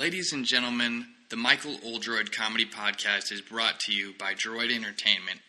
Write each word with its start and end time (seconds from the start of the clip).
Ladies 0.00 0.32
and 0.32 0.46
gentlemen, 0.46 1.08
the 1.28 1.36
Michael 1.36 1.76
Oldroyd 1.84 2.32
Comedy 2.32 2.64
Podcast 2.64 3.30
is 3.30 3.42
brought 3.42 3.80
to 3.80 3.92
you 3.92 4.14
by 4.18 4.32
Droid 4.32 4.74
Entertainment. 4.74 5.40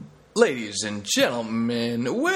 Ladies 0.33 0.83
and 0.83 1.03
gentlemen, 1.03 2.05
welcome 2.05 2.35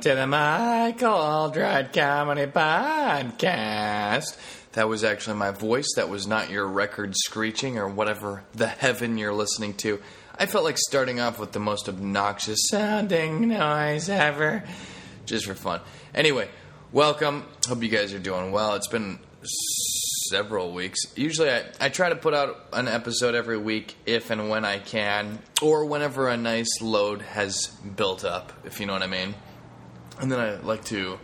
to 0.00 0.12
the 0.12 0.26
Michael 0.26 1.12
Oldroyd 1.12 1.92
Comedy 1.92 2.50
Podcast. 2.50 4.36
That 4.72 4.88
was 4.88 5.04
actually 5.04 5.36
my 5.36 5.52
voice. 5.52 5.86
That 5.94 6.08
was 6.08 6.26
not 6.26 6.50
your 6.50 6.66
record 6.66 7.14
screeching 7.16 7.78
or 7.78 7.86
whatever 7.86 8.42
the 8.56 8.66
heaven 8.66 9.16
you're 9.16 9.32
listening 9.32 9.74
to. 9.74 10.00
I 10.36 10.46
felt 10.46 10.64
like 10.64 10.78
starting 10.78 11.20
off 11.20 11.38
with 11.38 11.52
the 11.52 11.60
most 11.60 11.88
obnoxious 11.88 12.58
sounding 12.68 13.46
noise 13.46 14.08
ever, 14.08 14.64
just 15.26 15.46
for 15.46 15.54
fun. 15.54 15.80
Anyway, 16.12 16.48
welcome. 16.90 17.44
Hope 17.68 17.84
you 17.84 17.88
guys 17.88 18.12
are 18.14 18.18
doing 18.18 18.50
well. 18.50 18.74
It's 18.74 18.88
been 18.88 19.20
several 20.34 20.72
weeks. 20.72 20.98
Usually, 21.14 21.48
I, 21.48 21.62
I 21.80 21.88
try 21.90 22.08
to 22.08 22.16
put 22.16 22.34
out 22.34 22.56
an 22.72 22.88
episode 22.88 23.36
every 23.36 23.56
week 23.56 23.94
if 24.04 24.30
and 24.30 24.48
when 24.48 24.64
I 24.64 24.80
can, 24.80 25.38
or 25.62 25.84
whenever 25.84 26.26
a 26.28 26.36
nice 26.36 26.82
load 26.82 27.22
has 27.22 27.68
built 27.94 28.24
up, 28.24 28.52
if 28.64 28.80
you 28.80 28.86
know 28.86 28.94
what 28.94 29.02
I 29.02 29.06
mean. 29.06 29.36
And 30.20 30.32
then 30.32 30.40
I 30.40 30.56
like 30.56 30.84
to 30.86 31.20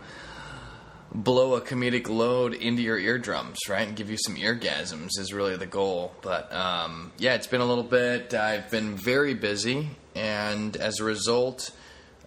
blow 1.13 1.55
a 1.55 1.61
comedic 1.61 2.07
load 2.07 2.53
into 2.53 2.81
your 2.81 2.97
eardrums, 2.97 3.57
right, 3.67 3.85
and 3.85 3.97
give 3.97 4.09
you 4.09 4.17
some 4.17 4.37
eargasms 4.37 5.19
is 5.19 5.33
really 5.33 5.57
the 5.57 5.65
goal. 5.65 6.13
But 6.21 6.53
um, 6.53 7.11
yeah, 7.17 7.33
it's 7.33 7.47
been 7.47 7.59
a 7.59 7.65
little 7.65 7.83
bit. 7.83 8.33
I've 8.33 8.71
been 8.71 8.95
very 8.95 9.33
busy, 9.33 9.89
and 10.15 10.77
as 10.77 11.01
a 11.01 11.03
result, 11.03 11.71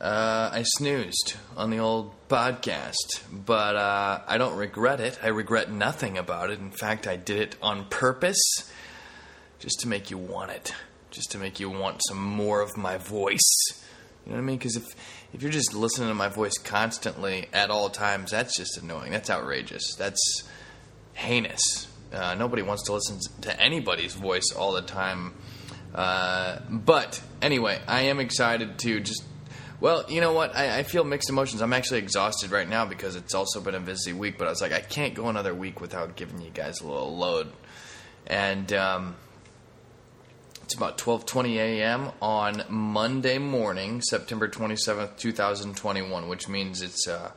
uh, 0.02 0.50
I 0.52 0.64
snoozed 0.64 1.36
on 1.56 1.70
the 1.70 1.78
old 1.78 2.23
podcast. 2.34 3.22
But 3.32 3.76
uh, 3.76 4.20
I 4.26 4.38
don't 4.38 4.56
regret 4.56 5.00
it. 5.00 5.18
I 5.22 5.28
regret 5.28 5.70
nothing 5.70 6.18
about 6.18 6.50
it. 6.50 6.58
In 6.58 6.70
fact, 6.70 7.06
I 7.06 7.16
did 7.16 7.38
it 7.38 7.56
on 7.62 7.84
purpose, 7.84 8.42
just 9.60 9.80
to 9.80 9.88
make 9.88 10.10
you 10.10 10.18
want 10.18 10.50
it, 10.50 10.74
just 11.10 11.30
to 11.32 11.38
make 11.38 11.60
you 11.60 11.70
want 11.70 12.00
some 12.08 12.20
more 12.20 12.60
of 12.60 12.76
my 12.76 12.96
voice. 12.98 13.54
You 14.26 14.32
know 14.32 14.38
what 14.38 14.42
I 14.42 14.46
mean? 14.46 14.58
Because 14.58 14.76
if 14.76 14.84
if 15.32 15.42
you're 15.42 15.52
just 15.52 15.74
listening 15.74 16.08
to 16.08 16.14
my 16.14 16.28
voice 16.28 16.58
constantly 16.58 17.48
at 17.52 17.70
all 17.70 17.88
times, 17.88 18.30
that's 18.30 18.56
just 18.56 18.78
annoying. 18.78 19.12
That's 19.12 19.30
outrageous. 19.30 19.94
That's 19.96 20.48
heinous. 21.12 21.86
Uh, 22.12 22.34
nobody 22.34 22.62
wants 22.62 22.84
to 22.84 22.92
listen 22.92 23.18
to 23.42 23.60
anybody's 23.60 24.14
voice 24.14 24.52
all 24.56 24.72
the 24.72 24.82
time. 24.82 25.34
Uh, 25.94 26.58
but 26.68 27.22
anyway, 27.42 27.78
I 27.86 28.02
am 28.02 28.18
excited 28.18 28.78
to 28.80 29.00
just. 29.00 29.24
Well, 29.80 30.04
you 30.08 30.20
know 30.20 30.32
what? 30.32 30.54
I, 30.54 30.78
I 30.78 30.82
feel 30.82 31.04
mixed 31.04 31.28
emotions. 31.28 31.60
I'm 31.60 31.72
actually 31.72 31.98
exhausted 31.98 32.50
right 32.50 32.68
now 32.68 32.86
because 32.86 33.16
it's 33.16 33.34
also 33.34 33.60
been 33.60 33.74
a 33.74 33.80
busy 33.80 34.12
week. 34.12 34.38
But 34.38 34.46
I 34.46 34.50
was 34.50 34.62
like, 34.62 34.72
I 34.72 34.80
can't 34.80 35.14
go 35.14 35.28
another 35.28 35.54
week 35.54 35.80
without 35.80 36.16
giving 36.16 36.40
you 36.40 36.50
guys 36.50 36.80
a 36.80 36.86
little 36.86 37.16
load. 37.16 37.52
And 38.26 38.72
um, 38.72 39.16
it's 40.62 40.74
about 40.74 40.96
12:20 40.96 41.56
a.m. 41.56 42.12
on 42.22 42.62
Monday 42.68 43.38
morning, 43.38 44.00
September 44.00 44.48
27th, 44.48 45.18
2021, 45.18 46.28
which 46.28 46.48
means 46.48 46.80
it's 46.80 47.06
uh, 47.06 47.32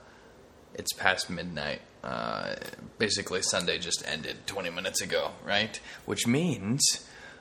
it's 0.74 0.94
past 0.94 1.30
midnight. 1.30 1.82
Uh, 2.04 2.56
basically, 3.00 3.42
Sunday 3.42 3.80
just 3.80 4.08
ended 4.08 4.38
20 4.46 4.70
minutes 4.70 5.02
ago, 5.02 5.32
right? 5.46 5.80
Which 6.06 6.26
means 6.26 6.82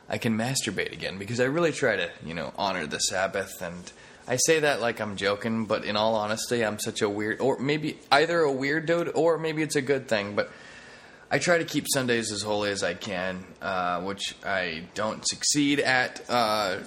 I 0.09 0.19
can 0.19 0.37
masturbate 0.37 0.93
again 0.93 1.19
because 1.19 1.39
I 1.39 1.45
really 1.45 1.73
try 1.73 1.97
to, 1.97 2.11
you 2.25 2.35
know, 2.35 2.53
honor 2.57 2.87
the 2.87 2.99
Sabbath. 2.99 3.61
And 3.63 3.93
I 4.29 4.37
say 4.37 4.61
that 4.61 4.81
like 4.81 5.01
I'm 5.01 5.17
joking, 5.17 5.67
but 5.67 5.85
in 5.85 5.97
all 5.97 6.15
honesty, 6.15 6.65
I'm 6.65 6.79
such 6.79 7.03
a 7.03 7.09
weird, 7.09 7.41
or 7.41 7.59
maybe 7.59 7.99
either 8.11 8.41
a 8.41 8.51
weird 8.51 8.87
dude, 8.87 9.13
or 9.15 9.39
maybe 9.39 9.63
it's 9.63 9.77
a 9.77 9.83
good 9.83 10.09
thing, 10.09 10.35
but. 10.35 10.51
I 11.29 11.41
try 11.41 11.59
to 11.59 11.65
keep 11.65 11.87
Sundays 11.93 12.31
as 12.31 12.43
holy 12.43 12.71
as 12.71 12.85
I 12.85 12.95
can, 12.95 13.45
uh, 13.61 14.01
which 14.03 14.37
I 14.45 14.85
don't 14.95 15.27
succeed 15.27 15.81
at 15.81 16.25
uh, 16.29 16.79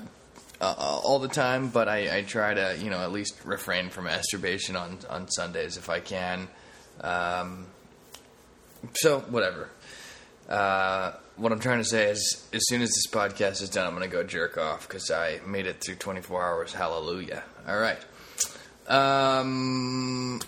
uh, 0.62 0.74
all 1.04 1.20
the 1.20 1.28
time, 1.28 1.70
but 1.70 1.88
I, 1.88 2.18
I, 2.20 2.22
try 2.22 2.54
to, 2.54 2.78
you 2.82 2.90
know, 2.90 3.00
at 3.00 3.12
least 3.12 3.36
refrain 3.46 3.90
from 3.90 4.06
masturbation 4.06 4.76
on, 4.76 5.00
on 5.10 5.30
Sundays 5.30 5.78
if 5.78 5.90
I 5.90 6.00
can. 6.00 6.48
Um, 7.02 7.68
so, 8.94 9.20
whatever. 9.22 9.70
What 11.40 11.54
I'm 11.54 11.60
trying 11.62 11.78
to 11.78 11.86
say 11.86 12.10
is, 12.10 12.46
as 12.52 12.68
soon 12.68 12.82
as 12.82 12.90
this 12.90 13.08
podcast 13.08 13.62
is 13.62 13.70
done, 13.70 13.88
I'm 13.88 13.96
going 13.96 14.10
to 14.10 14.14
go 14.14 14.24
jerk 14.24 14.58
off 14.58 14.86
because 14.86 15.10
I 15.10 15.40
made 15.48 15.68
it 15.68 15.82
through 15.82 15.96
24 15.96 16.44
hours. 16.44 16.74
Hallelujah. 16.74 17.44
All 17.66 17.80
right. 17.80 17.98
Um, 18.90 20.42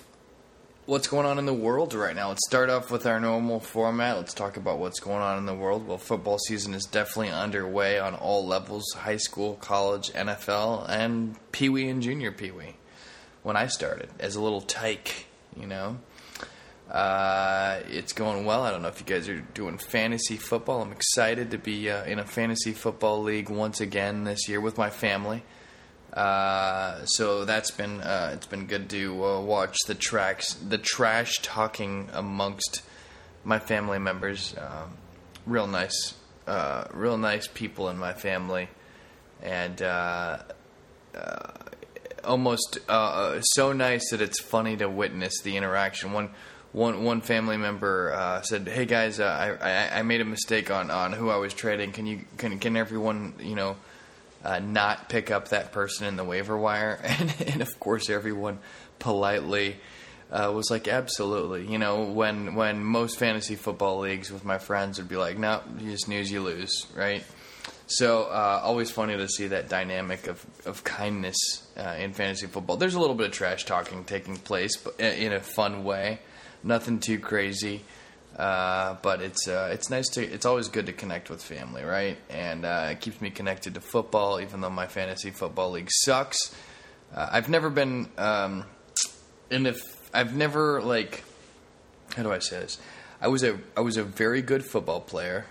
what's 0.88 1.08
going 1.08 1.26
on 1.26 1.40
in 1.40 1.46
the 1.46 1.54
world 1.54 1.94
right 1.94 2.14
now. 2.14 2.28
Let's 2.28 2.46
start 2.46 2.70
off 2.70 2.92
with 2.92 3.06
our 3.06 3.22
normal 3.22 3.62
format. 3.62 4.18
Let's 4.18 4.34
talk 4.34 4.58
about 4.58 4.80
what's 4.80 5.00
going 5.00 5.22
on 5.22 5.38
in 5.38 5.46
the 5.46 5.56
world. 5.56 5.88
Well, 5.88 5.98
football 5.98 6.38
season 6.40 6.74
is 6.74 6.84
definitely 6.84 7.30
underway 7.30 7.98
on 7.98 8.14
all 8.14 8.46
levels 8.46 8.84
high 8.94 9.16
school, 9.16 9.54
college, 9.62 10.12
NFL, 10.12 10.90
and 10.90 11.38
Pee 11.54 11.70
Wee 11.70 11.88
and 11.88 12.02
Junior 12.02 12.34
Pee 12.34 12.52
Wee. 12.52 12.76
When 13.44 13.56
I 13.56 13.68
started 13.68 14.10
as 14.20 14.36
a 14.36 14.42
little 14.42 14.60
tyke, 14.60 15.28
you 15.56 15.68
know. 15.68 16.00
Uh, 16.92 17.80
it's 17.90 18.12
going 18.12 18.44
well. 18.44 18.64
I 18.64 18.72
don't 18.72 18.82
know 18.82 18.90
if 18.90 19.00
you 19.00 19.06
guys 19.06 19.30
are 19.30 19.40
doing 19.40 19.78
fantasy 19.78 20.36
football. 20.36 20.82
I'm 20.82 20.92
excited 20.92 21.52
to 21.52 21.58
be 21.58 21.90
uh, 21.90 22.04
in 22.04 22.20
a 22.20 22.26
fantasy 22.26 22.74
football 22.74 23.24
league 23.24 23.50
once 23.50 23.80
again 23.80 24.26
this 24.26 24.50
year 24.50 24.60
with 24.60 24.78
my 24.78 24.90
family. 24.90 25.44
Uh, 26.12 27.06
so 27.06 27.46
that's 27.46 27.72
been 27.72 28.02
uh, 28.02 28.32
it's 28.34 28.46
been 28.46 28.66
good 28.66 28.90
to 28.90 29.24
uh, 29.24 29.40
watch 29.40 29.78
the 29.88 29.96
tracks 29.96 30.54
the 30.56 30.78
trash 30.78 31.40
talking 31.42 32.10
amongst 32.12 32.82
my 33.46 33.58
family 33.58 33.98
members. 33.98 34.54
Um, 34.58 34.98
real 35.46 35.68
nice, 35.68 36.16
uh, 36.46 36.84
real 36.92 37.18
nice 37.18 37.48
people 37.48 37.88
in 37.88 37.98
my 37.98 38.12
family, 38.12 38.68
and 39.42 39.82
almost 42.26 42.80
so 43.56 43.72
nice 43.72 44.10
that 44.12 44.22
it's 44.22 44.42
funny 44.42 44.76
to 44.76 44.90
witness 44.90 45.42
the 45.42 45.56
interaction. 45.56 46.12
One 46.12 46.32
one 46.74 47.04
one 47.04 47.22
family 47.22 47.58
member 47.58 48.14
uh, 48.14 48.42
said, 48.42 48.68
"Hey 48.68 48.86
guys, 48.86 49.20
uh, 49.20 49.26
I, 49.62 49.70
I 49.70 50.00
I 50.00 50.02
made 50.04 50.22
a 50.22 50.26
mistake 50.26 50.72
on 50.72 50.90
on 50.90 51.12
who 51.14 51.30
I 51.30 51.38
was 51.38 51.54
trading. 51.54 51.92
Can 51.92 52.06
you 52.06 52.22
can 52.38 52.60
can 52.60 52.78
everyone 52.78 53.34
you 53.40 53.56
know 53.56 53.76
uh, 54.44 54.60
not 54.60 55.10
pick 55.10 55.32
up 55.32 55.50
that 55.50 55.72
person 55.72 56.08
in 56.08 56.16
the 56.16 56.24
waiver 56.24 56.58
wire?" 56.58 57.00
And, 57.04 57.36
and 57.48 57.62
of 57.62 57.80
course, 57.80 58.10
everyone 58.10 58.60
politely. 59.00 59.78
Uh, 60.32 60.50
was 60.50 60.72
like 60.72 60.88
absolutely, 60.88 61.68
you 61.68 61.78
know, 61.78 62.04
when 62.06 62.56
when 62.56 62.82
most 62.86 63.20
fantasy 63.20 63.58
football 63.58 64.00
leagues 64.00 64.32
with 64.32 64.46
my 64.46 64.58
friends 64.58 64.98
would 64.98 65.10
be 65.10 65.18
like, 65.18 65.38
no, 65.38 65.60
you 65.78 65.98
snooze, 65.98 66.32
you 66.32 66.40
lose, 66.42 66.88
right? 66.96 67.26
So 67.88 68.24
uh, 68.24 68.62
always 68.64 68.90
funny 68.90 69.18
to 69.18 69.28
see 69.28 69.48
that 69.48 69.68
dynamic 69.68 70.28
of, 70.28 70.46
of 70.66 70.86
kindness 70.86 71.36
uh, 71.76 71.96
in 72.00 72.14
fantasy 72.14 72.48
football. 72.48 72.78
There's 72.78 72.96
a 72.96 73.00
little 73.02 73.16
bit 73.16 73.28
of 73.28 73.34
trash 73.34 73.66
talking 73.66 74.06
taking 74.06 74.38
place, 74.38 74.78
but 74.78 74.98
in 75.02 75.34
a 75.34 75.42
fun 75.42 75.84
way. 75.84 76.20
Nothing 76.64 77.00
too 77.00 77.20
crazy, 77.20 77.84
uh, 78.38 78.96
but 79.02 79.22
it's 79.22 79.48
uh, 79.48 79.70
it's 79.74 79.90
nice 79.90 80.08
to. 80.10 80.24
It's 80.24 80.46
always 80.46 80.68
good 80.68 80.86
to 80.86 80.94
connect 80.94 81.30
with 81.30 81.44
family, 81.44 81.84
right? 81.84 82.18
And 82.30 82.66
uh, 82.66 82.90
it 82.92 83.02
keeps 83.02 83.20
me 83.20 83.32
connected 83.32 83.74
to 83.74 83.82
football, 83.82 84.40
even 84.40 84.62
though 84.62 84.70
my 84.70 84.88
fantasy 84.88 85.32
football 85.32 85.72
league 85.72 85.90
sucks. 85.90 86.56
Uh, 87.14 87.30
I've 87.32 87.50
never 87.50 87.70
been 87.70 88.10
um, 88.18 88.66
in 89.50 89.66
if 89.66 89.82
I've 90.14 90.36
never 90.36 90.82
like 90.82 91.24
how 92.16 92.24
do 92.24 92.32
I 92.32 92.40
say 92.40 92.60
this? 92.60 92.78
I 93.22 93.28
was 93.28 93.44
a 93.44 93.58
I 93.76 93.82
was 93.82 93.98
a 93.98 94.04
very 94.04 94.42
good 94.42 94.66
football 94.66 95.02
player 95.02 95.46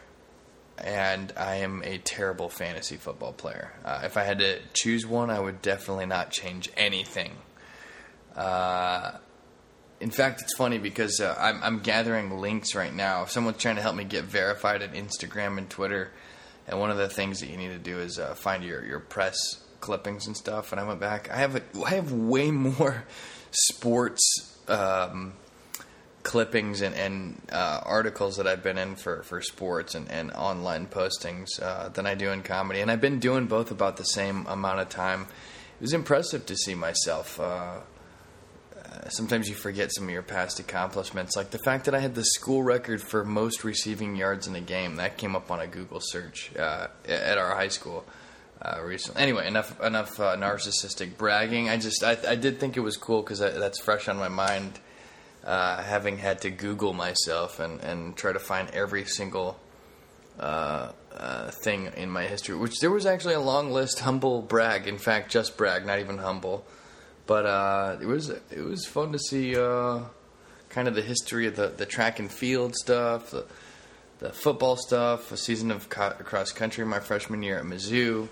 and 0.79 1.33
I 1.37 1.57
am 1.57 1.83
a 1.85 1.99
terrible 1.99 2.49
fantasy 2.49 2.97
football 2.97 3.33
player. 3.33 3.73
Uh, 3.85 4.03
if 4.05 4.17
I 4.17 4.25
had 4.25 4.39
to 4.39 4.59
choose 4.73 5.07
one, 5.07 5.31
I 5.31 5.39
would 5.39 5.63
definitely 5.63 6.07
not 6.07 6.31
change 6.31 6.71
anything. 6.77 7.33
Uh, 8.35 9.13
in 10.01 10.11
fact, 10.11 10.41
it's 10.41 10.55
funny 10.55 10.79
because 10.79 11.21
uh, 11.21 11.37
I'm, 11.39 11.63
I'm, 11.63 11.79
gathering 11.81 12.41
links 12.41 12.75
right 12.75 12.93
now. 12.93 13.23
If 13.23 13.31
Someone's 13.31 13.59
trying 13.59 13.77
to 13.77 13.83
help 13.83 13.95
me 13.95 14.05
get 14.05 14.25
verified 14.25 14.81
at 14.81 14.95
Instagram 14.95 15.59
and 15.59 15.69
Twitter, 15.69 16.11
and 16.67 16.81
one 16.81 16.91
of 16.91 16.97
the 16.97 17.09
things 17.09 17.41
that 17.41 17.51
you 17.51 17.57
need 17.57 17.69
to 17.69 17.79
do 17.79 17.99
is 17.99 18.19
uh, 18.19 18.35
find 18.35 18.65
your, 18.65 18.85
your 18.85 19.01
press 19.01 19.37
clippings 19.81 20.27
and 20.27 20.37
stuff. 20.37 20.73
And 20.73 20.81
I 20.81 20.85
went 20.85 21.01
back. 21.01 21.31
I 21.31 21.37
have 21.37 21.57
a, 21.57 21.63
I 21.85 21.91
have 21.91 22.13
way 22.13 22.51
more 22.51 23.05
sports. 23.51 24.57
Um, 24.69 25.35
clippings 26.23 26.83
and, 26.83 26.95
and 26.95 27.41
uh, 27.51 27.81
articles 27.83 28.37
that 28.37 28.47
I've 28.47 28.63
been 28.63 28.77
in 28.77 28.95
for, 28.95 29.23
for 29.23 29.41
sports 29.41 29.95
and, 29.95 30.09
and 30.11 30.31
online 30.33 30.87
postings 30.87 31.49
uh, 31.61 31.89
than 31.89 32.07
I 32.07 32.15
do 32.15 32.31
in 32.31 32.43
comedy. 32.43 32.81
And 32.81 32.91
I've 32.91 33.01
been 33.01 33.21
doing 33.21 33.47
both 33.47 33.71
about 33.71 33.97
the 33.97 34.05
same 34.05 34.47
amount 34.47 34.81
of 34.81 34.91
time. 34.91 35.23
It 35.23 35.81
was 35.81 35.95
impressive 35.95 36.45
to 36.47 36.57
see 36.57 36.75
myself. 36.75 37.41
Uh, 38.91 38.95
uh 38.95 39.09
sometimes 39.09 39.49
you 39.49 39.55
forget 39.55 39.93
some 39.93 40.05
of 40.05 40.11
your 40.11 40.23
past 40.23 40.59
accomplishments, 40.61 41.37
like 41.37 41.51
the 41.51 41.59
fact 41.59 41.85
that 41.85 41.95
I 41.95 42.01
had 42.01 42.15
the 42.15 42.25
school 42.25 42.63
record 42.63 43.01
for 43.01 43.25
most 43.25 43.65
receiving 43.65 44.17
yards 44.17 44.47
in 44.47 44.57
a 44.57 44.61
game. 44.61 44.97
That 44.97 45.17
came 45.17 45.37
up 45.37 45.51
on 45.51 45.61
a 45.61 45.67
Google 45.67 46.01
search 46.01 46.51
uh, 46.57 46.89
at 47.07 47.39
our 47.39 47.55
high 47.55 47.69
school. 47.69 48.05
Uh, 48.63 48.79
recently. 48.85 49.23
Anyway, 49.23 49.47
enough 49.47 49.81
enough 49.81 50.19
narcissistic 50.19 51.17
bragging. 51.17 51.71
I 51.71 51.79
just 51.79 52.05
I, 52.05 52.19
I 52.29 52.35
did 52.35 52.61
think 52.61 52.77
it 52.77 52.81
was 52.81 52.99
cool 52.99 53.23
because 53.23 53.39
that's 53.39 53.79
fresh 53.81 54.07
on 54.07 54.19
my 54.19 54.29
mind 54.29 54.79
uh, 55.45 55.83
having 55.83 56.19
had 56.19 56.41
to 56.43 56.51
Google 56.51 56.93
myself 56.93 57.61
and, 57.61 57.81
and 57.81 58.17
try 58.17 58.33
to 58.33 58.39
find 58.39 58.69
every 58.71 59.05
single 59.05 59.59
uh, 60.39 60.93
uh, 61.15 61.51
thing 61.51 61.91
in 61.97 62.11
my 62.11 62.25
history, 62.25 62.57
which 62.57 62.81
there 62.81 62.91
was 62.91 63.07
actually 63.07 63.35
a 63.35 63.41
long 63.41 63.71
list. 63.71 64.01
Humble 64.01 64.43
brag, 64.43 64.87
in 64.87 64.99
fact, 64.99 65.31
just 65.31 65.57
brag, 65.57 65.87
not 65.87 65.99
even 65.99 66.19
humble. 66.19 66.65
But 67.31 67.47
uh, 67.47 67.99
it 68.01 68.07
was 68.07 68.29
it 68.29 68.65
was 68.65 68.87
fun 68.87 69.13
to 69.13 69.19
see 69.21 69.57
uh, 69.57 70.01
kind 70.69 70.89
of 70.89 70.97
the 70.97 71.03
history 71.03 71.47
of 71.47 71.55
the, 71.55 71.69
the 71.69 71.87
track 71.87 72.19
and 72.19 72.29
field 72.29 72.75
stuff, 72.75 73.31
the, 73.31 73.47
the 74.19 74.31
football 74.31 74.75
stuff, 74.75 75.31
a 75.31 75.37
season 75.37 75.71
of 75.71 75.89
co- 75.89 76.17
cross 76.25 76.51
country 76.51 76.85
my 76.85 76.99
freshman 76.99 77.45
year 77.45 77.61
at 77.61 77.65
Mizzou, 77.65 78.27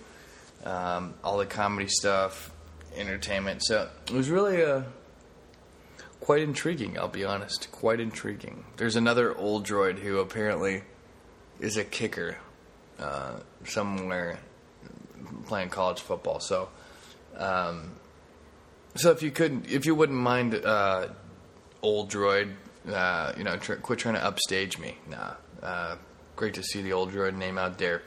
um, 0.65 1.15
all 1.23 1.39
the 1.39 1.47
comedy 1.47 1.87
stuff, 1.87 2.50
entertainment. 2.97 3.62
So 3.65 3.89
it 4.09 4.12
was 4.12 4.31
really 4.31 4.62
a 4.62 4.85
quite 6.19 6.43
intriguing, 6.43 6.99
I'll 6.99 7.06
be 7.06 7.25
honest. 7.25 7.71
Quite 7.71 8.00
intriguing. 8.00 8.65
There's 8.79 8.97
another 8.97 9.33
Oldroyd 9.33 10.00
who 10.00 10.19
apparently 10.19 10.83
is 11.61 11.77
a 11.77 11.85
kicker 11.85 12.39
uh, 12.99 13.39
somewhere 13.65 14.41
playing 15.47 15.69
college 15.69 16.00
football. 16.00 16.41
So, 16.41 16.69
um, 17.37 17.93
so 18.94 19.11
if 19.11 19.23
you 19.23 19.31
could, 19.31 19.70
if 19.70 19.87
you 19.87 19.94
wouldn't 19.94 20.19
mind, 20.19 20.55
uh, 20.55 21.08
Oldroyd, 21.82 22.56
uh, 22.90 23.32
you 23.37 23.44
know, 23.44 23.56
tr- 23.56 23.75
quit 23.75 23.99
trying 23.99 24.14
to 24.14 24.25
upstage 24.25 24.79
me. 24.79 24.96
Nah. 25.08 25.35
Uh, 25.62 25.96
great 26.37 26.55
to 26.55 26.62
see 26.62 26.82
the 26.82 26.93
Oldroyd 26.93 27.35
name 27.35 27.58
out 27.58 27.79
there. 27.79 28.02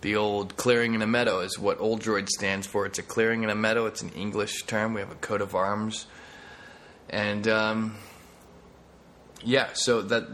The 0.00 0.16
old 0.16 0.56
clearing 0.56 0.94
in 0.94 1.02
a 1.02 1.06
meadow 1.06 1.40
is 1.40 1.58
what 1.58 1.80
Oldroyd 1.80 2.28
stands 2.28 2.66
for. 2.66 2.86
It's 2.86 2.98
a 2.98 3.02
clearing 3.02 3.42
in 3.42 3.50
a 3.50 3.54
meadow. 3.54 3.86
It's 3.86 4.02
an 4.02 4.10
English 4.10 4.62
term. 4.64 4.94
We 4.94 5.00
have 5.00 5.10
a 5.10 5.16
coat 5.16 5.40
of 5.40 5.54
arms 5.54 6.06
and 7.10 7.48
um, 7.48 7.96
yeah, 9.42 9.68
so 9.72 10.02
that 10.02 10.28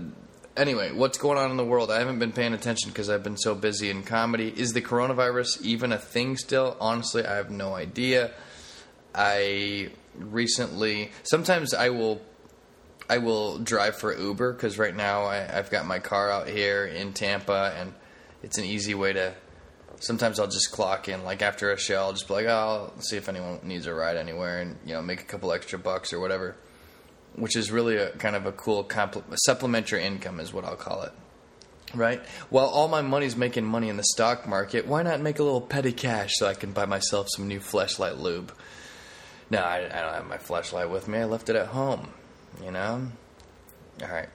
anyway, 0.57 0.93
what's 0.93 1.19
going 1.19 1.39
on 1.39 1.51
in 1.51 1.57
the 1.57 1.65
world? 1.65 1.91
I 1.91 1.99
haven't 1.99 2.19
been 2.19 2.33
paying 2.33 2.53
attention 2.53 2.91
because 2.91 3.09
I've 3.09 3.23
been 3.23 3.37
so 3.37 3.55
busy 3.55 3.91
in 3.91 4.03
comedy. 4.03 4.53
Is 4.55 4.73
the 4.73 4.83
coronavirus 4.83 5.63
even 5.63 5.93
a 5.93 5.99
thing 5.99 6.37
still? 6.37 6.77
Honestly, 6.81 7.25
I 7.25 7.37
have 7.37 7.51
no 7.51 7.75
idea. 7.75 8.33
I 9.15 9.91
recently, 10.19 11.11
sometimes 11.23 11.75
I 11.75 11.91
will, 11.91 12.21
I 13.09 13.19
will 13.19 13.59
drive 13.59 13.97
for 13.97 14.17
Uber 14.17 14.53
because 14.53 14.79
right 14.79 14.95
now 14.95 15.25
I, 15.25 15.37
have 15.37 15.71
got 15.71 15.87
my 15.87 15.99
car 15.99 16.31
out 16.31 16.49
here 16.49 16.87
in 16.87 17.13
Tampa, 17.13 17.75
and 17.79 17.93
it's 18.43 18.59
an 18.59 18.65
easy 18.65 18.95
way 18.95 19.13
to. 19.13 19.35
Sometimes 20.01 20.39
I'll 20.41 20.49
just 20.49 20.73
clock 20.73 21.09
in, 21.09 21.23
like 21.23 21.41
after 21.41 21.71
a 21.73 21.79
show, 21.79 21.97
I'll 21.97 22.13
just 22.13 22.27
be 22.27 22.35
like, 22.35 22.47
oh, 22.47 22.93
I'll 22.95 23.01
see 23.01 23.17
if 23.17 23.29
anyone 23.29 23.61
needs 23.63 23.87
a 23.87 23.95
ride 23.95 24.17
anywhere, 24.17 24.61
and 24.61 24.77
you 24.85 24.93
know, 24.93 25.01
make 25.01 25.21
a 25.21 25.25
couple 25.25 25.53
extra 25.53 25.79
bucks 25.79 26.13
or 26.13 26.21
whatever 26.21 26.57
which 27.37 27.57
is 27.57 27.71
really 27.71 27.97
a 27.97 28.11
kind 28.13 28.37
of 28.37 28.47
a 28.47 28.53
cool 28.53 28.85
compl- 28.85 29.25
supplementary 29.45 30.05
income, 30.05 30.41
is 30.41 30.53
what 30.53 30.65
I'll 30.65 30.77
call 30.77 31.03
it. 31.03 31.13
Right? 31.95 32.21
Well, 32.51 32.67
all 32.67 32.89
my 32.89 33.03
money's 33.03 33.37
making 33.37 33.65
money 33.65 33.89
in 33.89 33.97
the 33.97 34.05
stock 34.05 34.49
market. 34.49 34.87
Why 34.87 35.03
not 35.03 35.21
make 35.21 35.39
a 35.39 35.45
little 35.45 35.61
petty 35.61 35.93
cash 35.93 36.33
so 36.35 36.47
I 36.47 36.55
can 36.55 36.73
buy 36.73 36.87
myself 36.87 37.29
some 37.31 37.47
new 37.47 37.61
Fleshlight 37.61 38.19
lube? 38.19 38.53
No, 39.51 39.59
I, 39.59 39.79
I 39.79 40.03
don't 40.03 40.15
have 40.15 40.27
my 40.27 40.39
Fleshlight 40.39 40.91
with 40.91 41.09
me. 41.09 41.19
I 41.19 41.25
left 41.25 41.49
it 41.49 41.57
at 41.57 41.67
home. 41.69 42.09
You 42.63 42.71
know. 42.71 43.09
All 44.03 44.09
right. 44.09 44.29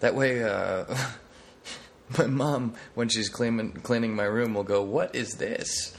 That 0.00 0.14
way, 0.14 0.42
uh, 0.42 0.84
my 2.18 2.26
mom, 2.26 2.74
when 2.94 3.08
she's 3.08 3.28
cleaning 3.28 3.72
cleaning 3.72 4.14
my 4.14 4.24
room, 4.24 4.54
will 4.54 4.64
go, 4.64 4.82
"What 4.82 5.14
is 5.14 5.34
this?" 5.34 5.96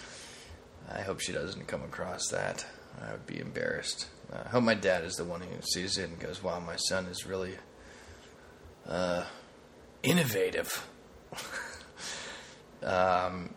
I 0.91 1.01
hope 1.01 1.19
she 1.19 1.33
doesn't 1.33 1.67
come 1.67 1.83
across 1.83 2.29
that. 2.29 2.65
I 3.01 3.11
would 3.11 3.27
be 3.27 3.39
embarrassed. 3.39 4.07
I 4.33 4.49
hope 4.49 4.63
my 4.63 4.73
dad 4.73 5.03
is 5.03 5.15
the 5.15 5.23
one 5.23 5.41
who 5.41 5.47
sees 5.61 5.97
it 5.97 6.09
and 6.09 6.19
goes, 6.19 6.43
"Wow, 6.43 6.59
my 6.59 6.75
son 6.75 7.05
is 7.05 7.25
really 7.25 7.55
uh, 8.87 9.23
innovative." 10.03 10.87
um, 12.83 13.53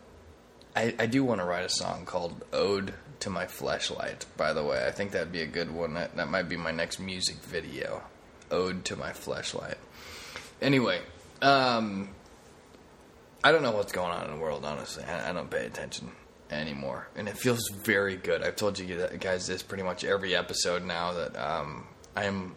I, 0.76 0.95
I 0.99 1.07
do 1.07 1.25
want 1.25 1.40
to 1.40 1.45
write 1.45 1.64
a 1.64 1.71
song 1.71 2.04
called 2.04 2.45
"Ode 2.52 2.95
to 3.21 3.31
My 3.31 3.47
Fleshlight." 3.47 4.25
By 4.37 4.53
the 4.53 4.65
way, 4.65 4.85
I 4.87 4.91
think 4.91 5.12
that'd 5.12 5.33
be 5.33 5.43
a 5.43 5.47
good 5.47 5.71
one. 5.71 5.95
That, 5.95 6.17
that 6.17 6.29
might 6.29 6.49
be 6.49 6.57
my 6.57 6.73
next 6.73 6.99
music 6.99 7.37
video. 7.37 8.03
"Ode 8.50 8.85
to 8.87 8.97
My 8.97 9.11
Fleshlight." 9.11 9.79
Anyway, 10.61 11.00
um, 11.43 12.11
I 13.43 13.53
don't 13.53 13.62
know 13.62 13.73
what's 13.73 13.93
going 13.93 14.12
on 14.12 14.27
in 14.27 14.33
the 14.33 14.41
world. 14.41 14.65
Honestly, 14.65 15.05
I, 15.05 15.31
I 15.31 15.33
don't 15.33 15.50
pay 15.50 15.65
attention 15.67 16.11
anymore, 16.50 17.09
and 17.17 17.29
it 17.29 17.39
feels 17.39 17.61
very 17.85 18.17
good. 18.17 18.43
I've 18.43 18.57
told 18.57 18.79
you 18.79 19.09
guys 19.19 19.47
this 19.47 19.62
pretty 19.62 19.85
much 19.85 20.05
every 20.05 20.35
episode 20.35 20.85
now 20.85 21.12
that 21.12 21.37
um, 21.37 21.87
I 22.17 22.25
am 22.25 22.57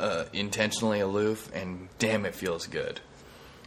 uh, 0.00 0.24
intentionally 0.32 1.00
aloof, 1.00 1.50
and 1.54 1.88
damn, 1.98 2.26
it 2.26 2.34
feels 2.34 2.66
good. 2.66 3.00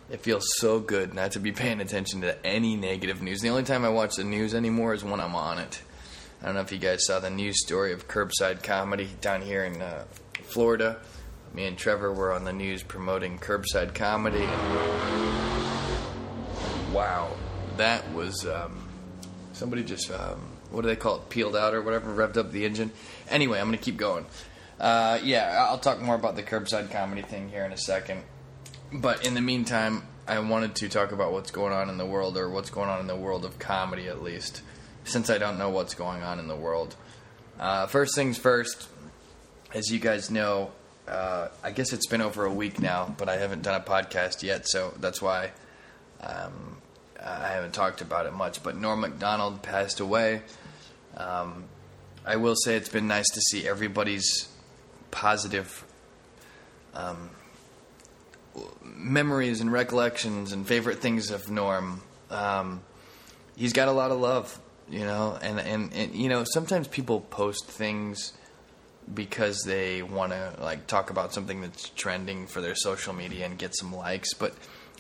It 0.10 0.22
feels 0.22 0.46
so 0.58 0.80
good 0.80 1.16
not 1.16 1.32
to 1.32 1.40
be 1.40 1.52
paying 1.52 1.82
attention 1.82 2.22
to 2.22 2.46
any 2.46 2.76
negative 2.76 3.24
news. 3.24 3.42
The 3.42 3.50
only 3.50 3.64
time 3.64 3.84
I 3.84 3.90
watch 3.90 4.18
the 4.18 4.24
news 4.24 4.54
anymore 4.54 4.94
is 4.94 5.04
when 5.04 5.20
I'm 5.20 5.36
on 5.36 5.58
it. 5.58 5.82
I 6.42 6.46
don't 6.46 6.56
know 6.56 6.62
if 6.62 6.72
you 6.72 6.78
guys 6.78 7.06
saw 7.06 7.20
the 7.20 7.30
news 7.30 7.64
story 7.64 7.94
of 7.94 8.08
curbside 8.08 8.64
comedy 8.64 9.10
down 9.22 9.42
here 9.42 9.66
in 9.66 9.82
uh, 9.82 10.06
Florida. 10.44 10.98
Me 11.54 11.66
and 11.66 11.78
Trevor 11.78 12.14
were 12.14 12.34
on 12.34 12.44
the 12.44 12.54
news 12.54 12.84
promoting 12.84 13.40
curbside 13.40 13.96
comedy. 13.96 14.46
wow, 16.94 17.32
that 17.78 18.12
was. 18.14 18.46
Um, 18.46 18.86
Somebody 19.56 19.86
just, 19.86 20.12
um, 20.12 20.42
what 20.70 20.82
do 20.82 20.90
they 20.90 20.98
call 20.98 21.16
it, 21.16 21.30
peeled 21.30 21.56
out 21.56 21.74
or 21.74 21.82
whatever, 21.82 22.14
revved 22.14 22.36
up 22.36 22.52
the 22.52 22.66
engine. 22.66 22.92
Anyway, 23.30 23.58
I'm 23.58 23.72
to 23.72 23.78
keep 23.78 23.96
going. 23.96 24.26
Uh, 24.78 25.18
yeah, 25.24 25.66
I'll 25.70 25.80
talk 25.80 26.02
more 26.02 26.16
about 26.16 26.36
the 26.36 26.44
curbside 26.44 26.92
comedy 26.92 27.22
thing 27.22 27.48
here 27.48 27.64
in 27.64 27.72
a 27.72 27.78
second. 27.78 28.24
But 28.92 29.26
in 29.26 29.34
the 29.34 29.40
meantime, 29.40 30.04
I 30.28 30.40
wanted 30.40 30.76
to 30.76 30.90
talk 30.90 31.14
about 31.14 31.32
what's 31.32 31.52
going 31.52 31.72
on 31.72 31.90
in 31.90 31.98
the 31.98 32.06
world, 32.06 32.38
or 32.38 32.50
what's 32.50 32.70
going 32.70 32.90
on 32.90 33.00
in 33.00 33.08
the 33.08 33.16
world 33.16 33.46
of 33.46 33.58
comedy 33.58 34.10
at 34.10 34.22
least, 34.22 34.62
since 35.06 35.30
I 35.30 35.38
don't 35.38 35.58
know 35.58 35.70
what's 35.70 35.94
going 35.96 36.24
on 36.24 36.40
in 36.40 36.48
the 36.48 36.56
world. 36.56 36.96
Uh, 37.60 37.88
first 37.88 38.16
things 38.16 38.38
first, 38.38 38.88
as 39.74 39.90
you 39.90 40.00
guys 40.00 40.30
know, 40.30 40.72
uh, 41.08 41.48
I 41.64 41.72
guess 41.72 41.94
it's 41.94 42.08
been 42.08 42.22
over 42.22 42.46
a 42.46 42.52
week 42.52 42.80
now, 42.80 43.14
but 43.18 43.30
I 43.30 43.38
haven't 43.38 43.62
done 43.62 43.80
a 43.80 43.84
podcast 43.84 44.44
yet, 44.44 44.68
so 44.68 44.94
that's 45.00 45.22
why 45.22 45.52
um, 46.22 46.78
I 47.24 47.48
haven't 47.50 47.74
talked 47.74 48.02
about 48.02 48.26
it 48.26 48.34
much. 48.34 48.64
But 48.64 48.76
Norm 48.76 49.02
Macdonald 49.02 49.62
passed 49.62 50.00
away. 50.00 50.42
Um, 51.16 51.66
I 52.26 52.38
will 52.38 52.56
say 52.56 52.76
it's 52.76 52.90
been 52.90 53.08
nice 53.08 53.30
to 53.30 53.42
see 53.42 53.68
everybody's 53.68 54.50
positive 55.12 55.86
um, 56.96 57.30
memories 58.84 59.62
and 59.62 59.72
recollections 59.72 60.52
and 60.52 60.68
favorite 60.68 61.00
things 61.00 61.30
of 61.30 61.50
Norm. 61.50 62.02
Um, 62.32 62.82
he's 63.56 63.74
got 63.74 63.88
a 63.88 63.92
lot 63.92 64.12
of 64.12 64.20
love, 64.20 64.60
you 64.90 65.00
know, 65.00 65.38
and, 65.42 65.60
and, 65.60 65.94
and 65.94 66.16
you 66.16 66.30
know 66.30 66.44
sometimes 66.44 66.88
people 66.88 67.22
post 67.22 67.66
things 67.66 68.34
because 69.14 69.62
they 69.66 70.02
want 70.02 70.32
to 70.32 70.56
like 70.60 70.88
talk 70.88 71.10
about 71.10 71.34
something 71.34 71.62
that's 71.62 71.90
trending 71.90 72.48
for 72.48 72.62
their 72.62 72.76
social 72.76 73.14
media 73.14 73.46
and 73.46 73.58
get 73.58 73.76
some 73.76 73.96
likes, 73.96 74.34
but 74.34 74.54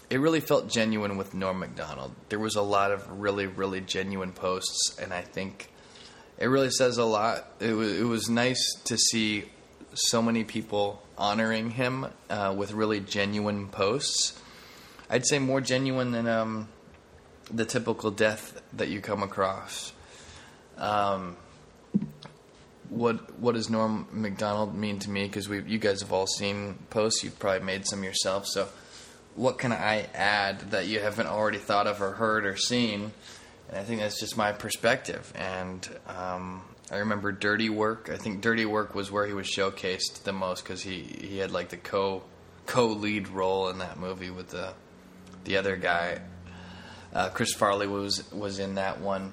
it 0.09 0.17
really 0.17 0.39
felt 0.39 0.69
genuine 0.69 1.17
with 1.17 1.33
Norm 1.33 1.59
Macdonald. 1.59 2.13
There 2.29 2.39
was 2.39 2.55
a 2.55 2.61
lot 2.61 2.91
of 2.91 3.19
really, 3.19 3.47
really 3.47 3.81
genuine 3.81 4.31
posts, 4.31 4.97
and 4.99 5.13
I 5.13 5.21
think 5.21 5.71
it 6.37 6.47
really 6.47 6.69
says 6.69 6.97
a 6.97 7.05
lot. 7.05 7.47
It 7.59 7.73
was, 7.73 7.99
it 7.99 8.03
was 8.03 8.29
nice 8.29 8.75
to 8.85 8.97
see 8.97 9.45
so 9.93 10.21
many 10.21 10.43
people 10.43 11.01
honoring 11.17 11.71
him 11.71 12.07
uh, 12.29 12.53
with 12.55 12.73
really 12.73 12.99
genuine 12.99 13.67
posts. 13.67 14.39
I'd 15.09 15.25
say 15.25 15.39
more 15.39 15.61
genuine 15.61 16.11
than 16.11 16.27
um, 16.27 16.67
the 17.51 17.65
typical 17.65 18.11
death 18.11 18.61
that 18.73 18.89
you 18.89 19.01
come 19.01 19.23
across. 19.23 19.93
Um, 20.77 21.37
what 22.89 23.39
what 23.39 23.55
does 23.55 23.69
Norm 23.69 24.07
Macdonald 24.11 24.75
mean 24.75 24.99
to 24.99 25.09
me? 25.09 25.25
Because 25.25 25.49
we 25.49 25.61
you 25.63 25.77
guys 25.77 26.01
have 26.01 26.11
all 26.11 26.27
seen 26.27 26.77
posts. 26.89 27.23
You've 27.23 27.39
probably 27.39 27.65
made 27.65 27.85
some 27.85 28.03
yourself. 28.03 28.45
So, 28.47 28.67
what 29.35 29.57
can 29.57 29.71
I 29.71 30.07
add 30.13 30.71
that 30.71 30.87
you 30.87 30.99
haven't 30.99 31.27
already 31.27 31.57
thought 31.57 31.87
of 31.87 32.01
or 32.01 32.11
heard 32.11 32.45
or 32.45 32.57
seen? 32.57 33.11
And 33.69 33.77
I 33.77 33.83
think 33.83 34.01
that's 34.01 34.19
just 34.19 34.37
my 34.37 34.51
perspective. 34.51 35.31
And 35.35 35.87
um, 36.07 36.63
I 36.91 36.97
remember 36.97 37.31
Dirty 37.31 37.69
Work. 37.69 38.09
I 38.13 38.17
think 38.17 38.41
Dirty 38.41 38.65
Work 38.65 38.93
was 38.93 39.11
where 39.11 39.25
he 39.25 39.33
was 39.33 39.47
showcased 39.47 40.23
the 40.23 40.33
most 40.33 40.63
because 40.63 40.83
he, 40.83 41.01
he 41.01 41.39
had 41.39 41.51
like 41.51 41.69
the 41.69 41.77
co 41.77 42.23
co 42.65 42.87
lead 42.87 43.27
role 43.27 43.69
in 43.69 43.79
that 43.79 43.97
movie 43.97 44.29
with 44.29 44.49
the 44.49 44.73
the 45.45 45.57
other 45.57 45.75
guy. 45.75 46.19
Uh, 47.15 47.29
Chris 47.29 47.53
Farley 47.53 47.87
was 47.87 48.29
was 48.33 48.59
in 48.59 48.75
that 48.75 48.99
one. 48.99 49.31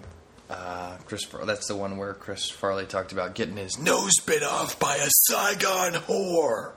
Uh, 0.49 0.97
Chris, 1.07 1.27
that's 1.45 1.67
the 1.67 1.75
one 1.75 1.97
where 1.97 2.15
Chris 2.15 2.49
Farley 2.49 2.87
talked 2.87 3.11
about 3.11 3.35
getting 3.35 3.57
his 3.57 3.79
nose 3.79 4.21
bit 4.25 4.45
off 4.45 4.79
by 4.79 4.97
a 4.97 5.09
Saigon 5.27 5.95
whore. 5.95 6.73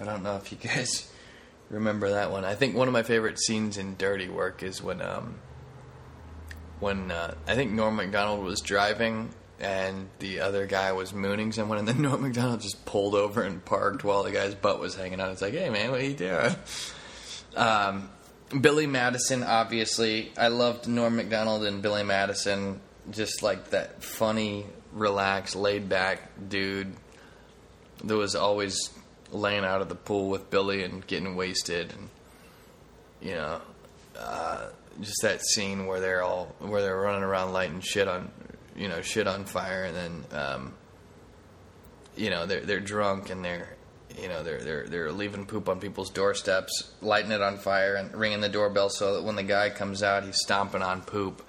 I 0.00 0.04
don't 0.04 0.22
know 0.22 0.36
if 0.36 0.50
you 0.50 0.58
guys 0.62 1.12
remember 1.68 2.10
that 2.10 2.30
one. 2.30 2.46
I 2.46 2.54
think 2.54 2.74
one 2.74 2.88
of 2.88 2.92
my 2.92 3.02
favorite 3.02 3.38
scenes 3.38 3.76
in 3.76 3.96
Dirty 3.96 4.28
Work 4.28 4.62
is 4.62 4.82
when 4.82 5.02
um, 5.02 5.34
when 6.80 7.10
uh, 7.10 7.34
I 7.46 7.54
think 7.54 7.72
Norm 7.72 7.96
Macdonald 7.96 8.42
was 8.42 8.60
driving 8.60 9.28
and 9.60 10.08
the 10.18 10.40
other 10.40 10.66
guy 10.66 10.92
was 10.92 11.12
mooning 11.12 11.52
someone, 11.52 11.76
and 11.76 11.86
then 11.86 12.00
Norm 12.02 12.22
Macdonald 12.22 12.62
just 12.62 12.86
pulled 12.86 13.14
over 13.14 13.42
and 13.42 13.62
parked 13.62 14.02
while 14.02 14.22
the 14.22 14.32
guy's 14.32 14.54
butt 14.54 14.80
was 14.80 14.94
hanging 14.94 15.20
out. 15.20 15.30
It's 15.30 15.42
like, 15.42 15.52
hey 15.52 15.68
man, 15.68 15.90
what 15.90 16.00
are 16.00 16.04
you 16.04 16.14
doing? 16.14 16.54
Um, 17.56 18.10
Billy 18.48 18.86
Madison, 18.86 19.42
obviously, 19.42 20.32
I 20.38 20.48
loved 20.48 20.86
Norm 20.86 21.16
Macdonald 21.16 21.64
and 21.64 21.82
Billy 21.82 22.04
Madison, 22.04 22.80
just 23.10 23.42
like 23.42 23.70
that 23.70 24.02
funny, 24.02 24.66
relaxed, 24.92 25.56
laid 25.56 25.88
back 25.88 26.30
dude 26.48 26.94
that 28.04 28.16
was 28.16 28.36
always 28.36 28.90
laying 29.32 29.64
out 29.64 29.82
of 29.82 29.88
the 29.88 29.96
pool 29.96 30.28
with 30.30 30.48
Billy 30.50 30.84
and 30.84 31.04
getting 31.06 31.34
wasted, 31.34 31.92
and 31.92 32.08
you 33.20 33.34
know, 33.34 33.60
uh, 34.18 34.68
just 35.00 35.22
that 35.22 35.42
scene 35.42 35.86
where 35.86 36.00
they're 36.00 36.22
all 36.22 36.54
where 36.60 36.82
they're 36.82 37.00
running 37.00 37.22
around 37.22 37.52
lighting 37.52 37.80
shit 37.80 38.06
on, 38.06 38.30
you 38.76 38.88
know, 38.88 39.00
shit 39.00 39.26
on 39.26 39.44
fire, 39.44 39.84
and 39.84 39.96
then, 39.96 40.40
um, 40.40 40.74
you 42.16 42.30
know, 42.30 42.46
they're 42.46 42.60
they're 42.60 42.80
drunk 42.80 43.30
and 43.30 43.44
they're 43.44 43.75
you 44.20 44.28
know 44.28 44.42
they're 44.42 44.60
they're 44.60 44.86
they're 44.86 45.12
leaving 45.12 45.46
poop 45.46 45.68
on 45.68 45.80
people's 45.80 46.10
doorsteps, 46.10 46.90
lighting 47.00 47.32
it 47.32 47.42
on 47.42 47.58
fire, 47.58 47.94
and 47.94 48.14
ringing 48.14 48.40
the 48.40 48.48
doorbell 48.48 48.88
so 48.88 49.14
that 49.14 49.22
when 49.22 49.36
the 49.36 49.42
guy 49.42 49.70
comes 49.70 50.02
out, 50.02 50.24
he's 50.24 50.38
stomping 50.38 50.82
on 50.82 51.02
poop. 51.02 51.42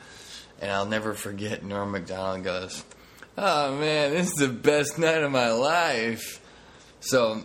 And 0.60 0.72
I'll 0.72 0.86
never 0.86 1.14
forget 1.14 1.64
Norm 1.64 1.92
Macdonald 1.92 2.44
goes, 2.44 2.84
"Oh 3.38 3.76
man, 3.78 4.12
this 4.12 4.28
is 4.28 4.34
the 4.36 4.48
best 4.48 4.98
night 4.98 5.24
of 5.24 5.32
my 5.32 5.52
life." 5.52 6.42
So 7.00 7.44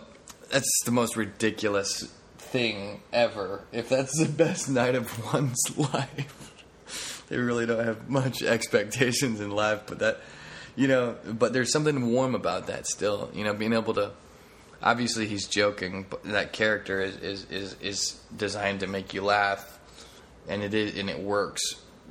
that's 0.49 0.81
the 0.85 0.91
most 0.91 1.15
ridiculous 1.15 2.11
thing 2.37 3.01
ever. 3.11 3.63
If 3.71 3.89
that's 3.89 4.17
the 4.17 4.29
best 4.29 4.69
night 4.69 4.95
of 4.95 5.33
one's 5.33 5.61
life, 5.77 7.25
they 7.29 7.37
really 7.37 7.65
don't 7.65 7.85
have 7.85 8.09
much 8.09 8.43
expectations 8.43 9.39
in 9.39 9.51
life. 9.51 9.83
But 9.87 9.99
that, 9.99 10.19
you 10.75 10.87
know, 10.87 11.15
but 11.25 11.53
there's 11.53 11.71
something 11.71 12.11
warm 12.11 12.35
about 12.35 12.67
that 12.67 12.87
still. 12.87 13.29
You 13.33 13.43
know, 13.43 13.53
being 13.53 13.73
able 13.73 13.93
to 13.95 14.11
obviously 14.83 15.25
he's 15.27 15.47
joking, 15.47 16.05
but 16.09 16.23
that 16.23 16.53
character 16.53 17.01
is 17.01 17.15
is 17.17 17.45
is, 17.49 17.75
is 17.81 18.21
designed 18.35 18.81
to 18.81 18.87
make 18.87 19.13
you 19.13 19.21
laugh, 19.23 19.79
and 20.47 20.61
it 20.61 20.73
is 20.73 20.97
and 20.97 21.09
it 21.09 21.19
works. 21.19 21.61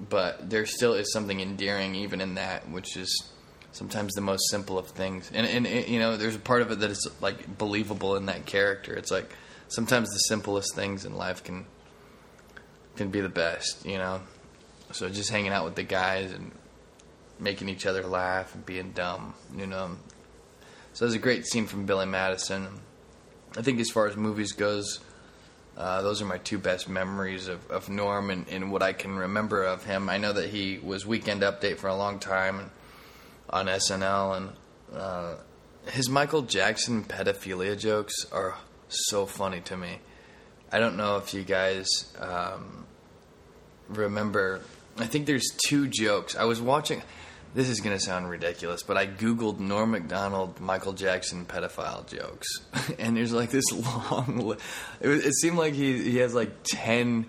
But 0.09 0.49
there 0.49 0.65
still 0.67 0.95
is 0.95 1.13
something 1.13 1.41
endearing 1.41 1.95
even 1.95 2.21
in 2.21 2.35
that, 2.35 2.69
which 2.71 2.97
is 2.97 3.31
sometimes 3.73 4.15
the 4.15 4.23
most 4.23 4.49
simple 4.51 4.79
of 4.79 4.89
things. 4.89 5.31
And 5.33 5.47
and, 5.47 5.67
and 5.67 5.87
you 5.89 6.01
know, 6.01 6.17
there's 6.17 6.35
a 6.35 6.41
part 6.41 6.63
of 6.63 6.71
it 6.73 6.81
that 6.81 6.91
is 6.91 7.07
like 7.21 7.59
believable 7.59 8.17
in 8.17 8.27
that 8.27 8.47
character. 8.47 8.95
It's 8.95 9.11
like 9.11 9.31
sometimes 9.69 10.09
the 10.09 10.19
simplest 10.19 10.75
things 10.75 11.05
in 11.05 11.15
life 11.15 11.45
can 11.45 11.67
can 12.97 13.11
be 13.11 13.21
the 13.21 13.29
best. 13.29 13.85
You 13.85 13.99
know, 13.99 14.23
so 14.93 15.09
just 15.09 15.31
hanging 15.31 15.53
out 15.53 15.65
with 15.65 15.77
the 15.77 15.85
guys 15.85 16.33
and 16.33 16.51
making 17.39 17.69
each 17.69 17.87
other 17.87 18.03
laugh 18.03 18.55
and 18.55 18.65
being 18.65 18.93
dumb. 18.93 19.35
You 19.57 19.67
know, 19.67 19.97
so 20.93 21.05
there's 21.05 21.15
a 21.15 21.19
great 21.19 21.47
scene 21.47 21.67
from 21.67 21.87
Billy 21.87 22.07
Madison. 22.07 22.69
I 23.57 23.63
think 23.63 23.81
as 23.81 23.91
far 23.91 24.07
as 24.07 24.17
movies 24.17 24.53
goes, 24.53 25.01
uh, 25.77 26.03
those 26.03 26.21
are 26.21 26.27
my 26.27 26.39
two 26.39 26.59
best 26.59 26.89
memories 26.89 27.49
of, 27.49 27.71
of 27.71 27.89
Norm 27.89 28.31
and, 28.31 28.47
and, 28.49 28.71
what 28.71 28.83
I 28.83 28.93
can 28.93 29.17
remember 29.17 29.65
of 29.65 29.85
him. 29.85 30.11
I 30.11 30.19
know 30.19 30.33
that 30.33 30.51
he 30.51 30.79
was 30.79 31.07
Weekend 31.07 31.41
Update 31.41 31.79
for 31.79 31.89
a 31.89 31.97
long 31.97 32.19
time 32.19 32.71
on 33.49 33.67
SNL, 33.67 34.37
and 34.37 34.51
uh, 34.95 35.35
his 35.91 36.11
Michael 36.11 36.43
Jackson 36.43 37.05
pedophilia 37.05 37.79
jokes 37.79 38.15
are 38.33 38.57
so 38.89 39.25
funny 39.25 39.61
to 39.63 39.77
me. 39.77 39.99
I 40.71 40.79
don't 40.79 40.97
know 40.97 41.17
if 41.17 41.33
you 41.33 41.43
guys 41.43 41.87
um, 42.19 42.87
remember. 43.89 44.61
I 44.99 45.07
think 45.07 45.27
there's 45.27 45.49
two 45.67 45.89
jokes. 45.89 46.37
I 46.37 46.45
was 46.45 46.61
watching 46.61 47.03
this 47.55 47.69
is 47.69 47.81
going 47.81 47.97
to 47.97 48.03
sound 48.03 48.31
ridiculous, 48.31 48.83
but 48.83 48.97
I 48.97 49.07
googled 49.07 49.59
Norm 49.59 49.91
Macdonald, 49.91 50.59
Michael 50.59 50.95
Jackson 50.95 51.45
pedophile 51.45 52.09
jokes, 52.09 52.49
and 52.99 53.17
there's 53.17 53.33
like 53.33 53.51
this 53.51 53.71
long. 53.73 54.39
Li- 54.49 54.57
it, 55.01 55.09
it, 55.09 55.35
seemed 55.35 55.59
like 55.59 55.75
he 55.75 56.03
he 56.03 56.19
has 56.19 56.35
like 56.35 56.51
ten 56.65 57.27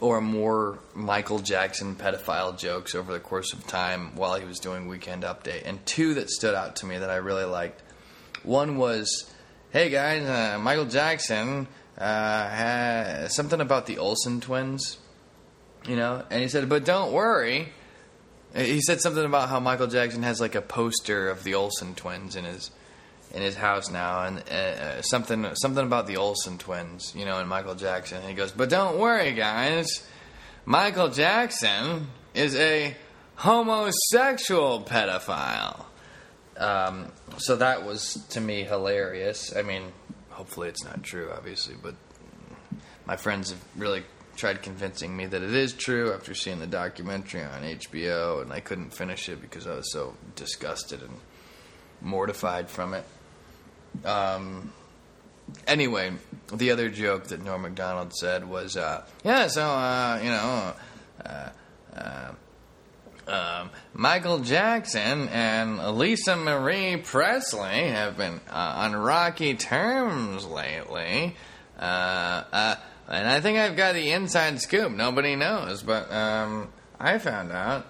or 0.00 0.20
more 0.20 0.80
Michael 0.94 1.38
Jackson 1.38 1.94
pedophile 1.94 2.58
jokes 2.58 2.96
over 2.96 3.12
the 3.12 3.20
course 3.20 3.52
of 3.52 3.64
time 3.68 4.16
while 4.16 4.34
he 4.34 4.44
was 4.44 4.58
doing 4.58 4.88
Weekend 4.88 5.22
Update, 5.22 5.62
and 5.64 5.84
two 5.86 6.14
that 6.14 6.28
stood 6.28 6.54
out 6.54 6.76
to 6.76 6.86
me 6.86 6.98
that 6.98 7.10
I 7.10 7.16
really 7.16 7.44
liked. 7.44 7.80
One 8.42 8.76
was, 8.76 9.30
"Hey 9.70 9.88
guys, 9.88 10.24
uh, 10.24 10.58
Michael 10.58 10.86
Jackson 10.86 11.68
uh, 11.96 13.28
something 13.28 13.60
about 13.60 13.86
the 13.86 13.98
Olsen 13.98 14.40
twins." 14.40 14.98
You 15.86 15.96
know, 15.96 16.24
and 16.30 16.42
he 16.42 16.48
said, 16.48 16.68
"But 16.68 16.84
don't 16.84 17.12
worry, 17.12 17.72
he 18.54 18.80
said 18.80 19.00
something 19.00 19.24
about 19.24 19.48
how 19.48 19.60
Michael 19.60 19.86
Jackson 19.86 20.22
has 20.22 20.40
like 20.40 20.54
a 20.54 20.62
poster 20.62 21.30
of 21.30 21.44
the 21.44 21.54
Olsen 21.54 21.94
twins 21.94 22.36
in 22.36 22.44
his 22.44 22.70
in 23.32 23.40
his 23.40 23.54
house 23.54 23.90
now, 23.90 24.24
and 24.24 24.42
uh, 24.50 24.54
uh, 24.54 25.02
something 25.02 25.46
something 25.54 25.84
about 25.84 26.06
the 26.06 26.18
Olsen 26.18 26.58
twins, 26.58 27.14
you 27.16 27.24
know, 27.24 27.38
and 27.38 27.48
Michael 27.48 27.74
Jackson. 27.74 28.18
And 28.18 28.28
he 28.28 28.34
goes, 28.34 28.52
"But 28.52 28.68
don't 28.68 28.98
worry, 28.98 29.32
guys, 29.32 30.06
Michael 30.66 31.08
Jackson 31.08 32.08
is 32.34 32.54
a 32.56 32.94
homosexual 33.36 34.82
pedophile." 34.82 35.86
Um, 36.58 37.10
so 37.38 37.56
that 37.56 37.84
was 37.86 38.14
to 38.30 38.40
me 38.40 38.64
hilarious. 38.64 39.56
I 39.56 39.62
mean, 39.62 39.82
hopefully 40.28 40.68
it's 40.68 40.84
not 40.84 41.02
true, 41.02 41.30
obviously, 41.34 41.74
but 41.82 41.94
my 43.06 43.16
friends 43.16 43.50
have 43.50 43.64
really 43.76 44.04
tried 44.36 44.62
convincing 44.62 45.16
me 45.16 45.26
that 45.26 45.42
it 45.42 45.54
is 45.54 45.72
true 45.72 46.12
after 46.12 46.34
seeing 46.34 46.60
the 46.60 46.66
documentary 46.66 47.42
on 47.42 47.62
HBO, 47.62 48.42
and 48.42 48.52
I 48.52 48.60
couldn't 48.60 48.94
finish 48.94 49.28
it 49.28 49.40
because 49.40 49.66
I 49.66 49.76
was 49.76 49.92
so 49.92 50.14
disgusted 50.36 51.02
and 51.02 51.14
mortified 52.00 52.68
from 52.68 52.94
it. 52.94 53.04
Um, 54.04 54.72
anyway, 55.66 56.12
the 56.52 56.70
other 56.70 56.88
joke 56.88 57.24
that 57.24 57.44
Norm 57.44 57.62
Macdonald 57.62 58.14
said 58.14 58.48
was, 58.48 58.76
uh, 58.76 59.04
"Yeah, 59.24 59.48
so 59.48 59.62
uh, 59.62 60.20
you 60.22 60.30
know, 60.30 60.72
uh, 61.24 61.48
uh, 61.96 62.32
um, 63.28 63.70
Michael 63.94 64.40
Jackson 64.40 65.28
and 65.28 65.96
Lisa 65.96 66.36
Marie 66.36 66.96
Presley 66.96 67.88
have 67.88 68.16
been 68.16 68.40
uh, 68.50 68.74
on 68.76 68.96
rocky 68.96 69.54
terms 69.54 70.46
lately. 70.46 71.36
Uh, 71.78 72.44
uh, 72.52 72.76
and 73.12 73.28
I 73.28 73.40
think 73.40 73.58
I've 73.58 73.76
got 73.76 73.94
the 73.94 74.10
inside 74.10 74.58
scoop. 74.60 74.90
Nobody 74.90 75.36
knows, 75.36 75.82
but 75.82 76.10
um, 76.10 76.72
I 76.98 77.18
found 77.18 77.52
out 77.52 77.86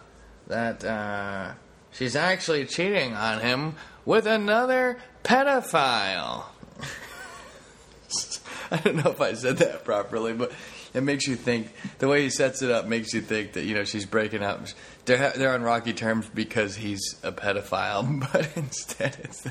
that 0.48 0.84
uh, 0.84 1.52
she's 1.92 2.16
actually 2.16 2.66
cheating 2.66 3.14
on 3.14 3.40
him 3.40 3.76
with 4.04 4.26
another 4.26 4.98
pedophile. 5.22 6.44
I 8.72 8.78
don't 8.78 8.96
know 8.96 9.12
if 9.12 9.20
I 9.20 9.34
said 9.34 9.58
that 9.58 9.84
properly, 9.84 10.32
but 10.32 10.50
it 10.92 11.02
makes 11.02 11.28
you 11.28 11.36
think. 11.36 11.72
The 11.98 12.08
way 12.08 12.22
he 12.22 12.30
sets 12.30 12.60
it 12.62 12.70
up 12.72 12.86
makes 12.86 13.14
you 13.14 13.20
think 13.20 13.52
that 13.52 13.62
you 13.62 13.74
know 13.74 13.84
she's 13.84 14.06
breaking 14.06 14.42
up. 14.42 14.66
They're 15.04 15.30
they're 15.36 15.54
on 15.54 15.62
rocky 15.62 15.92
terms 15.92 16.28
because 16.34 16.74
he's 16.74 17.16
a 17.22 17.30
pedophile, 17.30 18.20
but 18.32 18.48
instead 18.56 19.18
it's 19.22 19.46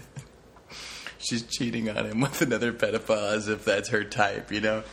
she's 1.17 1.43
cheating 1.43 1.89
on 1.89 2.05
him 2.05 2.19
with 2.19 2.41
another 2.41 2.73
pedophile 2.73 3.31
as 3.33 3.47
if 3.47 3.63
that's 3.63 3.89
her 3.89 4.03
type. 4.03 4.51
You 4.51 4.61
know, 4.61 4.83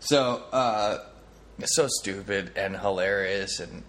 so 0.00 0.42
uh, 0.52 0.98
so 1.64 1.86
stupid 1.88 2.52
and 2.56 2.76
hilarious 2.76 3.60
and. 3.60 3.82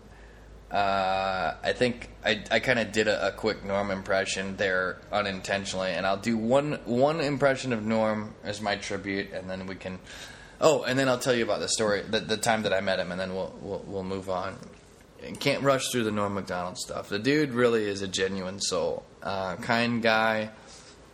Uh, 0.71 1.55
I 1.63 1.73
think 1.73 2.11
I, 2.23 2.43
I 2.51 2.59
kind 2.59 2.77
of 2.77 2.91
did 2.91 3.07
a, 3.07 3.29
a, 3.29 3.31
quick 3.31 3.65
Norm 3.65 3.89
impression 3.89 4.55
there 4.55 5.01
unintentionally, 5.11 5.89
and 5.89 6.05
I'll 6.05 6.17
do 6.17 6.37
one 6.37 6.73
one 6.85 7.21
impression 7.21 7.73
of 7.73 7.83
Norm 7.83 8.35
as 8.43 8.61
my 8.61 8.75
tribute, 8.75 9.31
and 9.33 9.49
then 9.49 9.65
we 9.65 9.73
can. 9.73 9.97
Oh, 10.61 10.83
and 10.83 10.99
then 10.99 11.09
I'll 11.09 11.17
tell 11.17 11.33
you 11.33 11.43
about 11.43 11.59
the 11.59 11.69
story, 11.69 12.03
the, 12.03 12.19
the 12.19 12.37
time 12.37 12.61
that 12.63 12.73
I 12.73 12.81
met 12.81 12.99
him, 12.99 13.11
and 13.11 13.19
then 13.19 13.33
we'll 13.33 13.51
we'll, 13.63 13.83
we'll 13.87 14.03
move 14.03 14.29
on. 14.29 14.57
And 15.23 15.39
can't 15.39 15.63
rush 15.63 15.89
through 15.91 16.03
the 16.03 16.11
Norm 16.11 16.35
Macdonald 16.35 16.77
stuff. 16.77 17.09
The 17.09 17.17
dude 17.17 17.51
really 17.51 17.85
is 17.85 18.03
a 18.03 18.07
genuine 18.07 18.59
soul, 18.59 19.03
uh, 19.23 19.55
kind 19.55 20.03
guy, 20.03 20.51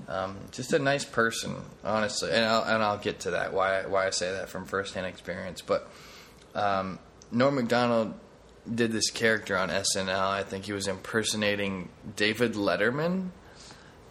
um, 0.07 0.37
just 0.51 0.73
a 0.73 0.79
nice 0.79 1.05
person, 1.05 1.55
honestly. 1.83 2.31
And 2.31 2.45
I'll, 2.45 2.63
and 2.63 2.83
I'll 2.83 2.97
get 2.97 3.21
to 3.21 3.31
that 3.31 3.53
why 3.53 3.85
why 3.85 4.07
I 4.07 4.09
say 4.11 4.31
that 4.31 4.49
from 4.49 4.65
firsthand 4.65 5.05
experience. 5.07 5.61
But 5.61 5.89
um, 6.53 6.99
Norm 7.31 7.55
Macdonald 7.55 8.13
did 8.73 8.91
this 8.91 9.09
character 9.09 9.57
on 9.57 9.69
SNL. 9.69 10.09
I 10.09 10.43
think 10.43 10.65
he 10.65 10.73
was 10.73 10.87
impersonating 10.87 11.89
David 12.15 12.53
Letterman. 12.53 13.29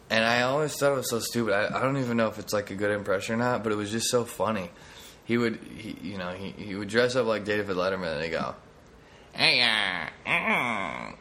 And 0.09 0.23
I 0.23 0.43
always 0.43 0.75
thought 0.75 0.93
it 0.93 0.97
was 0.97 1.09
so 1.09 1.19
stupid. 1.19 1.53
I, 1.53 1.79
I 1.79 1.81
don't 1.81 1.97
even 1.97 2.17
know 2.17 2.27
if 2.27 2.37
it's 2.37 2.53
like 2.53 2.69
a 2.71 2.75
good 2.75 2.91
impression 2.91 3.35
or 3.35 3.37
not, 3.39 3.63
but 3.63 3.71
it 3.71 3.75
was 3.75 3.91
just 3.91 4.09
so 4.09 4.23
funny. 4.23 4.69
He 5.25 5.37
would, 5.37 5.59
he, 5.75 5.97
you 6.09 6.17
know, 6.17 6.29
he, 6.29 6.51
he 6.51 6.75
would 6.75 6.87
dress 6.87 7.15
up 7.15 7.25
like 7.25 7.43
David 7.43 7.75
Letterman 7.75 8.21
and 8.21 8.31
go, 8.31 8.55
Hey, 9.37 9.61
uh, 9.61 10.29
uh, 10.29 11.11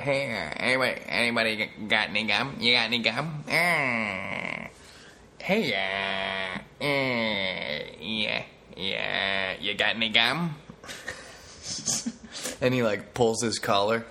hey, 0.00 0.32
uh, 0.34 0.54
anybody, 0.56 1.00
anybody 1.06 1.70
got 1.86 2.08
any 2.08 2.24
gum? 2.24 2.56
You 2.58 2.72
got 2.74 2.86
any 2.86 2.98
gum? 2.98 3.44
Uh, 3.46 4.66
hey, 5.38 5.72
uh, 5.72 6.58
uh, 6.84 7.94
yeah, 8.00 8.42
yeah, 8.76 9.54
you 9.60 9.74
got 9.74 9.94
any 9.94 10.08
gum? 10.08 10.56
and 12.60 12.74
he 12.74 12.82
like 12.82 13.14
pulls 13.14 13.40
his 13.40 13.60
collar. 13.60 14.04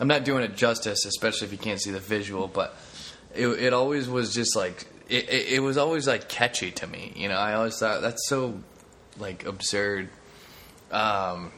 I'm 0.00 0.08
not 0.08 0.24
doing 0.24 0.42
it 0.42 0.56
justice, 0.56 1.04
especially 1.04 1.46
if 1.46 1.52
you 1.52 1.58
can't 1.58 1.80
see 1.80 1.92
the 1.92 2.00
visual, 2.00 2.48
but 2.48 2.74
it, 3.36 3.46
it 3.46 3.72
always 3.72 4.08
was 4.08 4.34
just 4.34 4.56
like 4.56 4.84
it, 5.08 5.28
it, 5.28 5.48
it 5.52 5.60
was 5.60 5.76
always 5.76 6.08
like 6.08 6.28
catchy 6.28 6.72
to 6.72 6.88
me. 6.88 7.12
You 7.14 7.28
know, 7.28 7.36
I 7.36 7.54
always 7.54 7.78
thought 7.78 8.02
that's 8.02 8.28
so 8.28 8.58
like 9.16 9.46
absurd. 9.46 10.08
Um, 10.90 11.52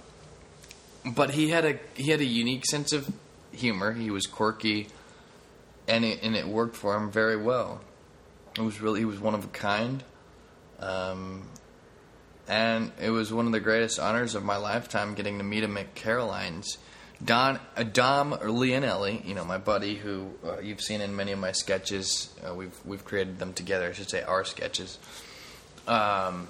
but 1.04 1.30
he 1.30 1.50
had 1.50 1.64
a 1.64 1.78
he 1.94 2.10
had 2.10 2.20
a 2.20 2.24
unique 2.24 2.64
sense 2.66 2.92
of 2.92 3.12
humor. 3.52 3.92
He 3.92 4.10
was 4.10 4.26
quirky, 4.26 4.88
and 5.88 6.04
it 6.04 6.22
and 6.22 6.36
it 6.36 6.46
worked 6.46 6.76
for 6.76 6.96
him 6.96 7.10
very 7.10 7.36
well. 7.36 7.80
It 8.56 8.62
was 8.62 8.80
really 8.80 9.00
he 9.00 9.04
was 9.04 9.20
one 9.20 9.34
of 9.34 9.44
a 9.44 9.48
kind. 9.48 10.02
Um, 10.78 11.44
and 12.48 12.90
it 13.00 13.10
was 13.10 13.32
one 13.32 13.46
of 13.46 13.52
the 13.52 13.60
greatest 13.60 14.00
honors 14.00 14.34
of 14.34 14.44
my 14.44 14.56
lifetime 14.56 15.14
getting 15.14 15.38
to 15.38 15.44
meet 15.44 15.62
him 15.62 15.76
at 15.76 15.94
Caroline's. 15.94 16.78
Don 17.24 17.60
uh, 17.76 17.84
Dom 17.84 18.32
Leonelli, 18.32 19.24
you 19.24 19.34
know 19.34 19.44
my 19.44 19.58
buddy 19.58 19.94
who 19.94 20.30
uh, 20.44 20.58
you've 20.58 20.80
seen 20.80 21.00
in 21.00 21.14
many 21.14 21.32
of 21.32 21.38
my 21.38 21.52
sketches. 21.52 22.34
Uh, 22.44 22.54
we've 22.54 22.76
we've 22.84 23.04
created 23.04 23.38
them 23.38 23.52
together. 23.52 23.88
I 23.88 23.92
should 23.92 24.10
say 24.10 24.22
our 24.22 24.44
sketches. 24.44 24.98
Um, 25.86 26.48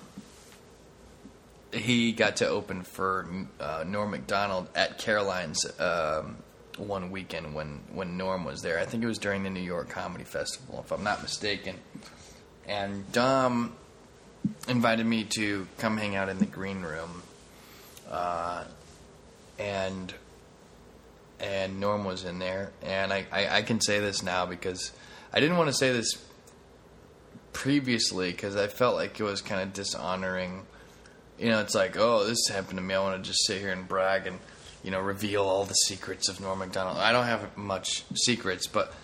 he 1.72 2.12
got 2.12 2.37
to 2.37 2.48
open 2.48 2.82
for 2.82 3.26
uh, 3.61 3.85
Norm 3.87 4.11
Macdonald 4.11 4.68
at 4.74 4.98
Caroline's 4.98 5.64
um, 5.80 6.37
one 6.76 7.11
weekend 7.11 7.54
when 7.54 7.80
when 7.92 8.16
Norm 8.16 8.44
was 8.44 8.62
there. 8.62 8.78
I 8.78 8.85
think 8.85 9.02
it 9.02 9.06
was 9.06 9.18
during 9.18 9.42
the 9.42 9.50
New 9.50 9.61
York 9.61 9.88
Comedy 9.88 10.24
Festival, 10.24 10.82
if 10.85 10.92
I'm 10.92 11.04
not 11.04 11.22
mistaken. 11.22 11.76
And 12.66 13.11
Dom 13.12 13.74
invited 14.68 15.06
me 15.06 15.24
to 15.24 15.66
come 15.78 15.96
hang 15.96 16.16
out 16.16 16.28
in 16.28 16.38
the 16.38 16.46
green 16.46 16.82
room, 16.82 17.22
uh, 18.11 18.64
and 19.58 20.12
and 21.40 21.80
Norm 21.80 22.04
was 22.04 22.24
in 22.24 22.38
there, 22.38 22.70
and 22.82 23.12
I, 23.12 23.26
I, 23.32 23.56
I 23.58 23.62
can 23.62 23.80
say 23.80 23.98
this 23.98 24.22
now 24.22 24.46
because 24.46 24.92
I 25.32 25.40
didn't 25.40 25.56
want 25.56 25.68
to 25.68 25.74
say 25.74 25.92
this 25.92 26.22
previously 27.52 28.30
because 28.30 28.54
I 28.56 28.68
felt 28.68 28.94
like 28.94 29.18
it 29.18 29.24
was 29.24 29.42
kind 29.42 29.61
of 29.61 29.72
dishonoring. 29.72 30.66
You 31.42 31.48
know, 31.48 31.59
it's 31.59 31.74
like, 31.74 31.96
oh, 31.98 32.24
this 32.24 32.46
happened 32.48 32.78
to 32.78 32.85
me. 32.85 32.94
I 32.94 33.00
want 33.00 33.20
to 33.20 33.28
just 33.28 33.44
sit 33.46 33.61
here 33.61 33.72
and 33.72 33.88
brag 33.88 34.28
and 34.28 34.38
you 34.85 34.92
know 34.92 35.00
reveal 35.00 35.42
all 35.42 35.64
the 35.64 35.74
secrets 35.74 36.28
of 36.28 36.40
Norm 36.40 36.61
Macdonald. 36.61 36.98
I 36.98 37.11
don't 37.11 37.26
have 37.26 37.57
much 37.57 38.05
secrets, 38.14 38.68
but 38.68 38.94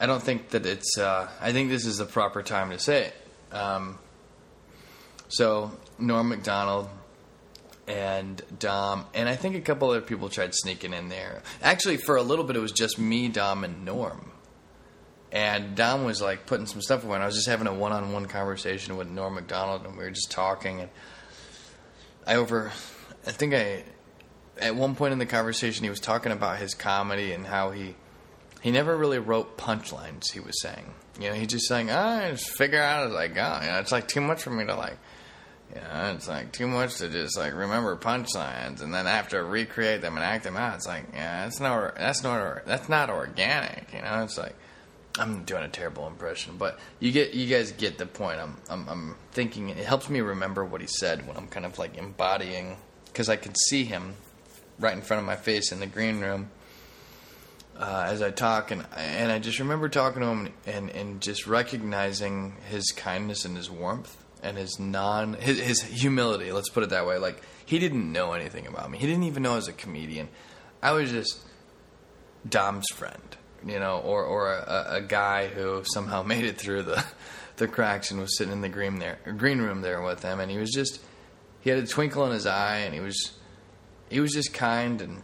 I 0.00 0.06
don't 0.06 0.22
think 0.22 0.50
that 0.50 0.64
it's. 0.66 0.96
Uh, 0.96 1.28
I 1.40 1.50
think 1.50 1.68
this 1.70 1.84
is 1.84 1.98
the 1.98 2.04
proper 2.04 2.44
time 2.44 2.70
to 2.70 2.78
say 2.78 3.06
it. 3.06 3.54
Um, 3.56 3.98
so 5.26 5.72
Norm 5.98 6.28
Macdonald 6.28 6.88
and 7.88 8.40
Dom, 8.60 9.06
and 9.12 9.28
I 9.28 9.34
think 9.34 9.56
a 9.56 9.60
couple 9.60 9.90
other 9.90 10.00
people 10.00 10.28
tried 10.28 10.54
sneaking 10.54 10.92
in 10.92 11.08
there. 11.08 11.42
Actually, 11.60 11.96
for 11.96 12.14
a 12.14 12.22
little 12.22 12.44
bit, 12.44 12.54
it 12.54 12.60
was 12.60 12.70
just 12.70 13.00
me, 13.00 13.26
Dom, 13.26 13.64
and 13.64 13.84
Norm. 13.84 14.30
And 15.32 15.74
Dom 15.74 16.04
was 16.04 16.22
like 16.22 16.46
putting 16.46 16.66
some 16.66 16.82
stuff 16.82 17.02
away, 17.02 17.16
and 17.16 17.24
I 17.24 17.26
was 17.26 17.34
just 17.34 17.48
having 17.48 17.66
a 17.66 17.74
one-on-one 17.74 18.26
conversation 18.26 18.96
with 18.96 19.08
Norm 19.08 19.34
Macdonald, 19.34 19.84
and 19.84 19.98
we 19.98 20.04
were 20.04 20.10
just 20.10 20.30
talking. 20.30 20.82
And 20.82 20.90
I 22.28 22.36
over, 22.36 22.70
I 23.26 23.32
think 23.32 23.54
I, 23.54 23.82
at 24.60 24.76
one 24.76 24.94
point 24.94 25.12
in 25.12 25.18
the 25.18 25.26
conversation, 25.26 25.82
he 25.84 25.90
was 25.90 26.00
talking 26.00 26.30
about 26.30 26.58
his 26.58 26.74
comedy 26.74 27.32
and 27.32 27.46
how 27.46 27.70
he, 27.70 27.96
he 28.60 28.70
never 28.70 28.96
really 28.96 29.18
wrote 29.18 29.56
punchlines. 29.56 30.32
He 30.32 30.40
was 30.40 30.60
saying, 30.60 30.92
you 31.18 31.28
know, 31.28 31.34
he 31.34 31.46
just 31.46 31.66
saying, 31.66 31.90
ah, 31.90 32.26
I 32.26 32.30
just 32.30 32.50
figure 32.50 32.80
out 32.80 33.08
as 33.08 33.14
I 33.14 33.28
go. 33.28 33.58
You 33.62 33.70
know, 33.70 33.78
it's 33.80 33.92
like 33.92 34.06
too 34.06 34.20
much 34.20 34.42
for 34.42 34.50
me 34.50 34.64
to 34.66 34.74
like 34.76 34.98
you 35.74 35.80
know, 35.80 36.12
it's 36.14 36.28
like 36.28 36.52
too 36.52 36.66
much 36.66 36.96
to 36.96 37.08
just 37.08 37.36
like 37.36 37.54
remember 37.54 37.94
punchlines 37.96 38.80
and 38.80 38.92
then 38.92 39.06
have 39.06 39.28
to 39.30 39.42
recreate 39.42 40.00
them 40.00 40.16
and 40.16 40.24
act 40.24 40.44
them 40.44 40.56
out. 40.56 40.76
It's 40.76 40.86
like, 40.86 41.06
yeah, 41.12 41.44
that's 41.44 41.60
not 41.60 41.96
that's 41.96 42.22
not 42.22 42.64
that's 42.64 42.88
not 42.88 43.10
organic. 43.10 43.92
You 43.92 44.00
know, 44.00 44.22
it's 44.22 44.38
like 44.38 44.54
I'm 45.18 45.44
doing 45.44 45.62
a 45.62 45.68
terrible 45.68 46.06
impression, 46.06 46.56
but 46.56 46.78
you 47.00 47.12
get 47.12 47.34
you 47.34 47.46
guys 47.46 47.72
get 47.72 47.98
the 47.98 48.06
point. 48.06 48.40
I'm 48.40 48.56
I'm, 48.68 48.88
I'm 48.88 49.16
thinking 49.32 49.68
it 49.68 49.78
helps 49.78 50.08
me 50.08 50.20
remember 50.20 50.64
what 50.64 50.80
he 50.80 50.86
said 50.86 51.26
when 51.26 51.36
I'm 51.36 51.48
kind 51.48 51.66
of 51.66 51.78
like 51.78 51.96
embodying 51.96 52.76
because 53.06 53.28
I 53.28 53.36
can 53.36 53.54
see 53.54 53.84
him 53.84 54.14
right 54.78 54.94
in 54.94 55.02
front 55.02 55.20
of 55.20 55.26
my 55.26 55.36
face 55.36 55.72
in 55.72 55.80
the 55.80 55.86
green 55.86 56.20
room. 56.20 56.50
Uh, 57.76 58.06
as 58.08 58.22
I 58.22 58.30
talk, 58.32 58.70
and 58.72 58.84
and 58.96 59.30
I 59.30 59.38
just 59.38 59.60
remember 59.60 59.88
talking 59.88 60.20
to 60.22 60.26
him 60.28 60.48
and, 60.66 60.90
and 60.90 61.20
just 61.20 61.46
recognizing 61.46 62.54
his 62.68 62.90
kindness 62.90 63.44
and 63.44 63.56
his 63.56 63.70
warmth, 63.70 64.16
and 64.42 64.56
his 64.56 64.80
non 64.80 65.34
his, 65.34 65.60
his 65.60 65.82
humility. 65.82 66.50
Let's 66.50 66.70
put 66.70 66.82
it 66.82 66.90
that 66.90 67.06
way. 67.06 67.18
Like 67.18 67.40
he 67.64 67.78
didn't 67.78 68.10
know 68.10 68.32
anything 68.32 68.66
about 68.66 68.90
me. 68.90 68.98
He 68.98 69.06
didn't 69.06 69.24
even 69.24 69.44
know 69.44 69.52
I 69.52 69.56
was 69.56 69.68
a 69.68 69.72
comedian. 69.72 70.28
I 70.82 70.92
was 70.92 71.10
just 71.10 71.38
Dom's 72.48 72.88
friend, 72.94 73.36
you 73.66 73.78
know, 73.78 73.98
or 73.98 74.24
or 74.24 74.52
a, 74.52 74.86
a 74.96 75.00
guy 75.00 75.48
who 75.48 75.82
somehow 75.92 76.22
made 76.32 76.44
it 76.44 76.58
through 76.58 76.82
the 76.82 77.04
the 77.56 77.68
cracks 77.68 78.10
and 78.10 78.20
was 78.20 78.36
sitting 78.36 78.52
in 78.52 78.60
the 78.60 78.68
green 78.68 78.98
there 78.98 79.18
green 79.36 79.60
room 79.60 79.80
there 79.80 80.02
with 80.02 80.20
them. 80.20 80.40
And 80.40 80.50
he 80.50 80.58
was 80.58 80.70
just 80.70 81.00
he 81.60 81.70
had 81.70 81.78
a 81.78 81.86
twinkle 81.86 82.24
in 82.26 82.32
his 82.32 82.46
eye, 82.46 82.78
and 82.78 82.94
he 82.94 83.00
was 83.00 83.32
he 84.08 84.20
was 84.20 84.32
just 84.32 84.54
kind 84.54 85.00
and 85.00 85.22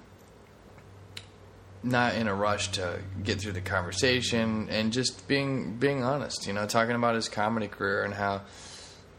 not 1.83 2.15
in 2.15 2.27
a 2.27 2.35
rush 2.35 2.69
to 2.73 2.99
get 3.23 3.41
through 3.41 3.53
the 3.53 3.61
conversation 3.61 4.69
and 4.71 4.93
just 4.93 5.29
being 5.29 5.77
being 5.77 6.03
honest, 6.03 6.47
you 6.47 6.53
know, 6.53 6.67
talking 6.67 6.95
about 6.95 7.15
his 7.15 7.29
comedy 7.29 7.69
career 7.69 8.05
and 8.05 8.15
how 8.15 8.43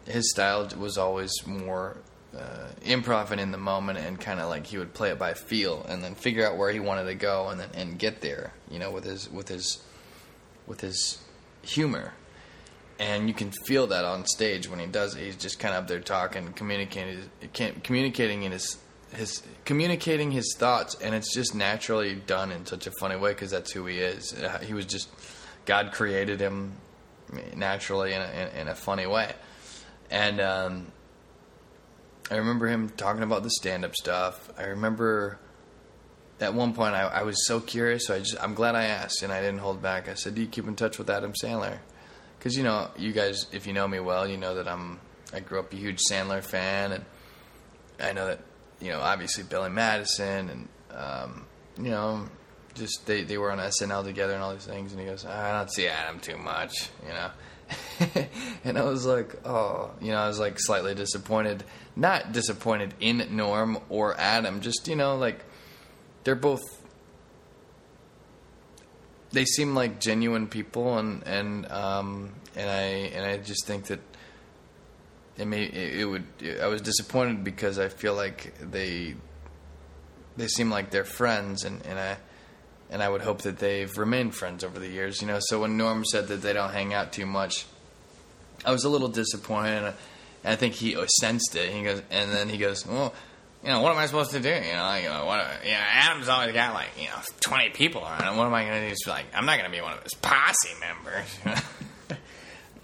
his 0.08 0.30
style 0.32 0.68
was 0.78 0.98
always 0.98 1.32
more 1.46 1.98
uh, 2.38 2.68
improv 2.84 3.32
in 3.38 3.52
the 3.52 3.58
moment, 3.58 4.00
and 4.00 4.20
kind 4.20 4.40
of 4.40 4.50
like 4.50 4.68
he 4.68 4.78
would 4.78 4.94
play 4.94 5.10
it 5.10 5.20
by 5.20 5.34
feel, 5.34 5.86
and 5.88 6.04
then 6.04 6.16
figure 6.16 6.46
out 6.46 6.58
where 6.58 6.72
he 6.72 6.80
wanted 6.80 7.06
to 7.06 7.16
go, 7.16 7.50
and 7.50 7.60
then 7.60 7.70
and 7.74 8.00
get 8.00 8.22
there. 8.22 8.54
You 8.70 8.80
know, 8.80 8.92
with 8.92 9.04
his 9.04 9.30
with 9.30 9.48
his 9.48 9.84
with 10.68 10.82
his 10.82 11.20
humor, 11.62 12.14
and 13.00 13.28
you 13.28 13.34
can 13.34 13.52
feel 13.52 13.88
that 13.88 14.06
on 14.06 14.26
stage 14.26 14.70
when 14.70 14.80
he 14.80 14.86
does 14.86 15.16
it. 15.16 15.24
He's 15.24 15.36
just 15.36 15.60
kind 15.60 15.76
of 15.76 15.84
up 15.84 15.88
there 15.88 16.00
talking, 16.00 16.54
communicating, 16.54 17.30
communicating 17.84 18.44
in 18.44 18.52
his 18.52 18.78
his 19.14 19.44
communicating 19.64 20.32
his 20.32 20.56
thoughts, 20.58 20.96
and 21.02 21.16
it's 21.16 21.34
just 21.34 21.56
naturally 21.56 22.16
done 22.16 22.52
in 22.52 22.66
such 22.66 22.88
a 22.88 22.92
funny 23.00 23.16
way 23.16 23.32
because 23.32 23.52
that's 23.52 23.72
who 23.72 23.86
he 23.86 24.00
is. 24.00 24.34
Uh, 24.34 24.60
He 24.60 24.74
was 24.74 24.86
just 24.86 25.10
God 25.66 25.92
created 25.92 26.40
him 26.40 26.74
naturally 27.56 28.14
in 28.14 28.22
a, 28.22 28.52
in 28.62 28.68
a 28.68 28.76
funny 28.76 29.08
way, 29.08 29.32
and 30.10 30.40
um, 30.42 30.92
I 32.30 32.38
remember 32.38 32.68
him 32.68 32.90
talking 32.90 33.24
about 33.24 33.44
the 33.44 33.52
stand 33.52 33.86
up 33.86 33.96
stuff. 33.96 34.50
I 34.58 34.64
remember 34.64 35.40
at 36.40 36.54
one 36.54 36.74
point 36.74 36.96
I, 36.96 37.04
I 37.04 37.24
was 37.24 37.46
so 37.46 37.60
curious, 37.60 38.08
so 38.08 38.16
I 38.16 38.20
just 38.20 38.36
I'm 38.42 38.54
glad 38.54 38.76
I 38.76 38.86
asked 38.86 39.22
and 39.24 39.32
I 39.32 39.42
didn't 39.42 39.60
hold 39.60 39.82
back. 39.82 40.10
I 40.10 40.16
said, 40.16 40.36
"Do 40.36 40.42
you 40.42 40.48
keep 40.48 40.68
in 40.68 40.76
touch 40.76 40.98
with 40.98 41.10
Adam 41.10 41.34
Sandler?" 41.34 41.80
Because 42.38 42.58
you 42.58 42.64
know, 42.64 42.90
you 42.98 43.12
guys, 43.14 43.46
if 43.52 43.68
you 43.68 43.74
know 43.74 43.88
me 43.88 44.00
well, 44.00 44.28
you 44.28 44.38
know 44.38 44.56
that 44.56 44.68
I'm 44.68 45.00
I 45.34 45.40
grew 45.40 45.60
up 45.60 45.72
a 45.72 45.76
huge 45.76 46.00
Sandler 46.12 46.44
fan, 46.44 46.92
and 46.92 47.06
I 48.00 48.14
know 48.14 48.28
that 48.28 48.40
you 48.80 48.90
know 48.90 49.02
obviously 49.02 49.44
Billy 49.44 49.70
Madison 49.70 50.50
and 50.50 50.68
um, 50.92 51.46
you 51.78 51.92
know 51.92 52.28
just 52.74 53.06
they 53.06 53.24
they 53.24 53.38
were 53.38 53.52
on 53.52 53.60
SNL 53.60 54.04
together 54.04 54.34
and 54.34 54.44
all 54.44 54.54
these 54.54 54.66
things. 54.66 54.92
And 54.92 55.00
he 55.00 55.08
goes, 55.08 55.26
"I 55.26 55.58
don't 55.58 55.72
see 55.72 55.88
Adam 55.88 56.20
too 56.20 56.38
much," 56.38 56.90
you 57.04 57.14
know. 57.14 57.30
and 58.64 58.78
I 58.78 58.84
was 58.84 59.06
like, 59.06 59.36
oh, 59.46 59.92
you 60.02 60.12
know, 60.12 60.18
I 60.18 60.28
was 60.28 60.40
like 60.40 60.60
slightly 60.60 60.96
disappointed. 60.96 61.64
Not 61.96 62.32
disappointed 62.32 62.94
in 63.00 63.26
Norm 63.32 63.80
or 63.90 64.20
Adam, 64.20 64.62
just, 64.62 64.88
you 64.88 64.96
know, 64.96 65.16
like 65.16 65.44
they're 66.24 66.36
both 66.36 66.62
they 69.32 69.46
seem 69.46 69.76
like 69.76 70.00
genuine 70.00 70.48
people 70.48 70.98
and 70.98 71.22
and 71.28 71.72
um 71.72 72.34
and 72.56 72.70
I 72.70 72.84
and 73.14 73.26
I 73.26 73.38
just 73.38 73.66
think 73.68 73.86
that 73.88 74.00
it 75.38 75.46
may 75.46 75.66
it, 75.66 76.06
would 76.06 76.24
I 76.62 76.68
was 76.68 76.82
disappointed 76.82 77.44
because 77.44 77.78
I 77.78 77.90
feel 77.90 78.16
like 78.16 78.54
they 78.60 79.16
they 80.38 80.48
seem 80.48 80.70
like 80.70 80.90
they're 80.90 81.04
friends 81.04 81.66
and 81.66 81.86
and 81.86 82.00
I 82.00 82.18
and 82.90 83.02
I 83.02 83.10
would 83.10 83.22
hope 83.22 83.42
that 83.42 83.60
they've 83.60 83.96
remained 83.98 84.36
friends 84.36 84.64
over 84.64 84.80
the 84.80 84.88
years 84.88 85.22
you 85.22 85.28
know 85.28 85.40
so 85.40 85.62
when 85.62 85.78
Norm 85.78 86.06
said 86.06 86.28
that 86.28 86.42
they 86.42 86.54
don't 86.54 86.72
hang 86.72 86.94
out 86.94 87.14
too 87.14 87.26
much 87.26 87.66
I 88.66 88.72
was 88.72 88.84
a 88.84 88.90
little 88.90 89.10
disappointed 89.10 89.78
and 89.78 89.86
I, 89.88 89.94
and 90.44 90.54
I 90.54 90.56
think 90.56 90.76
he 90.76 90.96
uh, 90.96 91.06
sensed 91.08 91.56
it 91.56 91.72
he 91.72 91.84
goes 91.84 92.02
and 92.10 92.32
then 92.32 92.50
he 92.50 92.58
goes 92.58 92.86
well 92.86 93.14
you 93.66 93.72
know, 93.72 93.82
what 93.82 93.94
am 93.94 93.98
I 93.98 94.06
supposed 94.06 94.30
to 94.30 94.40
do? 94.40 94.50
You 94.50 94.74
know, 94.74 94.96
you 94.96 95.10
know, 95.10 95.26
what? 95.26 95.40
You 95.66 95.72
know, 95.72 95.80
Adam's 95.80 96.30
always 96.30 96.54
got 96.54 96.76
like 96.76 96.90
you 97.00 97.06
know 97.06 97.18
twenty 97.42 97.72
people 97.72 98.04
around. 98.04 98.38
What 98.38 98.46
am 98.46 98.54
I 98.54 98.64
going 98.64 98.80
to 98.80 98.86
do? 98.86 98.90
Just 98.92 99.08
like, 99.08 99.26
I'm 99.34 99.48
not 99.48 99.58
going 99.58 99.72
to 99.72 99.76
be 99.76 99.82
one 99.82 99.94
of 99.94 100.04
his 100.04 100.14
posse 100.14 100.70
members. 100.80 101.28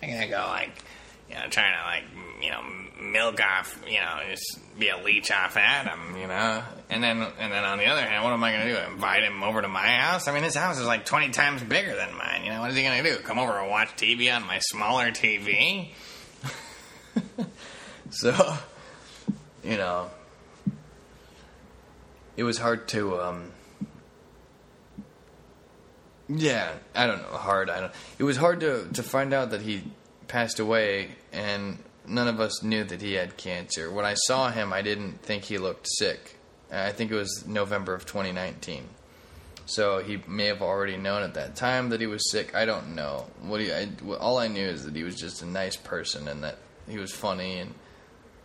I'm 0.02 0.10
going 0.10 0.22
to 0.22 0.28
go 0.28 0.44
like, 0.48 0.84
you 1.30 1.36
know, 1.36 1.48
trying 1.52 1.78
to 1.78 1.84
like, 1.86 2.04
you 2.42 2.50
know, 2.50 2.64
milk 3.00 3.40
off, 3.40 3.80
you 3.88 4.00
know, 4.00 4.22
just 4.32 4.60
be 4.82 4.90
a 4.90 4.98
leech 4.98 5.32
off 5.32 5.56
Adam, 5.56 6.18
you 6.18 6.28
know. 6.28 6.64
And 6.90 7.02
then, 7.02 7.22
and 7.22 7.54
then 7.54 7.64
on 7.64 7.78
the 7.78 7.86
other 7.86 8.02
hand, 8.02 8.24
what 8.24 8.34
am 8.34 8.44
I 8.44 8.52
going 8.52 8.68
to 8.68 8.74
do? 8.74 8.92
Invite 8.92 9.24
him 9.24 9.44
over 9.44 9.62
to 9.62 9.70
my 9.70 9.88
house? 9.88 10.28
I 10.28 10.34
mean, 10.34 10.44
his 10.44 10.56
house 10.56 10.78
is 10.78 10.86
like 10.86 11.06
twenty 11.06 11.30
times 11.30 11.64
bigger 11.64 11.96
than 11.96 12.14
mine. 12.18 12.44
You 12.44 12.52
know, 12.52 12.60
what 12.60 12.72
is 12.72 12.76
he 12.76 12.84
going 12.84 13.02
to 13.02 13.10
do? 13.10 13.18
Come 13.20 13.40
over 13.40 13.58
and 13.58 13.70
watch 13.70 13.90
TV 13.96 14.36
on 14.36 14.46
my 14.46 14.60
smaller 14.60 15.12
TV? 15.12 15.90
so, 18.10 18.58
you 19.64 19.78
know 19.78 20.10
it 22.38 22.44
was 22.44 22.58
hard 22.58 22.88
to 22.88 23.20
um 23.20 23.52
yeah 26.28 26.72
i 26.96 27.06
don't 27.06 27.22
know 27.22 27.38
hard 27.38 27.70
i 27.70 27.80
don't 27.80 27.92
it 28.18 28.24
was 28.24 28.38
hard 28.38 28.60
to 28.62 28.88
to 28.94 29.04
find 29.04 29.34
out 29.34 29.52
that 29.52 29.62
he 29.62 29.84
passed 30.28 30.60
away 30.60 31.10
and 31.32 31.78
none 32.08 32.28
of 32.28 32.40
us 32.40 32.64
knew 32.64 32.84
that 32.84 33.02
he 33.02 33.14
had 33.14 33.38
cancer. 33.38 33.92
When 33.92 34.06
i 34.06 34.14
saw 34.14 34.52
him 34.52 34.74
i 34.74 34.82
didn't 34.82 35.22
think 35.22 35.44
he 35.44 35.58
looked 35.58 35.88
sick. 35.90 36.38
I 36.72 36.92
think 36.92 37.12
it 37.12 37.16
was 37.16 37.46
november 37.48 37.94
of 37.94 38.06
2019 38.06 38.88
so 39.72 40.00
he 40.00 40.22
may 40.28 40.48
have 40.48 40.62
already 40.62 40.98
known 40.98 41.24
at 41.24 41.36
that 41.36 41.56
time 41.56 41.90
that 41.90 42.02
he 42.02 42.08
was 42.08 42.30
sick. 42.30 42.54
I 42.54 42.66
don't 42.66 42.94
know. 42.96 43.28
What 43.42 43.62
I, 43.62 43.88
all 44.20 44.38
i 44.38 44.48
knew 44.48 44.66
is 44.66 44.84
that 44.84 44.96
he 44.96 45.04
was 45.04 45.16
just 45.16 45.42
a 45.42 45.46
nice 45.46 45.78
person 45.78 46.28
and 46.28 46.44
that 46.44 46.58
he 46.90 46.98
was 46.98 47.14
funny 47.14 47.60
and 47.60 47.74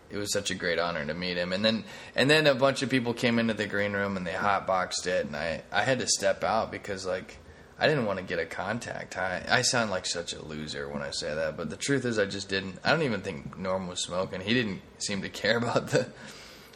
it 0.08 0.18
was 0.18 0.32
such 0.32 0.52
a 0.52 0.54
great 0.54 0.78
honor 0.78 1.04
to 1.04 1.14
meet 1.14 1.36
him. 1.36 1.52
And 1.52 1.64
then 1.64 1.84
and 2.14 2.30
then 2.30 2.46
a 2.46 2.54
bunch 2.54 2.82
of 2.82 2.90
people 2.90 3.12
came 3.12 3.38
into 3.38 3.54
the 3.54 3.66
green 3.66 3.92
room 3.92 4.16
and 4.16 4.26
they 4.26 4.32
hotboxed 4.32 5.06
it, 5.06 5.26
and 5.26 5.34
I 5.34 5.62
I 5.72 5.82
had 5.82 5.98
to 5.98 6.06
step 6.06 6.44
out 6.44 6.70
because 6.70 7.04
like 7.04 7.38
I 7.78 7.86
didn't 7.88 8.06
want 8.06 8.18
to 8.18 8.24
get 8.24 8.38
a 8.38 8.46
contact. 8.46 9.18
I 9.18 9.44
I 9.48 9.62
sound 9.62 9.90
like 9.90 10.06
such 10.06 10.32
a 10.32 10.42
loser 10.42 10.88
when 10.88 11.02
I 11.02 11.10
say 11.10 11.34
that, 11.34 11.56
but 11.56 11.68
the 11.68 11.76
truth 11.76 12.04
is 12.04 12.18
I 12.18 12.24
just 12.24 12.48
didn't. 12.48 12.78
I 12.82 12.90
don't 12.90 13.02
even 13.02 13.20
think 13.20 13.58
Norm 13.58 13.86
was 13.86 14.02
smoking. 14.02 14.40
He 14.40 14.54
didn't 14.54 14.80
seem 14.98 15.22
to 15.22 15.28
care 15.28 15.58
about 15.58 15.88
the 15.88 16.08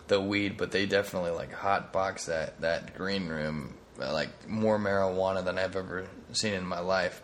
the 0.09 0.21
weed, 0.21 0.57
but 0.57 0.73
they 0.73 0.87
definitely 0.87 1.31
like 1.31 1.53
hotboxed 1.53 2.27
that 2.27 2.61
that 2.61 2.97
green 2.97 3.29
room 3.29 3.75
like 3.97 4.49
more 4.49 4.79
marijuana 4.79 5.45
than 5.45 5.59
I've 5.59 5.77
ever 5.77 6.07
seen 6.33 6.55
in 6.55 6.67
my 6.67 6.81
life. 6.81 7.23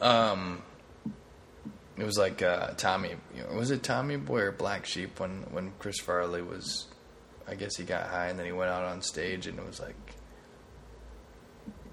Um 0.00 0.62
it 1.96 2.04
was 2.04 2.18
like 2.18 2.42
uh, 2.42 2.68
Tommy. 2.76 3.10
You 3.36 3.42
know, 3.42 3.54
was 3.54 3.70
it 3.70 3.82
Tommy 3.82 4.16
Boy 4.16 4.40
or 4.40 4.52
Black 4.52 4.86
Sheep 4.86 5.20
when 5.20 5.46
when 5.50 5.72
Chris 5.78 6.00
Farley 6.00 6.42
was? 6.42 6.86
I 7.46 7.54
guess 7.54 7.76
he 7.76 7.84
got 7.84 8.06
high 8.06 8.28
and 8.28 8.38
then 8.38 8.46
he 8.46 8.52
went 8.52 8.70
out 8.70 8.84
on 8.84 9.02
stage 9.02 9.46
and 9.46 9.58
it 9.58 9.66
was 9.66 9.80
like, 9.80 9.96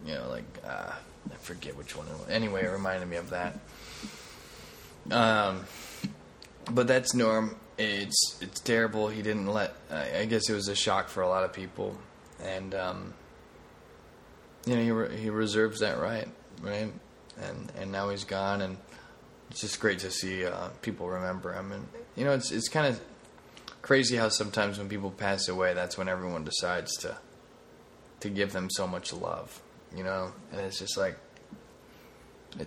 you 0.06 0.14
know, 0.16 0.30
like 0.30 0.46
uh, 0.66 0.92
I 1.32 1.36
forget 1.42 1.76
which 1.76 1.96
one. 1.96 2.08
Anyway, 2.30 2.64
it 2.64 2.70
reminded 2.70 3.10
me 3.10 3.18
of 3.18 3.30
that. 3.32 3.60
Um, 5.12 5.66
but 6.72 6.88
that's 6.88 7.14
Norm. 7.14 7.56
It's 7.78 8.38
it's 8.42 8.60
terrible. 8.60 9.08
He 9.08 9.22
didn't 9.22 9.48
let. 9.48 9.74
I 9.92 10.26
guess 10.26 10.50
it 10.50 10.54
was 10.54 10.68
a 10.68 10.76
shock 10.76 11.10
for 11.10 11.22
a 11.22 11.28
lot 11.28 11.44
of 11.44 11.54
people, 11.54 11.98
and 12.44 12.76
um, 12.76 13.14
you 14.66 14.76
know 14.76 14.84
he 14.84 14.92
re- 14.92 15.18
he 15.18 15.30
reserves 15.30 15.80
that 15.80 16.00
right, 16.00 16.28
right, 16.62 16.92
and 17.42 17.72
and 17.80 17.92
now 17.92 18.10
he's 18.10 18.26
gone 18.26 18.62
and 18.62 18.78
it's 19.50 19.62
just 19.62 19.80
great 19.80 20.00
to 20.00 20.12
see 20.12 20.46
uh, 20.46 20.70
people 20.82 21.10
remember 21.10 21.54
him. 21.54 21.72
And 21.72 21.88
you 22.16 22.26
know, 22.26 22.32
it's 22.32 22.52
it's 22.52 22.70
kind 22.70 22.88
of 22.88 23.02
crazy 23.82 24.18
how 24.18 24.30
sometimes 24.30 24.78
when 24.78 24.90
people 24.90 25.12
pass 25.12 25.48
away, 25.48 25.74
that's 25.74 25.98
when 25.98 26.08
everyone 26.08 26.44
decides 26.44 26.96
to 26.98 27.18
to 28.20 28.30
give 28.30 28.52
them 28.52 28.70
so 28.70 28.88
much 28.88 29.14
love. 29.14 29.62
You 29.96 30.04
know, 30.04 30.32
and 30.52 30.62
it's 30.62 30.80
just 30.80 30.98
like, 30.98 31.18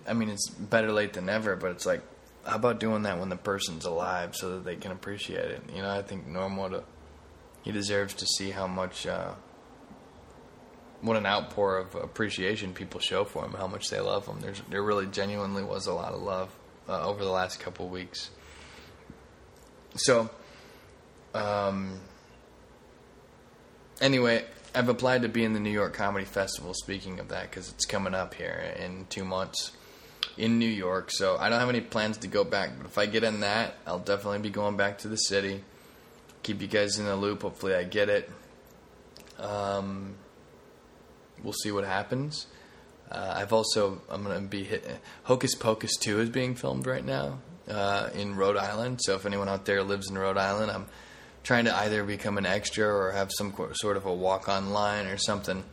I 0.07 0.13
mean, 0.13 0.29
it's 0.29 0.49
better 0.49 0.91
late 0.91 1.13
than 1.13 1.25
never. 1.25 1.55
But 1.55 1.71
it's 1.71 1.85
like, 1.85 2.01
how 2.45 2.55
about 2.55 2.79
doing 2.79 3.03
that 3.03 3.19
when 3.19 3.29
the 3.29 3.37
person's 3.37 3.85
alive 3.85 4.35
so 4.35 4.55
that 4.55 4.65
they 4.65 4.75
can 4.75 4.91
appreciate 4.91 5.51
it? 5.51 5.61
You 5.73 5.81
know, 5.81 5.89
I 5.89 6.01
think 6.01 6.27
Norm 6.27 6.57
would 6.57 6.83
he 7.63 7.71
deserves 7.71 8.13
to 8.15 8.25
see 8.25 8.51
how 8.51 8.67
much. 8.67 9.07
Uh, 9.07 9.33
what 11.03 11.17
an 11.17 11.25
outpour 11.25 11.79
of 11.79 11.95
appreciation 11.95 12.73
people 12.73 12.99
show 13.01 13.25
for 13.25 13.43
him, 13.43 13.51
how 13.51 13.67
much 13.67 13.89
they 13.89 13.99
love 13.99 14.25
him. 14.25 14.39
There's, 14.39 14.61
there 14.69 14.81
really 14.81 15.05
genuinely 15.05 15.61
was 15.61 15.85
a 15.85 15.93
lot 15.93 16.13
of 16.13 16.21
love 16.21 16.49
uh, 16.87 17.05
over 17.05 17.25
the 17.25 17.29
last 17.29 17.59
couple 17.59 17.89
weeks. 17.89 18.29
So, 19.95 20.29
um, 21.33 21.99
anyway, 23.99 24.45
I've 24.75 24.89
applied 24.89 25.21
to 25.21 25.29
be 25.29 25.43
in 25.43 25.53
the 25.53 25.59
New 25.59 25.69
York 25.69 25.93
Comedy 25.93 26.25
Festival. 26.25 26.73
Speaking 26.73 27.19
of 27.19 27.29
that, 27.29 27.49
because 27.49 27.69
it's 27.69 27.85
coming 27.85 28.15
up 28.15 28.33
here 28.33 28.73
in 28.79 29.05
two 29.09 29.23
months 29.23 29.71
in 30.37 30.57
New 30.57 30.65
York. 30.65 31.11
So 31.11 31.37
I 31.37 31.49
don't 31.49 31.59
have 31.59 31.69
any 31.69 31.81
plans 31.81 32.17
to 32.19 32.27
go 32.27 32.43
back, 32.43 32.71
but 32.77 32.87
if 32.87 32.97
I 32.97 33.05
get 33.05 33.23
in 33.23 33.41
that, 33.41 33.75
I'll 33.85 33.99
definitely 33.99 34.39
be 34.39 34.49
going 34.49 34.77
back 34.77 34.99
to 34.99 35.07
the 35.07 35.17
city. 35.17 35.63
Keep 36.41 36.61
you 36.61 36.67
guys 36.67 36.97
in 36.97 37.05
the 37.05 37.15
loop. 37.15 37.43
Hopefully, 37.43 37.75
I 37.75 37.83
get 37.83 38.09
it. 38.09 38.29
Um, 39.39 40.15
we'll 41.43 41.53
see 41.53 41.71
what 41.71 41.85
happens. 41.85 42.47
Uh, 43.11 43.33
I've 43.35 43.53
also 43.53 44.01
I'm 44.09 44.23
gonna 44.23 44.41
be 44.41 44.63
hit, 44.63 44.85
Hocus 45.23 45.53
Pocus 45.55 45.95
two 45.97 46.19
is 46.19 46.29
being 46.29 46.55
filmed 46.55 46.87
right 46.87 47.05
now 47.05 47.39
uh, 47.69 48.09
in 48.15 48.35
Rhode 48.35 48.57
Island. 48.57 49.01
So 49.03 49.15
if 49.15 49.25
anyone 49.25 49.47
out 49.47 49.65
there 49.65 49.83
lives 49.83 50.09
in 50.09 50.17
Rhode 50.17 50.37
Island, 50.37 50.71
I'm 50.71 50.87
trying 51.43 51.65
to 51.65 51.75
either 51.75 52.03
become 52.03 52.37
an 52.37 52.45
extra 52.45 52.87
or 52.87 53.11
have 53.11 53.31
some 53.31 53.53
sort 53.73 53.97
of 53.97 54.05
a 54.05 54.13
walk 54.13 54.49
on 54.49 54.71
line 54.71 55.07
or 55.07 55.17
something. 55.17 55.63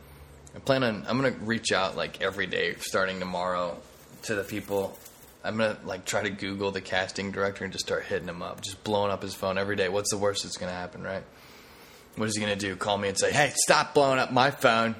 I 0.55 0.59
plan 0.59 0.83
on 0.83 1.05
I'm 1.07 1.17
gonna 1.17 1.35
reach 1.41 1.71
out 1.71 1.95
like 1.95 2.21
every 2.21 2.45
day 2.45 2.75
starting 2.79 3.19
tomorrow 3.19 3.77
to 4.23 4.35
the 4.35 4.43
people. 4.43 4.97
I'm 5.43 5.57
gonna 5.57 5.77
like 5.85 6.05
try 6.05 6.23
to 6.23 6.29
Google 6.29 6.71
the 6.71 6.81
casting 6.81 7.31
director 7.31 7.63
and 7.63 7.71
just 7.71 7.85
start 7.85 8.03
hitting 8.03 8.27
him 8.27 8.41
up, 8.41 8.61
just 8.61 8.83
blowing 8.83 9.11
up 9.11 9.21
his 9.21 9.33
phone 9.33 9.57
every 9.57 9.75
day. 9.75 9.89
What's 9.89 10.11
the 10.11 10.17
worst 10.17 10.43
that's 10.43 10.57
gonna 10.57 10.71
happen, 10.71 11.03
right? 11.03 11.23
What 12.17 12.27
is 12.27 12.35
he 12.35 12.41
gonna 12.41 12.55
do? 12.55 12.75
Call 12.75 12.97
me 12.97 13.07
and 13.07 13.17
say, 13.17 13.31
"Hey, 13.31 13.53
stop 13.55 13.93
blowing 13.93 14.19
up 14.19 14.31
my 14.31 14.51
phone." 14.51 14.95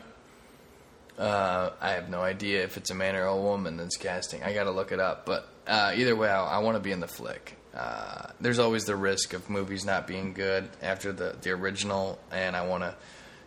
Uh, 1.19 1.71
I 1.79 1.91
have 1.91 2.09
no 2.09 2.21
idea 2.21 2.63
if 2.63 2.77
it's 2.77 2.89
a 2.89 2.95
man 2.95 3.15
or 3.15 3.25
a 3.25 3.39
woman 3.39 3.77
that's 3.77 3.97
casting. 3.97 4.41
I 4.43 4.53
got 4.53 4.63
to 4.63 4.71
look 4.71 4.91
it 4.91 4.99
up. 4.99 5.25
But 5.25 5.47
uh, 5.67 5.93
either 5.95 6.15
way, 6.15 6.27
I, 6.29 6.55
I 6.55 6.57
want 6.59 6.77
to 6.77 6.79
be 6.79 6.91
in 6.91 6.99
the 6.99 7.07
flick. 7.07 7.57
Uh, 7.75 8.27
there's 8.41 8.59
always 8.59 8.85
the 8.85 8.95
risk 8.95 9.33
of 9.33 9.49
movies 9.49 9.85
not 9.85 10.05
being 10.05 10.33
good 10.33 10.69
after 10.81 11.13
the, 11.13 11.35
the 11.41 11.51
original, 11.51 12.19
and 12.31 12.55
I 12.55 12.67
want 12.67 12.83
to 12.83 12.93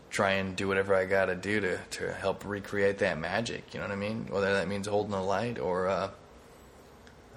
try 0.09 0.33
and 0.33 0.57
do 0.57 0.69
whatever 0.69 0.95
I 0.95 1.05
got 1.05 1.27
to 1.27 1.35
do 1.35 1.61
to 1.61 1.77
to 1.77 2.13
help 2.13 2.45
recreate 2.45 2.99
that 2.99 3.19
magic. 3.19 3.75
You 3.75 3.81
know 3.81 3.87
what 3.87 3.93
I 3.93 3.97
mean? 3.97 4.27
Whether 4.31 4.55
that 4.55 4.69
means 4.69 4.87
holding 4.87 5.13
a 5.13 5.23
light 5.23 5.59
or, 5.59 5.89
uh, 5.89 6.11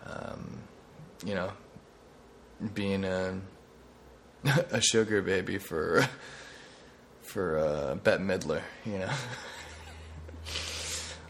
um, 0.06 0.60
you 1.26 1.36
know, 1.36 1.52
being 2.74 3.04
a 3.04 3.40
a 4.72 4.80
sugar 4.80 5.22
baby 5.22 5.58
for 5.58 6.08
for 7.22 7.58
uh, 7.58 7.96
Bette 7.96 8.24
Midler, 8.24 8.62
you 8.86 9.00
know. 9.00 9.12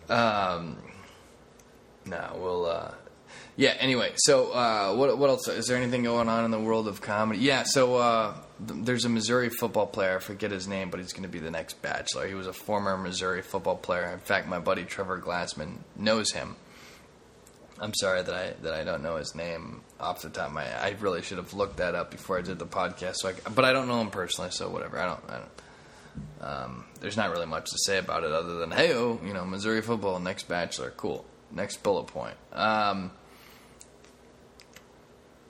um, 0.15 0.77
no, 2.05 2.37
we'll. 2.39 2.65
Uh, 2.67 2.91
yeah. 3.57 3.75
Anyway, 3.79 4.13
so 4.15 4.51
uh, 4.51 4.93
what 4.93 5.17
what 5.17 5.29
else? 5.29 5.47
Is 5.47 5.65
there 5.67 5.77
anything 5.77 6.03
going 6.03 6.29
on 6.29 6.45
in 6.45 6.51
the 6.51 6.59
world 6.59 6.87
of 6.87 7.01
comedy? 7.01 7.39
Yeah. 7.39 7.63
So 7.63 7.95
uh, 7.95 8.35
th- 8.65 8.85
there's 8.85 9.03
a 9.03 9.09
Missouri 9.09 9.49
football 9.49 9.87
player. 9.87 10.17
I 10.17 10.19
forget 10.19 10.51
his 10.51 10.67
name, 10.67 10.91
but 10.91 10.99
he's 10.99 11.11
going 11.11 11.23
to 11.23 11.29
be 11.29 11.39
the 11.39 11.51
next 11.51 11.81
Bachelor. 11.81 12.27
He 12.27 12.35
was 12.35 12.47
a 12.47 12.53
former 12.53 12.95
Missouri 12.97 13.41
football 13.41 13.75
player. 13.75 14.11
In 14.13 14.19
fact, 14.19 14.47
my 14.47 14.59
buddy 14.59 14.85
Trevor 14.85 15.19
Glassman 15.19 15.77
knows 15.95 16.31
him. 16.31 16.55
I'm 17.79 17.93
sorry 17.93 18.21
that 18.21 18.33
I 18.33 18.53
that 18.61 18.73
I 18.73 18.83
don't 18.83 19.03
know 19.03 19.17
his 19.17 19.35
name 19.35 19.81
off 19.99 20.21
the 20.21 20.29
top 20.29 20.47
of 20.47 20.53
my. 20.53 20.63
I 20.63 20.95
really 20.99 21.21
should 21.21 21.37
have 21.37 21.53
looked 21.53 21.77
that 21.77 21.95
up 21.95 22.11
before 22.11 22.37
I 22.37 22.41
did 22.41 22.59
the 22.59 22.65
podcast. 22.65 23.15
So, 23.17 23.29
I, 23.29 23.49
but 23.49 23.65
I 23.65 23.73
don't 23.73 23.87
know 23.87 23.99
him 24.01 24.09
personally, 24.09 24.51
so 24.51 24.69
whatever. 24.69 24.99
I 24.99 25.05
don't. 25.07 25.23
I 25.29 25.39
don't. 25.39 25.49
Um, 26.39 26.85
there's 26.99 27.17
not 27.17 27.31
really 27.31 27.45
much 27.45 27.69
to 27.71 27.77
say 27.85 27.97
about 27.97 28.23
it 28.23 28.31
other 28.31 28.57
than 28.57 28.71
hey, 28.71 28.93
oh, 28.93 29.19
you 29.23 29.33
know, 29.33 29.45
Missouri 29.45 29.81
football, 29.81 30.19
next 30.19 30.47
Bachelor, 30.47 30.91
cool. 30.95 31.25
Next 31.51 31.81
bullet 31.83 32.07
point. 32.07 32.35
Um, 32.53 33.11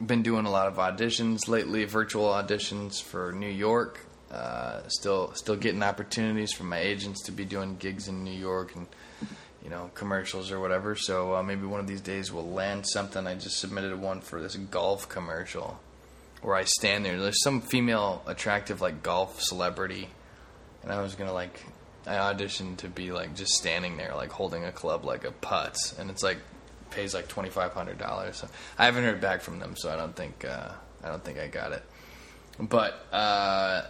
been 0.06 0.24
doing 0.24 0.46
a 0.46 0.52
lot 0.52 0.68
of 0.68 0.76
auditions 0.76 1.48
lately, 1.48 1.86
virtual 1.86 2.26
auditions 2.26 3.02
for 3.02 3.32
New 3.32 3.50
York. 3.50 4.00
Uh, 4.32 4.82
still, 4.88 5.34
still 5.36 5.56
getting 5.56 5.82
opportunities 5.82 6.52
from 6.52 6.68
my 6.70 6.80
agents 6.80 7.24
to 7.24 7.32
be 7.32 7.46
doing 7.46 7.78
gigs 7.78 8.08
in 8.10 8.24
New 8.26 8.38
York 8.38 8.76
and 8.76 8.88
you 9.64 9.70
know 9.70 9.90
commercials 9.96 10.52
or 10.52 10.60
whatever. 10.60 10.96
So 10.96 11.36
uh, 11.36 11.44
maybe 11.44 11.66
one 11.66 11.80
of 11.80 11.88
these 11.88 12.02
days 12.02 12.32
we'll 12.32 12.50
land 12.50 12.88
something. 12.88 13.26
I 13.26 13.36
just 13.36 13.60
submitted 13.60 14.00
one 14.00 14.22
for 14.22 14.42
this 14.42 14.56
golf 14.56 15.10
commercial 15.10 15.80
where 16.42 16.56
I 16.56 16.64
stand 16.64 17.06
there. 17.06 17.20
There's 17.20 17.42
some 17.44 17.62
female 17.62 18.22
attractive 18.26 18.82
like 18.82 19.04
golf 19.04 19.42
celebrity, 19.42 20.10
and 20.84 20.92
I 20.92 21.02
was 21.02 21.16
gonna 21.16 21.34
like 21.34 21.66
I 22.06 22.16
auditioned 22.16 22.78
to 22.78 22.88
be 22.88 23.12
like 23.12 23.36
just 23.36 23.54
standing 23.54 23.98
there 23.98 24.14
like 24.16 24.32
holding 24.32 24.64
a 24.64 24.72
club 24.72 25.04
like 25.04 25.26
a 25.26 25.32
putts, 25.32 25.98
and 25.98 26.10
it's 26.10 26.24
like 26.24 26.38
pays 26.91 27.13
like 27.13 27.28
twenty 27.28 27.50
five 27.50 27.73
hundred 27.73 27.97
dollars. 27.97 28.38
So 28.38 28.47
I 28.78 28.86
haven't 28.86 29.04
heard 29.04 29.21
back 29.21 29.41
from 29.41 29.60
them, 29.60 29.76
so 29.76 29.89
I 29.89 29.95
don't 29.95 30.15
think 30.15 30.45
uh, 30.45 30.71
I 31.04 31.08
don't 31.10 31.23
think 31.23 31.39
I 31.39 31.47
got 31.47 31.71
it. 31.71 31.84
But 32.60 33.06
uh, 33.13 33.84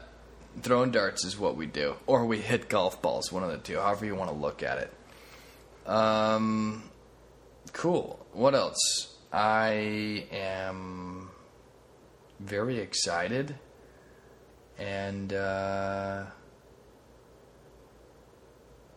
throwing 0.61 0.91
darts 0.91 1.23
is 1.25 1.37
what 1.37 1.55
we 1.55 1.65
do, 1.65 1.95
or 2.05 2.25
we 2.25 2.39
hit 2.39 2.69
golf 2.69 3.01
balls, 3.01 3.31
one 3.31 3.43
of 3.43 3.51
the 3.51 3.57
two, 3.57 3.77
however 3.77 4.05
you 4.05 4.15
want 4.15 4.29
to 4.31 4.35
look 4.35 4.63
at 4.63 4.77
it. 4.79 5.89
Um, 5.89 6.83
cool. 7.73 8.25
What 8.33 8.55
else? 8.55 9.15
I 9.31 10.25
am 10.31 11.29
very 12.39 12.79
excited, 12.79 13.55
and 14.77 15.31
uh, 15.31 16.25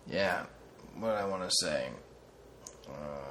yeah, 0.08 0.46
what 0.98 1.12
I 1.12 1.24
want 1.26 1.48
to 1.48 1.56
say. 1.62 1.88
Um, 2.88 3.29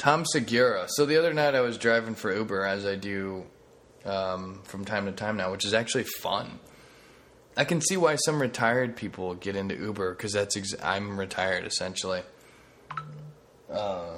Tom 0.00 0.24
Segura. 0.24 0.86
So 0.88 1.04
the 1.04 1.18
other 1.18 1.34
night 1.34 1.54
I 1.54 1.60
was 1.60 1.76
driving 1.76 2.14
for 2.14 2.34
Uber, 2.34 2.64
as 2.64 2.86
I 2.86 2.96
do 2.96 3.44
um, 4.06 4.62
from 4.64 4.86
time 4.86 5.04
to 5.04 5.12
time 5.12 5.36
now, 5.36 5.52
which 5.52 5.66
is 5.66 5.74
actually 5.74 6.04
fun. 6.04 6.58
I 7.54 7.64
can 7.64 7.82
see 7.82 7.98
why 7.98 8.16
some 8.16 8.40
retired 8.40 8.96
people 8.96 9.34
get 9.34 9.56
into 9.56 9.76
Uber 9.76 10.14
because 10.14 10.32
that's 10.32 10.56
ex- 10.56 10.74
I'm 10.82 11.20
retired 11.20 11.66
essentially. 11.66 12.22
Uh, 13.70 14.16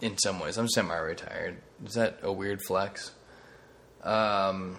in 0.00 0.16
some 0.16 0.40
ways, 0.40 0.56
I'm 0.56 0.70
semi-retired. 0.70 1.58
Is 1.84 1.92
that 1.92 2.20
a 2.22 2.32
weird 2.32 2.62
flex? 2.62 3.12
Um, 4.02 4.78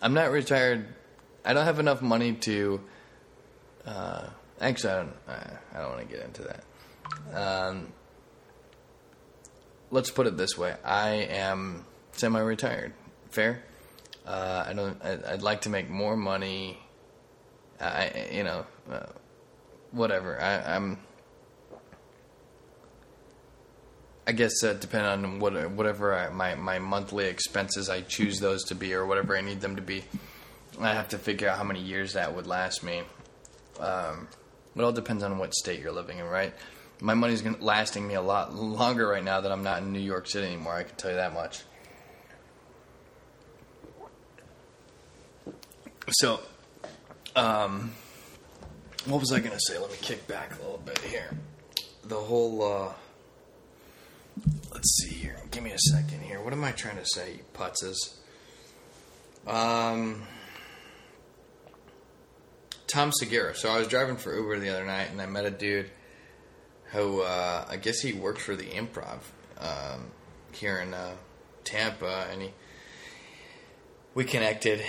I'm 0.00 0.14
not 0.14 0.30
retired. 0.30 0.86
I 1.44 1.52
don't 1.52 1.66
have 1.66 1.80
enough 1.80 2.00
money 2.00 2.32
to. 2.32 2.80
Uh, 3.84 4.28
actually, 4.58 4.94
I 4.94 4.96
don't. 4.96 5.12
I 5.74 5.78
don't 5.80 5.90
want 5.90 6.08
to 6.08 6.16
get 6.16 6.24
into 6.24 6.42
that. 6.44 6.64
Um, 7.38 7.92
let's 9.90 10.10
put 10.10 10.26
it 10.26 10.36
this 10.36 10.56
way: 10.56 10.74
I 10.84 11.10
am 11.10 11.84
semi-retired. 12.12 12.92
Fair. 13.30 13.62
Uh, 14.26 14.64
I 14.66 14.72
don't. 14.72 15.02
I, 15.02 15.32
would 15.32 15.42
like 15.42 15.62
to 15.62 15.70
make 15.70 15.88
more 15.88 16.16
money. 16.16 16.78
I, 17.80 18.28
you 18.32 18.44
know, 18.44 18.66
uh, 18.90 19.06
whatever. 19.92 20.40
I, 20.40 20.74
am 20.76 20.98
I 24.28 24.32
guess 24.32 24.62
uh, 24.62 24.74
depending 24.74 25.24
on 25.24 25.38
what, 25.38 25.70
whatever 25.70 26.14
I, 26.14 26.28
my 26.28 26.54
my 26.54 26.78
monthly 26.78 27.24
expenses 27.24 27.88
I 27.88 28.02
choose 28.02 28.40
those 28.40 28.64
to 28.64 28.74
be, 28.74 28.92
or 28.92 29.06
whatever 29.06 29.34
I 29.34 29.40
need 29.40 29.62
them 29.62 29.76
to 29.76 29.82
be, 29.82 30.04
I 30.78 30.92
have 30.92 31.08
to 31.08 31.18
figure 31.18 31.48
out 31.48 31.56
how 31.56 31.64
many 31.64 31.80
years 31.80 32.12
that 32.12 32.36
would 32.36 32.46
last 32.46 32.82
me. 32.82 33.04
Um, 33.80 34.28
it 34.76 34.82
all 34.82 34.92
depends 34.92 35.22
on 35.22 35.38
what 35.38 35.54
state 35.54 35.80
you're 35.80 35.92
living 35.92 36.18
in, 36.18 36.26
right? 36.26 36.52
My 37.00 37.14
money's 37.14 37.42
gonna, 37.42 37.58
lasting 37.60 38.06
me 38.06 38.14
a 38.14 38.22
lot 38.22 38.54
longer 38.54 39.06
right 39.06 39.22
now 39.22 39.40
that 39.40 39.52
I'm 39.52 39.62
not 39.62 39.82
in 39.82 39.92
New 39.92 40.00
York 40.00 40.26
City 40.26 40.46
anymore. 40.46 40.74
I 40.74 40.82
can 40.82 40.96
tell 40.96 41.10
you 41.10 41.16
that 41.16 41.32
much. 41.32 41.62
So, 46.10 46.40
um, 47.36 47.92
what 49.04 49.20
was 49.20 49.30
I 49.32 49.40
going 49.40 49.52
to 49.52 49.60
say? 49.60 49.78
Let 49.78 49.90
me 49.90 49.96
kick 50.00 50.26
back 50.26 50.58
a 50.58 50.62
little 50.62 50.82
bit 50.84 50.98
here. 50.98 51.30
The 52.04 52.16
whole, 52.16 52.62
uh, 52.62 52.92
let's 54.72 55.02
see 55.02 55.14
here. 55.14 55.36
Give 55.50 55.62
me 55.62 55.72
a 55.72 55.78
second 55.78 56.22
here. 56.22 56.40
What 56.40 56.52
am 56.52 56.64
I 56.64 56.72
trying 56.72 56.96
to 56.96 57.04
say, 57.04 57.34
you 57.34 57.40
putzes? 57.52 58.16
Um, 59.46 60.22
Tom 62.86 63.12
Segura. 63.12 63.54
So 63.54 63.68
I 63.68 63.78
was 63.78 63.86
driving 63.86 64.16
for 64.16 64.34
Uber 64.34 64.58
the 64.60 64.70
other 64.70 64.86
night, 64.86 65.10
and 65.10 65.20
I 65.20 65.26
met 65.26 65.44
a 65.44 65.50
dude 65.50 65.90
who 66.92 67.22
uh, 67.22 67.64
I 67.68 67.76
guess 67.76 68.00
he 68.00 68.12
worked 68.12 68.40
for 68.40 68.56
the 68.56 68.64
Improv 68.64 69.20
um, 69.58 70.10
here 70.52 70.78
in 70.78 70.94
uh, 70.94 71.14
Tampa, 71.64 72.26
and 72.30 72.42
he 72.42 72.50
we 74.14 74.24
connected, 74.24 74.82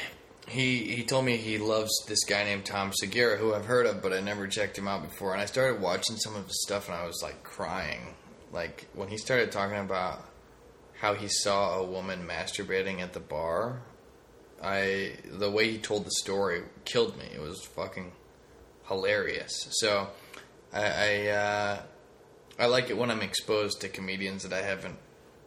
he 0.47 0.95
he 0.95 1.03
told 1.03 1.25
me 1.25 1.37
he 1.37 1.57
loves 1.57 1.91
this 2.07 2.23
guy 2.23 2.43
named 2.43 2.65
Tom 2.65 2.91
Segura, 2.93 3.37
who 3.37 3.53
I've 3.53 3.65
heard 3.65 3.85
of, 3.85 4.01
but 4.01 4.13
I 4.13 4.21
never 4.21 4.47
checked 4.47 4.77
him 4.77 4.87
out 4.87 5.03
before. 5.03 5.33
And 5.33 5.41
I 5.41 5.45
started 5.45 5.81
watching 5.81 6.17
some 6.17 6.35
of 6.35 6.47
his 6.47 6.63
stuff, 6.63 6.87
and 6.87 6.97
I 6.97 7.05
was 7.05 7.21
like 7.21 7.43
crying. 7.43 8.15
Like 8.51 8.87
when 8.93 9.09
he 9.09 9.17
started 9.17 9.51
talking 9.51 9.77
about 9.77 10.25
how 10.99 11.13
he 11.13 11.27
saw 11.27 11.79
a 11.79 11.85
woman 11.85 12.27
masturbating 12.27 13.01
at 13.01 13.13
the 13.13 13.19
bar, 13.19 13.81
I 14.63 15.13
the 15.25 15.51
way 15.51 15.69
he 15.69 15.77
told 15.77 16.05
the 16.05 16.11
story 16.11 16.63
killed 16.85 17.17
me. 17.17 17.25
It 17.33 17.41
was 17.41 17.63
fucking 17.75 18.13
hilarious. 18.87 19.67
So 19.79 20.07
I 20.73 20.83
I, 20.83 21.27
uh, 21.27 21.81
I 22.59 22.65
like 22.67 22.89
it 22.89 22.97
when 22.97 23.11
I'm 23.11 23.21
exposed 23.21 23.81
to 23.81 23.89
comedians 23.89 24.43
that 24.43 24.53
I 24.53 24.61
haven't 24.61 24.97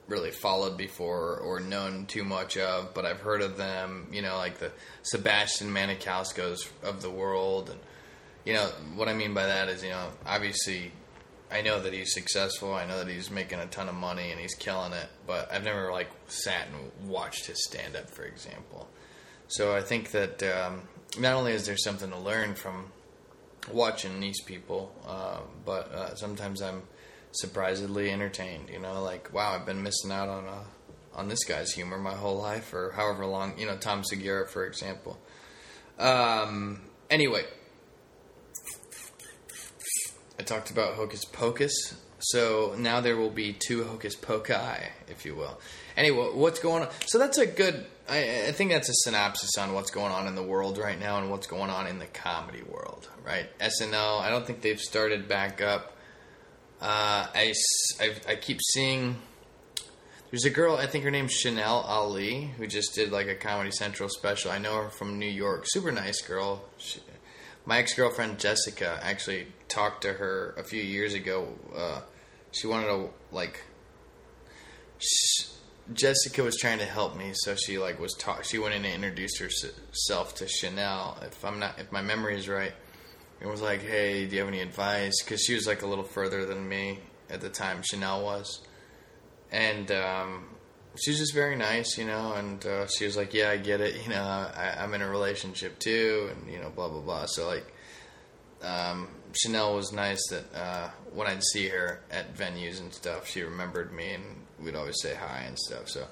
really 0.09 0.31
followed 0.31 0.77
before 0.77 1.39
or 1.39 1.61
known 1.61 2.07
too 2.07 2.25
much 2.25 2.57
of, 2.57 2.93
but 2.95 3.05
I've 3.05 3.21
heard 3.21 3.43
of 3.43 3.57
them. 3.57 4.09
You 4.13 4.23
know, 4.23 4.37
like 4.37 4.59
the 4.59 4.73
Sebastian 5.03 5.73
Maniscalcos 5.73 6.69
of 6.83 7.03
the 7.03 7.11
world, 7.11 7.71
and 7.71 7.81
you 8.45 8.55
know 8.55 8.67
what 8.95 9.09
I 9.09 9.15
mean 9.15 9.35
by 9.35 9.47
that 9.47 9.69
is, 9.69 9.83
you 9.83 9.91
know, 9.91 10.09
obviously, 10.27 10.93
I 11.51 11.63
know 11.63 11.81
that 11.81 11.93
he's 11.93 12.13
successful. 12.13 12.75
I 12.75 12.87
know 12.87 12.99
that 12.99 13.09
he's 13.09 13.31
making 13.31 13.59
a 13.59 13.67
ton 13.67 13.89
of 13.89 13.95
money 13.95 14.31
and 14.31 14.41
he's 14.41 14.55
killing 14.55 14.93
it, 14.93 15.09
but 15.27 15.53
I've 15.53 15.65
never 15.65 15.93
like 15.93 16.11
sat 16.27 16.67
and 16.69 17.11
watched 17.11 17.47
his 17.47 17.63
stand 17.65 17.95
up, 17.97 18.11
for 18.11 18.25
example. 18.25 18.89
So 19.49 19.77
I 19.77 19.83
think 19.83 20.13
that 20.13 20.43
um, 20.43 20.83
not 21.19 21.35
only 21.35 21.53
is 21.53 21.67
there 21.67 21.77
something 21.77 22.11
to 22.11 22.19
learn 22.19 22.55
from 22.55 22.87
watching 23.71 24.21
these 24.21 24.41
people, 24.43 24.95
uh, 25.07 25.41
but 25.65 25.93
uh, 25.93 26.15
sometimes 26.15 26.63
I'm 26.63 26.83
surprisingly 27.33 28.11
entertained. 28.11 28.71
You 28.71 28.81
know, 28.81 29.03
like 29.03 29.33
wow, 29.33 29.55
I've 29.55 29.67
been 29.67 29.83
missing 29.83 30.11
out 30.11 30.29
on 30.29 30.47
uh, 30.47 30.65
on 31.15 31.29
this 31.29 31.45
guy's 31.45 31.73
humor 31.73 31.99
my 31.99 32.15
whole 32.15 32.39
life, 32.39 32.73
or 32.73 32.93
however 32.93 33.27
long. 33.27 33.59
You 33.59 33.67
know, 33.67 33.77
Tom 33.77 34.05
Segura, 34.05 34.47
for 34.47 34.67
example. 34.67 35.19
Um, 35.99 36.81
anyway, 37.11 37.45
I 40.39 40.43
talked 40.43 40.71
about 40.71 40.95
Hocus 40.95 41.25
Pocus. 41.25 41.95
So 42.19 42.77
now 42.79 43.01
there 43.01 43.17
will 43.17 43.31
be 43.31 43.53
two 43.53 43.85
Hocus 43.85 44.15
Pocus, 44.15 44.79
if 45.09 45.25
you 45.25 45.35
will. 45.35 45.61
Anyway, 45.97 46.31
what's 46.33 46.61
going 46.61 46.85
on? 46.85 46.89
So 47.07 47.19
that's 47.19 47.39
a 47.39 47.47
good. 47.47 47.87
I, 48.09 48.49
I, 48.49 48.53
think 48.53 48.73
that's 48.73 48.89
a 48.89 48.95
synopsis 48.95 49.57
on 49.59 49.75
what's 49.75 49.91
going 49.91 50.13
on 50.13 50.27
in 50.27 50.35
the 50.35 50.43
world 50.43 50.77
right 50.77 50.99
now 50.99 51.19
and 51.19 51.31
what's 51.31 51.47
going 51.47 51.71
on 51.71 51.87
in 51.87 51.99
the 51.99 52.07
comedy 52.07 52.63
world, 52.63 53.09
right? 53.25 53.47
SNL. 53.59 54.21
I 54.21 54.29
don't 54.29 54.47
think 54.47 54.61
they've 54.61 54.81
started 54.81 55.29
back 55.29 55.63
up. 55.63 55.97
Uh, 56.81 57.27
I, 57.35 57.55
I, 58.01 58.15
I 58.29 58.35
keep 58.37 58.59
seeing. 58.61 59.17
There's 60.31 60.45
a 60.45 60.51
girl, 60.51 60.77
I 60.77 60.87
think 60.87 61.05
her 61.05 61.11
name's 61.11 61.33
Chanel 61.33 61.81
Ali, 61.81 62.51
who 62.57 62.67
just 62.67 62.95
did 62.95 63.13
like 63.13 63.29
a 63.29 63.35
Comedy 63.35 63.71
Central 63.71 64.09
special. 64.09 64.51
I 64.51 64.59
know 64.59 64.85
her 64.85 64.89
from 64.89 65.19
New 65.19 65.29
York. 65.29 65.65
Super 65.67 65.93
nice 65.93 66.23
girl. 66.23 66.65
She, 66.79 67.01
my 67.67 67.79
ex 67.79 67.95
girlfriend 67.95 68.39
Jessica 68.39 68.99
actually 69.03 69.47
talked 69.69 70.03
to 70.03 70.15
her 70.15 70.55
a 70.57 70.65
few 70.65 70.83
years 70.83 71.15
ago. 71.15 71.49
Uh, 71.75 72.01
she 72.51 72.67
wanted 72.67 72.87
to 72.87 73.11
like. 73.31 73.63
She, 74.99 75.52
Jessica 75.93 76.43
was 76.43 76.57
trying 76.57 76.79
to 76.79 76.85
help 76.85 77.17
me, 77.17 77.33
so 77.35 77.55
she 77.57 77.79
like 77.79 77.99
was 77.99 78.15
talk. 78.15 78.45
She 78.45 78.59
went 78.59 78.75
in 78.75 78.85
and 78.85 78.95
introduced 78.95 79.39
herself 79.39 80.35
to 80.37 80.47
Chanel. 80.47 81.19
If 81.23 81.45
I'm 81.45 81.59
not, 81.59 81.79
if 81.79 81.91
my 81.91 82.03
memory 82.03 82.37
is 82.37 82.49
right, 82.49 82.73
and 83.41 83.51
was 83.51 83.61
like, 83.61 83.83
"Hey, 83.83 84.27
do 84.27 84.35
you 84.37 84.41
have 84.41 84.49
any 84.49 84.61
advice?" 84.61 85.23
Because 85.23 85.43
she 85.43 85.55
was 85.55 85.67
like 85.67 85.83
a 85.83 85.87
little 85.87 86.05
further 86.05 86.47
than 86.47 86.69
me 86.69 87.01
at 87.29 87.41
the 87.41 87.49
time. 87.49 87.83
Chanel 87.83 88.23
was, 88.23 88.61
and 89.51 89.91
um, 89.91 90.45
she 90.97 91.11
was 91.11 91.19
just 91.19 91.35
very 91.35 91.57
nice, 91.57 91.99
you 91.99 92.05
know. 92.05 92.33
And 92.35 92.65
uh, 92.65 92.87
she 92.87 93.05
was 93.05 93.17
like, 93.17 93.35
"Yeah, 93.35 93.51
I 93.51 93.57
get 93.57 93.81
it. 93.81 94.03
You 94.05 94.11
know, 94.11 94.23
I, 94.23 94.77
I'm 94.79 94.95
in 94.95 95.03
a 95.03 95.09
relationship 95.09 95.81
too, 95.81 96.31
and 96.31 96.53
you 96.53 96.61
know, 96.61 96.71
blah 96.71 96.89
blah 96.89 97.01
blah." 97.01 97.27
So 97.27 97.49
like, 97.49 97.67
um, 98.63 99.09
Chanel 99.33 99.75
was 99.75 99.93
nice 99.93 100.23
that 100.31 100.55
uh, 100.55 100.91
when 101.13 101.27
I'd 101.27 101.43
see 101.43 101.67
her 101.69 102.01
at 102.09 102.37
venues 102.37 102.81
and 102.81 102.95
stuff, 102.95 103.27
she 103.27 103.43
remembered 103.43 103.93
me, 103.93 104.13
and 104.13 104.42
we'd 104.63 104.77
always 104.77 105.01
say 105.01 105.15
hi 105.15 105.45
and 105.47 105.59
stuff. 105.59 105.89
So 105.89 106.07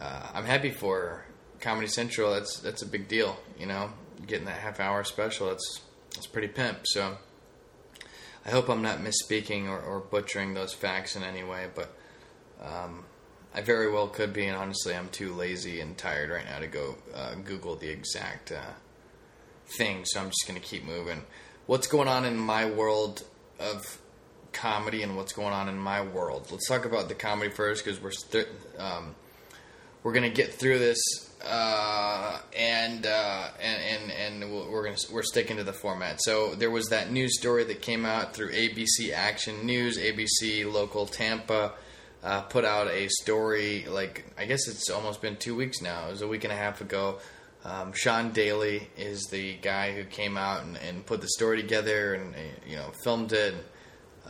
uh, 0.00 0.30
I'm 0.34 0.44
happy 0.44 0.70
for. 0.70 1.24
Comedy 1.60 1.88
Central. 1.88 2.32
That's 2.32 2.58
that's 2.60 2.82
a 2.82 2.86
big 2.86 3.06
deal, 3.08 3.38
you 3.58 3.66
know. 3.66 3.90
Getting 4.26 4.46
that 4.46 4.58
half 4.58 4.80
hour 4.80 5.04
special. 5.04 5.48
That's 5.48 5.80
that's 6.14 6.26
pretty 6.26 6.48
pimp. 6.48 6.80
So 6.84 7.18
I 8.44 8.50
hope 8.50 8.68
I'm 8.68 8.82
not 8.82 8.98
misspeaking 8.98 9.68
or, 9.68 9.78
or 9.78 10.00
butchering 10.00 10.54
those 10.54 10.72
facts 10.72 11.16
in 11.16 11.22
any 11.22 11.44
way, 11.44 11.66
but 11.74 11.94
um, 12.62 13.04
I 13.54 13.60
very 13.60 13.90
well 13.92 14.08
could 14.08 14.32
be. 14.32 14.46
And 14.46 14.56
honestly, 14.56 14.94
I'm 14.94 15.08
too 15.10 15.34
lazy 15.34 15.80
and 15.80 15.96
tired 15.96 16.30
right 16.30 16.44
now 16.44 16.58
to 16.58 16.66
go 16.66 16.96
uh, 17.14 17.34
Google 17.34 17.76
the 17.76 17.90
exact 17.90 18.52
uh, 18.52 18.72
thing. 19.76 20.04
So 20.04 20.20
I'm 20.20 20.30
just 20.30 20.46
gonna 20.46 20.60
keep 20.60 20.84
moving 20.84 21.24
what's 21.66 21.86
going 21.86 22.08
on 22.08 22.24
in 22.24 22.36
my 22.36 22.64
world 22.64 23.24
of 23.58 23.99
comedy 24.52 25.02
and 25.02 25.16
what's 25.16 25.32
going 25.32 25.52
on 25.52 25.68
in 25.68 25.78
my 25.78 26.02
world. 26.02 26.48
Let's 26.50 26.68
talk 26.68 26.84
about 26.84 27.08
the 27.08 27.14
comedy 27.14 27.50
first 27.50 27.84
because 27.84 28.00
we're 28.00 28.44
um, 28.78 29.14
we're 30.02 30.12
gonna 30.12 30.30
get 30.30 30.54
through 30.54 30.78
this 30.78 30.98
uh, 31.44 32.40
and, 32.56 33.06
uh, 33.06 33.48
and 33.60 34.10
and 34.10 34.42
and 34.42 34.52
we're 34.52 34.84
gonna 34.84 34.96
we're 35.12 35.22
sticking 35.22 35.56
to 35.56 35.64
the 35.64 35.72
format. 35.72 36.20
So 36.22 36.54
there 36.54 36.70
was 36.70 36.88
that 36.88 37.10
news 37.10 37.38
story 37.38 37.64
that 37.64 37.82
came 37.82 38.04
out 38.04 38.34
through 38.34 38.52
ABC 38.52 39.12
Action 39.12 39.66
News, 39.66 39.98
ABC 39.98 40.70
Local 40.70 41.06
Tampa. 41.06 41.72
Uh, 42.22 42.42
put 42.42 42.66
out 42.66 42.86
a 42.88 43.08
story 43.08 43.86
like 43.88 44.26
I 44.36 44.44
guess 44.44 44.68
it's 44.68 44.90
almost 44.90 45.22
been 45.22 45.36
two 45.36 45.54
weeks 45.54 45.80
now. 45.80 46.08
It 46.08 46.10
was 46.10 46.22
a 46.22 46.28
week 46.28 46.44
and 46.44 46.52
a 46.52 46.56
half 46.56 46.82
ago 46.82 47.18
um, 47.64 47.92
Sean 47.92 48.30
Daly 48.30 48.88
is 48.96 49.26
the 49.30 49.54
guy 49.56 49.92
who 49.92 50.04
came 50.04 50.36
out 50.36 50.62
and, 50.62 50.78
and 50.78 51.04
put 51.04 51.20
the 51.20 51.28
story 51.28 51.60
together 51.60 52.14
and 52.14 52.34
you 52.66 52.76
know 52.76 52.90
filmed 53.04 53.32
it, 53.32 53.52
and, 53.54 53.62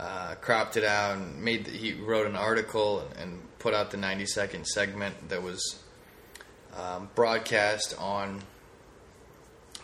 uh, 0.01 0.33
cropped 0.41 0.77
it 0.77 0.83
out, 0.83 1.17
and 1.17 1.43
made. 1.43 1.65
The, 1.65 1.71
he 1.71 1.93
wrote 1.93 2.25
an 2.25 2.35
article 2.35 3.07
and 3.19 3.39
put 3.59 3.75
out 3.75 3.91
the 3.91 3.97
90 3.97 4.25
second 4.25 4.65
segment 4.65 5.29
that 5.29 5.43
was 5.43 5.79
um, 6.75 7.09
broadcast 7.13 7.95
on 7.99 8.41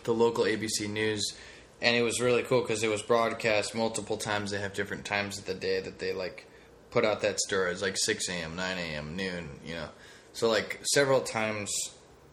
the 0.02 0.12
local 0.12 0.44
ABC 0.44 0.90
News, 0.90 1.34
and 1.80 1.94
it 1.94 2.02
was 2.02 2.20
really 2.20 2.42
cool 2.42 2.62
because 2.62 2.82
it 2.82 2.88
was 2.88 3.00
broadcast 3.00 3.76
multiple 3.76 4.16
times. 4.16 4.50
They 4.50 4.58
have 4.58 4.74
different 4.74 5.04
times 5.04 5.38
of 5.38 5.46
the 5.46 5.54
day 5.54 5.80
that 5.80 6.00
they 6.00 6.12
like 6.12 6.46
put 6.90 7.04
out 7.04 7.20
that 7.20 7.38
story. 7.38 7.70
It's 7.70 7.82
like 7.82 7.96
6 7.96 8.28
a.m., 8.28 8.56
9 8.56 8.78
a.m., 8.78 9.14
noon, 9.14 9.60
you 9.64 9.74
know. 9.74 9.88
So 10.32 10.48
like 10.48 10.80
several 10.82 11.20
times 11.20 11.70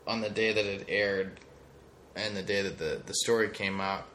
on 0.07 0.21
the 0.21 0.29
day 0.29 0.53
that 0.53 0.65
it 0.65 0.85
aired 0.87 1.39
and 2.15 2.35
the 2.35 2.41
day 2.41 2.63
that 2.63 2.79
the, 2.79 3.01
the 3.05 3.13
story 3.13 3.49
came 3.49 3.79
out, 3.79 4.07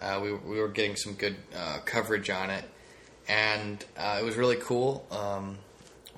uh, 0.00 0.18
we, 0.22 0.32
we 0.32 0.58
were 0.58 0.68
getting 0.68 0.96
some 0.96 1.12
good 1.12 1.36
uh, 1.54 1.78
coverage 1.84 2.30
on 2.30 2.48
it. 2.48 2.64
And 3.28 3.84
uh, 3.96 4.18
it 4.20 4.24
was 4.24 4.36
really 4.36 4.56
cool 4.56 5.06
um, 5.10 5.58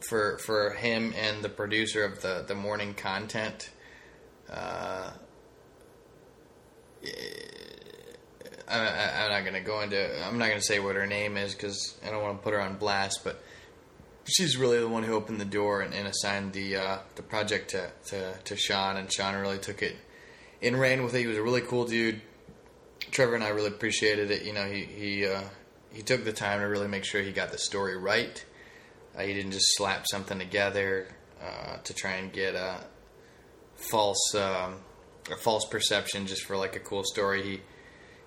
for 0.00 0.38
for 0.38 0.70
him 0.70 1.14
and 1.16 1.42
the 1.42 1.48
producer 1.48 2.04
of 2.04 2.22
the, 2.22 2.44
the 2.46 2.54
morning 2.54 2.94
content. 2.94 3.70
Uh, 4.50 5.10
I, 8.68 9.24
am 9.24 9.44
not 9.44 9.52
to 9.52 9.60
go 9.60 9.80
into. 9.80 10.24
I'm 10.24 10.38
not 10.38 10.50
to 10.52 10.60
say 10.60 10.80
what 10.80 10.96
her 10.96 11.06
name 11.06 11.36
is 11.36 11.54
because 11.54 11.96
I 12.04 12.10
don't 12.10 12.22
want 12.22 12.38
to 12.38 12.42
put 12.42 12.54
her 12.54 12.60
on 12.60 12.76
blast. 12.76 13.22
But 13.24 13.42
she's 14.24 14.56
really 14.56 14.78
the 14.78 14.88
one 14.88 15.02
who 15.02 15.14
opened 15.14 15.40
the 15.40 15.44
door 15.44 15.82
and, 15.82 15.94
and 15.94 16.06
assigned 16.06 16.52
the 16.52 16.76
uh, 16.76 16.98
the 17.16 17.22
project 17.22 17.70
to, 17.70 17.90
to, 18.06 18.34
to 18.44 18.56
Sean, 18.56 18.96
and 18.96 19.12
Sean 19.12 19.34
really 19.36 19.58
took 19.58 19.82
it 19.82 19.96
and 20.62 20.78
ran 20.78 21.04
with 21.04 21.14
it. 21.14 21.20
He 21.20 21.26
was 21.26 21.36
a 21.36 21.42
really 21.42 21.60
cool 21.60 21.84
dude. 21.84 22.20
Trevor 23.10 23.34
and 23.34 23.44
I 23.44 23.48
really 23.50 23.68
appreciated 23.68 24.30
it. 24.30 24.44
You 24.44 24.52
know, 24.52 24.64
he 24.64 24.84
he 24.84 25.26
uh, 25.26 25.42
he 25.94 26.02
took 26.02 26.24
the 26.24 26.32
time 26.32 26.60
to 26.60 26.66
really 26.66 26.88
make 26.88 27.04
sure 27.04 27.22
he 27.22 27.32
got 27.32 27.52
the 27.52 27.58
story 27.58 27.96
right. 27.96 28.44
Uh, 29.16 29.22
he 29.22 29.32
didn't 29.32 29.52
just 29.52 29.76
slap 29.76 30.04
something 30.10 30.38
together 30.38 31.06
uh, 31.42 31.76
to 31.84 31.94
try 31.94 32.12
and 32.14 32.32
get 32.32 32.54
a 32.54 32.84
false 33.76 34.34
um, 34.34 34.76
a 35.30 35.36
false 35.36 35.66
perception 35.66 36.26
just 36.26 36.42
for 36.42 36.56
like 36.56 36.76
a 36.76 36.80
cool 36.80 37.04
story. 37.04 37.42
He 37.42 37.60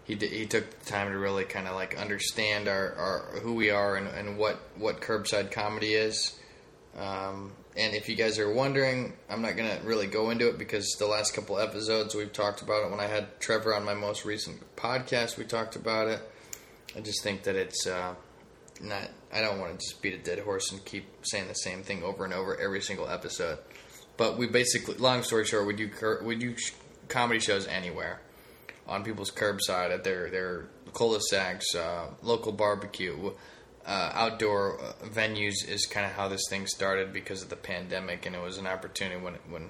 he 0.06 0.28
he 0.28 0.46
took 0.46 0.70
the 0.80 0.86
time 0.86 1.12
to 1.12 1.18
really 1.18 1.44
kind 1.44 1.68
of 1.68 1.76
like 1.76 1.98
understand 1.98 2.68
our, 2.68 2.94
our 2.94 3.40
who 3.42 3.54
we 3.54 3.70
are 3.70 3.98
and, 3.98 4.08
and 4.08 4.38
what 4.38 4.60
what 4.78 5.02
curbside 5.02 5.52
comedy 5.52 5.94
is. 5.94 6.40
Um, 6.98 7.52
and 7.76 7.94
if 7.94 8.10
you 8.10 8.16
guys 8.16 8.40
are 8.40 8.52
wondering, 8.52 9.14
I'm 9.30 9.42
not 9.42 9.56
gonna 9.58 9.80
really 9.84 10.08
go 10.08 10.30
into 10.30 10.48
it 10.48 10.58
because 10.58 10.96
the 10.98 11.06
last 11.06 11.34
couple 11.34 11.60
episodes 11.60 12.16
we've 12.16 12.34
talked 12.34 12.62
about 12.62 12.86
it. 12.86 12.92
When 12.92 13.00
I 13.00 13.08
had 13.08 13.40
Trevor 13.40 13.76
on 13.76 13.84
my 13.84 13.94
most 13.94 14.26
recent 14.26 14.76
podcast, 14.76 15.38
we 15.38 15.44
talked 15.44 15.76
about 15.76 16.08
it. 16.08 16.22
I 16.96 17.02
just 17.02 17.24
think 17.24 17.44
that 17.44 17.56
it's 17.56 17.86
uh, 17.86 18.16
not. 18.82 19.10
I 19.34 19.42
don't 19.42 19.60
want 19.60 19.80
to 19.80 19.86
just 19.86 20.02
beat 20.02 20.14
a 20.14 20.18
dead 20.18 20.40
horse 20.40 20.72
and 20.72 20.84
keep 20.86 21.06
saying 21.24 21.48
the 21.48 21.54
same 21.54 21.84
thing 21.84 22.04
over 22.04 22.26
and 22.26 22.34
over 22.34 22.60
every 22.60 22.82
single 22.82 23.08
episode. 23.08 23.60
But 24.16 24.38
we 24.38 24.48
basically, 24.48 24.96
long 24.96 25.24
story 25.24 25.46
short, 25.46 25.68
we 25.68 25.76
do 25.76 25.90
we 26.24 26.36
do 26.36 26.56
comedy 27.08 27.40
shows 27.40 27.68
anywhere 27.68 28.22
on 28.88 29.04
people's 29.04 29.32
curbside 29.32 29.92
at 29.92 30.04
their 30.04 30.30
their 30.30 30.66
cul-de-sacs, 30.94 31.76
uh, 31.76 32.08
local 32.24 32.52
barbecue, 32.52 33.32
uh, 33.86 34.12
outdoor 34.14 34.82
uh, 34.82 34.94
venues 35.06 35.68
is 35.68 35.86
kind 35.86 36.06
of 36.06 36.14
how 36.14 36.28
this 36.28 36.42
thing 36.50 36.66
started 36.66 37.14
because 37.14 37.42
of 37.42 37.50
the 37.50 37.56
pandemic, 37.56 38.26
and 38.26 38.36
it 38.36 38.42
was 38.42 38.58
an 38.58 38.68
opportunity 38.68 39.22
when 39.22 39.36
when 39.50 39.70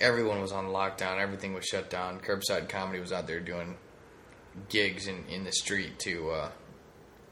everyone 0.00 0.40
was 0.40 0.52
on 0.52 0.66
lockdown, 0.66 1.18
everything 1.18 1.52
was 1.52 1.64
shut 1.64 1.90
down. 1.90 2.20
Curbside 2.20 2.68
comedy 2.68 3.00
was 3.00 3.12
out 3.12 3.26
there 3.26 3.40
doing 3.40 3.76
gigs 4.68 5.06
in 5.06 5.24
in 5.28 5.44
the 5.44 5.52
street 5.52 5.98
to 6.00 6.30
uh, 6.30 6.50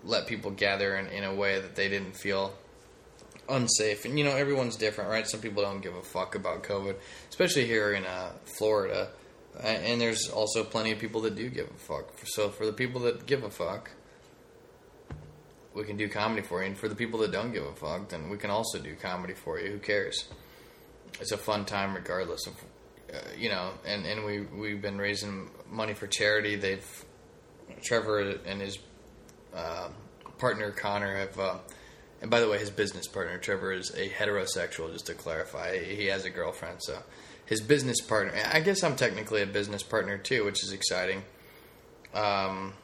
let 0.05 0.27
people 0.27 0.51
gather 0.51 0.97
in, 0.97 1.07
in 1.07 1.25
a 1.25 1.35
way 1.35 1.61
that 1.61 1.75
they 1.75 1.89
didn't 1.89 2.17
feel 2.17 2.55
unsafe. 3.49 4.05
And 4.05 4.19
you 4.19 4.25
know, 4.25 4.37
everyone's 4.37 4.77
different, 4.77 5.11
right? 5.11 5.27
Some 5.27 5.41
people 5.41 5.63
don't 5.63 5.81
give 5.81 5.95
a 5.95 6.03
fuck 6.03 6.35
about 6.35 6.63
COVID, 6.63 6.97
especially 7.29 7.67
here 7.67 7.93
in 7.93 8.05
uh, 8.05 8.31
Florida. 8.59 9.09
And 9.61 10.01
there's 10.01 10.29
also 10.29 10.63
plenty 10.63 10.93
of 10.93 11.01
people 11.01 11.23
that 11.23 11.35
do 11.35 11.49
give 11.49 11.69
a 11.69 11.79
fuck. 11.79 12.13
So 12.27 12.49
for 12.49 12.65
the 12.65 12.73
people 12.73 13.01
that 13.03 13.27
give 13.27 13.43
a 13.43 13.51
fuck, 13.51 13.91
we 15.75 15.85
can 15.85 15.97
do 15.97 16.09
comedy 16.09 16.43
for 16.43 16.61
you. 16.63 16.69
And 16.69 16.79
for 16.79 16.89
the 16.89 16.95
people 16.95 17.19
that 17.21 17.33
don't 17.33 17.53
give 17.53 17.65
a 17.65 17.75
fuck, 17.75 18.09
then 18.09 18.31
we 18.31 18.37
can 18.37 18.51
also 18.51 18.79
do 18.79 18.95
comedy 18.95 19.35
for 19.35 19.59
you. 19.59 19.73
Who 19.73 19.79
cares? 19.79 20.29
It's 21.21 21.33
a 21.33 21.39
fun 21.39 21.65
time 21.65 21.95
regardless 21.95 22.47
of, 22.47 22.55
uh, 23.13 23.19
you 23.37 23.49
know. 23.49 23.73
And, 23.85 24.07
and 24.07 24.25
we 24.25 24.43
we've 24.43 24.81
been 24.81 24.99
raising 24.99 25.51
money 25.69 25.95
for 25.95 26.07
charity. 26.07 26.55
They've 26.55 27.05
Trevor 27.83 28.39
and 28.47 28.61
his 28.61 28.79
uh, 29.55 29.89
partner 30.39 30.71
Connor 30.71 31.17
have. 31.17 31.39
Uh, 31.39 31.59
and 32.21 32.31
by 32.31 32.41
the 32.41 32.49
way, 32.49 32.59
his 32.59 32.71
business 32.71 33.07
partner 33.07 33.39
Trevor 33.39 33.73
is 33.73 33.91
a 33.91 34.09
heterosexual. 34.09 34.93
Just 34.93 35.07
to 35.07 35.15
clarify, 35.15 35.79
he 35.79 36.07
has 36.07 36.25
a 36.25 36.31
girlfriend, 36.31 36.83
so 36.83 36.99
his 37.47 37.61
business 37.61 38.01
partner. 38.01 38.33
I 38.53 38.61
guess 38.61 38.83
I'm 38.83 38.97
technically 38.97 39.43
a 39.43 39.47
business 39.47 39.83
partner 39.83 40.19
too, 40.19 40.45
which 40.45 40.63
is 40.63 40.73
exciting. 40.73 41.23
Um, 42.15 42.75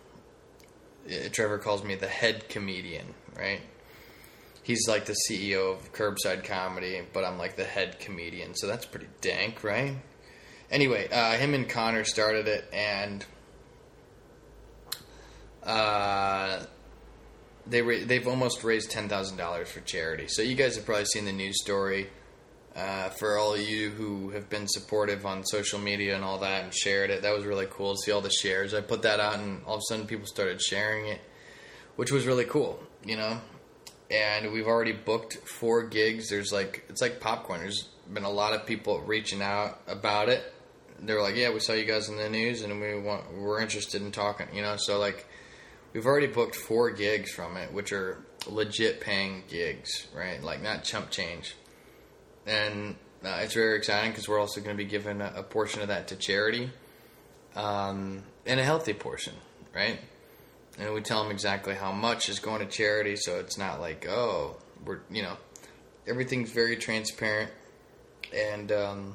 eh, 1.09 1.29
Trevor 1.29 1.59
calls 1.59 1.83
me 1.83 1.95
the 1.95 2.09
head 2.09 2.49
comedian, 2.49 3.15
right? 3.37 3.61
He's 4.63 4.89
like 4.89 5.05
the 5.05 5.17
CEO 5.29 5.75
of 5.75 5.93
Curbside 5.93 6.45
Comedy, 6.45 7.03
but 7.13 7.25
I'm 7.25 7.37
like 7.37 7.57
the 7.57 7.65
head 7.65 8.01
comedian, 8.01 8.55
so 8.55 8.67
that's 8.67 8.87
pretty 8.87 9.09
dank, 9.21 9.63
right? 9.63 9.97
Anyway, 10.71 11.09
uh, 11.11 11.33
him 11.33 11.53
and 11.53 11.69
Connor 11.69 12.05
started 12.05 12.49
it, 12.49 12.65
and 12.73 13.25
uh, 15.65 16.65
they 17.67 17.83
ra- 17.83 18.05
they've 18.05 18.27
almost 18.29 18.65
raised 18.65 18.91
ten 18.91 19.09
thousand 19.09 19.37
dollars 19.37 19.69
for 19.69 19.81
charity. 19.81 20.27
So 20.29 20.43
you 20.43 20.55
guys 20.55 20.77
have 20.77 20.85
probably 20.85 21.07
seen 21.07 21.25
the 21.25 21.33
news 21.33 21.61
story 21.63 22.09
uh, 22.77 23.09
for 23.11 23.39
all 23.39 23.57
you 23.57 23.91
who 23.91 24.31
have 24.31 24.51
been 24.51 24.67
supportive 24.67 25.25
on 25.25 25.45
social 25.45 25.79
media 25.79 26.15
and 26.15 26.25
all 26.25 26.39
that 26.41 26.65
and 26.65 26.75
shared 26.75 27.11
it. 27.11 27.23
That 27.23 27.35
was 27.35 27.45
really 27.45 27.67
cool 27.71 27.95
to 27.95 27.99
see 28.03 28.11
all 28.11 28.21
the 28.21 28.31
shares. 28.31 28.75
I 28.75 28.81
put 28.81 29.03
that 29.03 29.21
out 29.21 29.39
and 29.39 29.63
all 29.65 29.77
of 29.77 29.79
a 29.79 29.83
sudden 29.89 30.07
people 30.07 30.27
started 30.27 30.61
sharing 30.61 31.07
it, 31.07 31.21
which 31.97 32.11
was 32.11 32.27
really 32.27 32.45
cool, 32.45 32.81
you 33.05 33.17
know. 33.17 33.41
And 34.11 34.53
we've 34.53 34.67
already 34.67 34.93
booked 34.93 35.39
four 35.47 35.87
gigs. 35.87 36.29
There's 36.29 36.53
like 36.53 36.85
it's 36.89 37.01
like 37.01 37.21
popcorn. 37.21 37.61
There's 37.61 37.89
been 38.13 38.25
a 38.25 38.31
lot 38.31 38.53
of 38.53 38.67
people 38.67 39.01
reaching 39.01 39.41
out 39.41 39.81
about 39.87 40.29
it. 40.29 40.53
They 41.01 41.15
were 41.15 41.23
like, 41.23 41.37
"Yeah, 41.37 41.53
we 41.53 41.61
saw 41.61 41.73
you 41.73 41.85
guys 41.85 42.09
in 42.09 42.17
the 42.17 42.29
news, 42.29 42.63
and 42.63 42.81
we 42.81 42.99
want 42.99 43.33
we're 43.33 43.61
interested 43.61 44.03
in 44.03 44.13
talking." 44.13 44.47
You 44.53 44.63
know, 44.63 44.77
so 44.77 44.99
like 44.99 45.27
we've 45.95 46.05
already 46.05 46.27
booked 46.27 46.57
four 46.57 46.91
gigs 46.91 47.33
from 47.33 47.57
it, 47.57 47.73
which 47.73 47.93
are 47.93 48.19
legit 48.47 49.01
paying 49.01 49.45
gigs, 49.49 50.07
right? 50.15 50.43
Like 50.43 50.63
not 50.63 50.85
chump 50.85 51.11
change 51.11 51.55
and 52.47 52.97
uh, 53.25 53.39
it's 53.41 53.55
very 53.55 53.77
exciting 53.77 54.11
because 54.11 54.29
we're 54.29 54.39
also 54.39 54.61
going 54.61 54.77
to 54.77 54.83
be 54.83 54.89
giving 54.89 55.21
a, 55.21 55.33
a 55.37 55.43
portion 55.43 55.83
of 55.83 55.89
that 55.89 56.09
to 56.09 56.17
charity, 56.17 56.71
um, 57.57 58.23
and 58.47 58.61
a 58.61 58.65
healthy 58.65 58.93
portion, 58.93 59.35
right? 59.75 59.99
And 60.79 60.93
we 60.93 61.01
tell 61.01 61.23
them 61.23 61.33
exactly 61.33 61.75
how 61.75 61.93
much 61.93 62.29
is 62.29 62.39
going 62.39 62.61
to 62.61 62.67
charity, 62.67 63.17
so 63.17 63.39
it's 63.39 63.57
not 63.57 63.81
like 63.81 64.07
oh 64.09 64.57
we're 64.85 65.01
you 65.11 65.23
know 65.23 65.37
everything's 66.07 66.51
very 66.51 66.77
transparent, 66.77 67.51
and 68.35 68.71
um, 68.73 69.15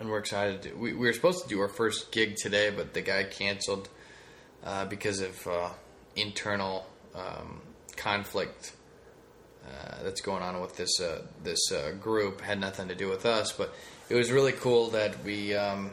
and 0.00 0.08
we're 0.08 0.18
excited. 0.18 0.62
To, 0.62 0.72
we, 0.72 0.92
we 0.92 1.06
were 1.06 1.12
supposed 1.12 1.42
to 1.42 1.48
do 1.48 1.60
our 1.60 1.68
first 1.68 2.10
gig 2.10 2.36
today, 2.36 2.70
but 2.70 2.94
the 2.94 3.02
guy 3.02 3.24
canceled 3.24 3.88
uh, 4.64 4.86
because 4.86 5.20
of 5.20 5.46
uh, 5.46 5.68
internal 6.16 6.86
um, 7.14 7.60
conflict 7.96 8.72
uh, 9.66 10.02
that's 10.02 10.20
going 10.20 10.42
on 10.42 10.60
with 10.60 10.76
this 10.76 11.00
uh, 11.00 11.22
this 11.42 11.72
uh, 11.72 11.92
group. 11.92 12.40
Had 12.40 12.60
nothing 12.60 12.88
to 12.88 12.94
do 12.94 13.08
with 13.08 13.26
us, 13.26 13.52
but 13.52 13.74
it 14.08 14.14
was 14.14 14.30
really 14.30 14.52
cool 14.52 14.90
that 14.90 15.22
we, 15.24 15.54
um, 15.54 15.90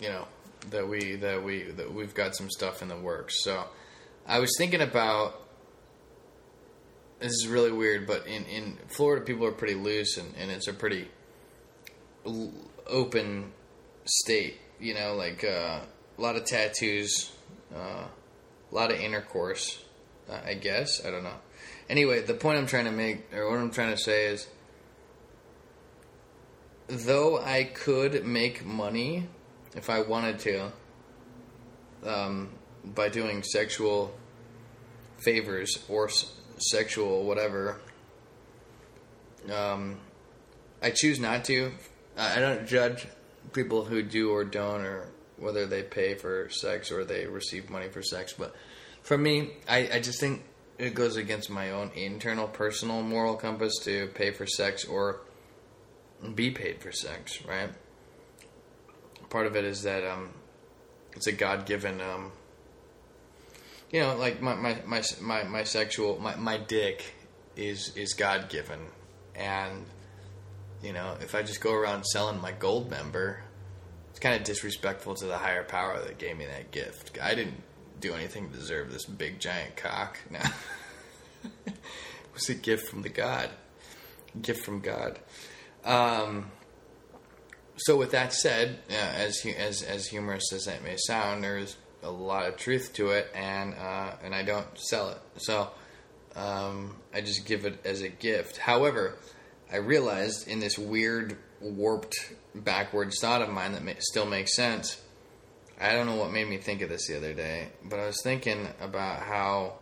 you 0.00 0.08
know, 0.08 0.26
that 0.70 0.88
we 0.88 1.16
that 1.16 1.42
we 1.42 1.64
that 1.64 1.92
we've 1.92 2.14
got 2.14 2.34
some 2.34 2.50
stuff 2.50 2.82
in 2.82 2.88
the 2.88 2.96
works. 2.96 3.42
So 3.44 3.64
I 4.26 4.38
was 4.38 4.54
thinking 4.58 4.80
about. 4.80 5.44
This 7.20 7.32
is 7.32 7.48
really 7.48 7.72
weird, 7.72 8.06
but 8.06 8.28
in, 8.28 8.44
in 8.44 8.78
Florida, 8.86 9.24
people 9.24 9.44
are 9.44 9.50
pretty 9.50 9.74
loose, 9.74 10.18
and, 10.18 10.32
and 10.38 10.52
it's 10.52 10.68
a 10.68 10.72
pretty 10.72 11.08
open 12.86 13.52
state. 14.04 14.60
You 14.78 14.94
know, 14.94 15.16
like 15.16 15.44
a 16.18 16.20
lot 16.20 16.36
of 16.36 16.44
tattoos, 16.44 17.30
uh, 17.74 18.04
a 18.70 18.74
lot 18.74 18.90
of 18.90 18.98
intercourse. 18.98 19.82
I 20.30 20.54
guess 20.54 21.04
I 21.06 21.10
don't 21.10 21.24
know. 21.24 21.38
Anyway, 21.88 22.20
the 22.20 22.34
point 22.34 22.58
I'm 22.58 22.66
trying 22.66 22.84
to 22.84 22.90
make, 22.90 23.32
or 23.32 23.50
what 23.50 23.58
I'm 23.58 23.70
trying 23.70 23.92
to 23.96 24.02
say 24.02 24.26
is, 24.26 24.46
though 26.86 27.38
I 27.38 27.64
could 27.64 28.26
make 28.26 28.64
money 28.64 29.26
if 29.74 29.88
I 29.88 30.02
wanted 30.02 30.38
to 30.40 30.72
um, 32.04 32.50
by 32.84 33.08
doing 33.08 33.42
sexual 33.42 34.12
favors 35.18 35.78
or 35.88 36.08
s- 36.08 36.30
sexual 36.58 37.24
whatever, 37.24 37.80
um, 39.50 39.98
I 40.82 40.90
choose 40.90 41.18
not 41.18 41.44
to. 41.46 41.72
I 42.18 42.38
don't 42.38 42.66
judge 42.66 43.06
people 43.54 43.84
who 43.84 44.02
do 44.02 44.30
or 44.30 44.44
don't, 44.44 44.82
or 44.82 45.06
whether 45.38 45.66
they 45.66 45.82
pay 45.82 46.14
for 46.14 46.48
sex 46.50 46.90
or 46.90 47.04
they 47.04 47.26
receive 47.26 47.70
money 47.70 47.88
for 47.88 48.02
sex. 48.02 48.32
But 48.32 48.54
for 49.02 49.16
me, 49.16 49.50
I, 49.68 49.88
I 49.94 50.00
just 50.00 50.20
think 50.20 50.44
it 50.78 50.94
goes 50.94 51.16
against 51.16 51.50
my 51.50 51.70
own 51.70 51.90
internal 51.94 52.46
personal 52.46 53.02
moral 53.02 53.36
compass 53.36 53.78
to 53.84 54.08
pay 54.08 54.30
for 54.30 54.46
sex 54.46 54.84
or 54.84 55.20
be 56.34 56.50
paid 56.50 56.80
for 56.80 56.92
sex, 56.92 57.44
right? 57.44 57.70
Part 59.30 59.46
of 59.46 59.56
it 59.56 59.64
is 59.64 59.82
that 59.82 60.04
um, 60.04 60.30
it's 61.14 61.26
a 61.26 61.32
God 61.32 61.66
given, 61.66 62.00
um, 62.00 62.32
you 63.90 64.00
know, 64.00 64.16
like 64.16 64.40
my 64.40 64.54
my 64.54 64.78
my 64.86 65.02
my, 65.20 65.42
my 65.44 65.64
sexual 65.64 66.18
my, 66.18 66.36
my 66.36 66.58
dick 66.58 67.14
is 67.56 67.94
is 67.96 68.14
God 68.14 68.48
given, 68.48 68.78
and 69.34 69.84
you 70.82 70.92
know, 70.92 71.16
if 71.20 71.34
I 71.34 71.42
just 71.42 71.60
go 71.60 71.72
around 71.72 72.04
selling 72.04 72.40
my 72.40 72.52
gold 72.52 72.90
member, 72.90 73.42
it's 74.18 74.24
kind 74.24 74.34
of 74.34 74.42
disrespectful 74.42 75.14
to 75.14 75.26
the 75.26 75.38
higher 75.38 75.62
power 75.62 76.00
that 76.00 76.18
gave 76.18 76.36
me 76.36 76.44
that 76.44 76.72
gift. 76.72 77.16
I 77.22 77.36
didn't 77.36 77.62
do 78.00 78.14
anything 78.14 78.50
to 78.50 78.56
deserve 78.56 78.92
this 78.92 79.04
big 79.04 79.38
giant 79.38 79.76
cock. 79.76 80.18
No. 80.32 80.40
it 81.66 81.74
was 82.34 82.48
a 82.48 82.54
gift 82.54 82.88
from 82.88 83.02
the 83.02 83.10
God. 83.10 83.48
A 84.34 84.38
gift 84.38 84.64
from 84.64 84.80
God. 84.80 85.20
Um, 85.84 86.50
so 87.76 87.96
with 87.96 88.10
that 88.10 88.32
said, 88.32 88.80
uh, 88.90 88.94
as 88.94 89.46
as 89.56 89.84
as 89.84 90.08
humorous 90.08 90.52
as 90.52 90.64
that 90.64 90.82
may 90.82 90.96
sound, 90.96 91.44
there's 91.44 91.76
a 92.02 92.10
lot 92.10 92.48
of 92.48 92.56
truth 92.56 92.92
to 92.94 93.10
it, 93.10 93.30
and 93.36 93.72
uh, 93.74 94.14
and 94.24 94.34
I 94.34 94.42
don't 94.42 94.66
sell 94.76 95.10
it. 95.10 95.18
So 95.36 95.70
um, 96.34 96.96
I 97.14 97.20
just 97.20 97.46
give 97.46 97.64
it 97.64 97.78
as 97.84 98.02
a 98.02 98.08
gift. 98.08 98.56
However, 98.56 99.16
I 99.72 99.76
realized 99.76 100.48
in 100.48 100.58
this 100.58 100.76
weird, 100.76 101.36
warped, 101.60 102.16
backwards 102.64 103.20
thought 103.20 103.42
of 103.42 103.48
mine 103.48 103.72
that 103.72 104.02
still 104.02 104.26
makes 104.26 104.54
sense. 104.54 105.00
I 105.80 105.92
don't 105.92 106.06
know 106.06 106.16
what 106.16 106.32
made 106.32 106.48
me 106.48 106.56
think 106.58 106.82
of 106.82 106.88
this 106.88 107.06
the 107.06 107.16
other 107.16 107.32
day, 107.32 107.68
but 107.84 108.00
I 108.00 108.06
was 108.06 108.20
thinking 108.22 108.68
about 108.80 109.20
how 109.20 109.74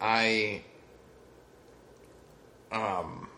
I 0.00 0.62
um 2.72 3.28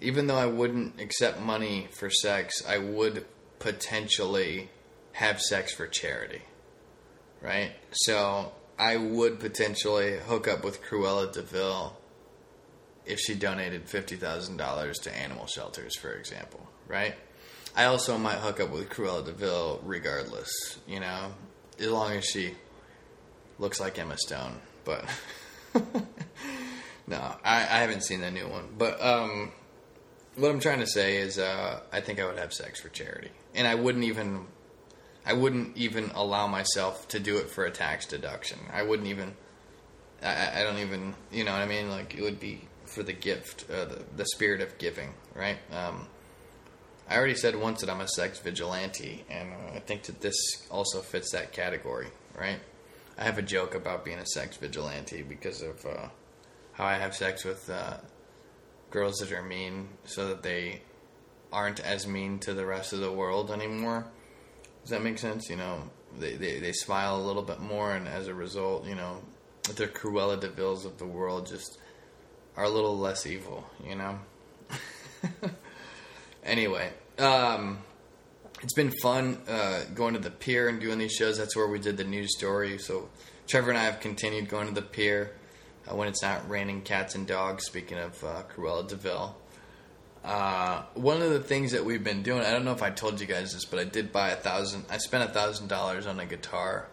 even 0.00 0.28
though 0.28 0.36
I 0.36 0.46
wouldn't 0.46 1.00
accept 1.00 1.40
money 1.40 1.88
for 1.90 2.08
sex, 2.08 2.62
I 2.66 2.78
would 2.78 3.26
potentially 3.58 4.70
have 5.12 5.40
sex 5.40 5.74
for 5.74 5.88
charity. 5.88 6.42
Right? 7.42 7.72
So 7.90 8.52
I 8.78 8.96
would 8.96 9.40
potentially 9.40 10.18
hook 10.18 10.46
up 10.46 10.62
with 10.62 10.82
Cruella 10.82 11.32
de 11.32 11.42
Vil 11.42 11.97
if 13.08 13.18
she 13.18 13.34
donated 13.34 13.88
fifty 13.88 14.16
thousand 14.16 14.58
dollars 14.58 14.98
to 15.00 15.16
animal 15.16 15.46
shelters, 15.46 15.96
for 15.96 16.12
example, 16.12 16.68
right? 16.86 17.14
I 17.74 17.84
also 17.84 18.18
might 18.18 18.38
hook 18.38 18.60
up 18.60 18.70
with 18.70 18.88
Cruella 18.88 19.24
de 19.24 19.32
Vil 19.32 19.80
regardless, 19.84 20.50
you 20.86 21.00
know, 21.00 21.32
as 21.78 21.88
long 21.88 22.12
as 22.12 22.24
she 22.24 22.54
looks 23.58 23.80
like 23.80 23.98
Emma 23.98 24.16
Stone. 24.18 24.54
But 24.84 25.04
no, 27.06 27.16
I, 27.44 27.56
I 27.56 27.78
haven't 27.78 28.02
seen 28.02 28.20
the 28.20 28.30
new 28.30 28.48
one. 28.48 28.68
But 28.76 29.00
um, 29.02 29.52
what 30.36 30.50
I'm 30.50 30.60
trying 30.60 30.80
to 30.80 30.86
say 30.86 31.18
is, 31.18 31.38
uh, 31.38 31.80
I 31.92 32.00
think 32.00 32.20
I 32.20 32.26
would 32.26 32.38
have 32.38 32.52
sex 32.52 32.80
for 32.80 32.88
charity, 32.88 33.30
and 33.54 33.66
I 33.66 33.74
wouldn't 33.74 34.04
even, 34.04 34.46
I 35.24 35.32
wouldn't 35.34 35.76
even 35.76 36.10
allow 36.14 36.46
myself 36.46 37.08
to 37.08 37.20
do 37.20 37.38
it 37.38 37.50
for 37.50 37.64
a 37.64 37.70
tax 37.70 38.06
deduction. 38.06 38.58
I 38.72 38.82
wouldn't 38.82 39.08
even. 39.08 39.34
I, 40.22 40.60
I 40.60 40.62
don't 40.64 40.78
even, 40.78 41.14
you 41.30 41.44
know 41.44 41.52
what 41.52 41.60
I 41.60 41.66
mean? 41.66 41.90
Like 41.90 42.14
it 42.14 42.22
would 42.22 42.40
be 42.40 42.67
for 42.98 43.04
the 43.04 43.12
gift, 43.12 43.64
uh, 43.70 43.84
the, 43.84 44.02
the 44.16 44.26
spirit 44.26 44.60
of 44.60 44.76
giving, 44.76 45.14
right? 45.32 45.58
Um, 45.70 46.08
I 47.08 47.16
already 47.16 47.36
said 47.36 47.54
once 47.54 47.80
that 47.80 47.88
I'm 47.88 48.00
a 48.00 48.08
sex 48.08 48.40
vigilante, 48.40 49.24
and 49.30 49.52
uh, 49.52 49.76
I 49.76 49.78
think 49.78 50.02
that 50.04 50.20
this 50.20 50.34
also 50.68 51.00
fits 51.00 51.30
that 51.30 51.52
category, 51.52 52.08
right? 52.36 52.58
I 53.16 53.22
have 53.22 53.38
a 53.38 53.42
joke 53.42 53.76
about 53.76 54.04
being 54.04 54.18
a 54.18 54.26
sex 54.26 54.56
vigilante 54.56 55.22
because 55.22 55.62
of 55.62 55.86
uh, 55.86 56.08
how 56.72 56.86
I 56.86 56.94
have 56.94 57.14
sex 57.14 57.44
with 57.44 57.70
uh, 57.70 57.98
girls 58.90 59.18
that 59.18 59.30
are 59.30 59.44
mean, 59.44 59.90
so 60.04 60.26
that 60.26 60.42
they 60.42 60.82
aren't 61.52 61.78
as 61.78 62.04
mean 62.04 62.40
to 62.40 62.52
the 62.52 62.66
rest 62.66 62.92
of 62.92 62.98
the 62.98 63.12
world 63.12 63.52
anymore. 63.52 64.06
Does 64.82 64.90
that 64.90 65.04
make 65.04 65.18
sense? 65.18 65.48
You 65.48 65.56
know, 65.56 65.84
they, 66.18 66.34
they, 66.34 66.58
they 66.58 66.72
smile 66.72 67.16
a 67.16 67.22
little 67.22 67.42
bit 67.44 67.60
more, 67.60 67.94
and 67.94 68.08
as 68.08 68.26
a 68.26 68.34
result, 68.34 68.86
you 68.86 68.96
know, 68.96 69.22
the 69.76 69.86
Cruella 69.86 70.40
de 70.40 70.48
Vils 70.48 70.84
of 70.84 70.98
the 70.98 71.06
world 71.06 71.46
just 71.46 71.78
are 72.58 72.64
a 72.64 72.68
little 72.68 72.98
less 72.98 73.24
evil, 73.24 73.64
you 73.86 73.94
know? 73.94 74.18
anyway, 76.44 76.90
um, 77.16 77.78
it's 78.62 78.74
been 78.74 78.90
fun 79.00 79.38
uh, 79.48 79.82
going 79.94 80.14
to 80.14 80.20
the 80.20 80.32
pier 80.32 80.68
and 80.68 80.80
doing 80.80 80.98
these 80.98 81.12
shows. 81.12 81.38
That's 81.38 81.54
where 81.54 81.68
we 81.68 81.78
did 81.78 81.96
the 81.96 82.02
news 82.02 82.36
story. 82.36 82.76
So 82.78 83.10
Trevor 83.46 83.70
and 83.70 83.78
I 83.78 83.84
have 83.84 84.00
continued 84.00 84.48
going 84.48 84.66
to 84.66 84.74
the 84.74 84.82
pier 84.82 85.36
uh, 85.88 85.94
when 85.94 86.08
it's 86.08 86.20
not 86.20 86.50
raining 86.50 86.82
cats 86.82 87.14
and 87.14 87.28
dogs. 87.28 87.64
Speaking 87.64 87.96
of 87.96 88.24
uh, 88.24 88.42
Cruella 88.52 88.88
de 88.88 88.96
Vil, 88.96 89.36
uh, 90.24 90.82
one 90.94 91.22
of 91.22 91.30
the 91.30 91.40
things 91.40 91.70
that 91.70 91.84
we've 91.84 92.02
been 92.02 92.24
doing. 92.24 92.40
I 92.40 92.50
don't 92.50 92.64
know 92.64 92.72
if 92.72 92.82
I 92.82 92.90
told 92.90 93.20
you 93.20 93.28
guys 93.28 93.52
this, 93.52 93.66
but 93.66 93.78
I 93.78 93.84
did 93.84 94.10
buy 94.10 94.30
a 94.30 94.36
thousand. 94.36 94.86
I 94.90 94.98
spent 94.98 95.30
a 95.30 95.32
thousand 95.32 95.68
dollars 95.68 96.08
on 96.08 96.18
a 96.18 96.26
guitar, 96.26 96.88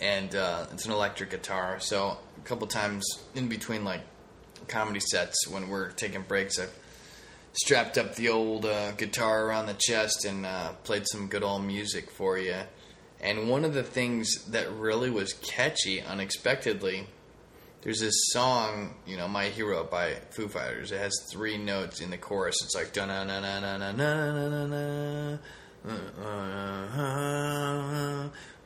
and 0.00 0.34
uh, 0.34 0.64
it's 0.72 0.86
an 0.86 0.92
electric 0.92 1.28
guitar. 1.28 1.80
So 1.80 2.16
a 2.38 2.40
couple 2.44 2.66
times 2.66 3.04
in 3.34 3.48
between 3.48 3.84
like 3.84 4.00
comedy 4.68 5.00
sets 5.00 5.48
when 5.48 5.68
we're 5.68 5.90
taking 5.90 6.22
breaks, 6.22 6.58
I've 6.58 6.74
strapped 7.52 7.98
up 7.98 8.14
the 8.14 8.28
old 8.28 8.64
uh, 8.66 8.92
guitar 8.92 9.46
around 9.46 9.66
the 9.66 9.74
chest 9.78 10.24
and 10.24 10.46
uh, 10.46 10.72
played 10.84 11.06
some 11.08 11.26
good 11.26 11.42
old 11.42 11.64
music 11.64 12.10
for 12.10 12.38
you. 12.38 12.56
And 13.20 13.48
one 13.48 13.64
of 13.64 13.74
the 13.74 13.82
things 13.82 14.44
that 14.46 14.70
really 14.72 15.10
was 15.10 15.34
catchy 15.34 16.00
unexpectedly, 16.00 17.06
there's 17.82 18.00
this 18.00 18.14
song, 18.32 18.94
you 19.06 19.16
know, 19.16 19.28
My 19.28 19.46
Hero 19.46 19.84
by 19.84 20.14
Foo 20.30 20.48
Fighters. 20.48 20.92
It 20.92 20.98
has 20.98 21.12
three 21.30 21.58
notes 21.58 22.00
in 22.00 22.10
the 22.10 22.18
chorus. 22.18 22.56
It's 22.62 22.74
like 22.74 22.94
na 22.96 23.06
na 23.06 23.24
na 23.24 23.60
na 23.60 23.76
na 23.76 23.92
na 23.92 24.48
na 24.48 24.66
na. 24.66 25.38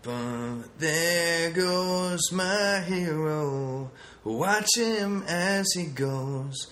But 0.02 0.78
there 0.78 1.50
goes 1.52 2.30
my 2.32 2.80
hero. 2.86 3.90
Watch 4.24 4.68
him 4.76 5.22
as 5.28 5.70
he 5.72 5.84
goes. 5.84 6.66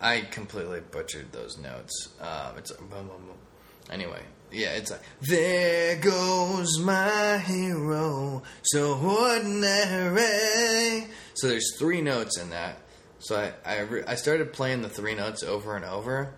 I 0.00 0.20
completely 0.20 0.80
butchered 0.80 1.32
those 1.32 1.58
notes. 1.58 2.10
Um, 2.20 2.58
it's. 2.58 2.72
Anyway, 3.90 4.22
yeah, 4.52 4.70
it's 4.74 4.90
like 4.90 5.02
there 5.22 5.96
goes 5.96 6.78
my 6.78 7.38
hero, 7.38 8.42
so 8.62 8.94
ordinary, 8.98 10.22
So 11.34 11.48
there's 11.48 11.76
three 11.78 12.00
notes 12.00 12.38
in 12.38 12.50
that. 12.50 12.78
So 13.18 13.36
I 13.36 13.52
I, 13.64 13.80
re- 13.80 14.04
I 14.06 14.14
started 14.14 14.52
playing 14.52 14.82
the 14.82 14.88
three 14.88 15.14
notes 15.14 15.42
over 15.42 15.74
and 15.76 15.84
over, 15.84 16.34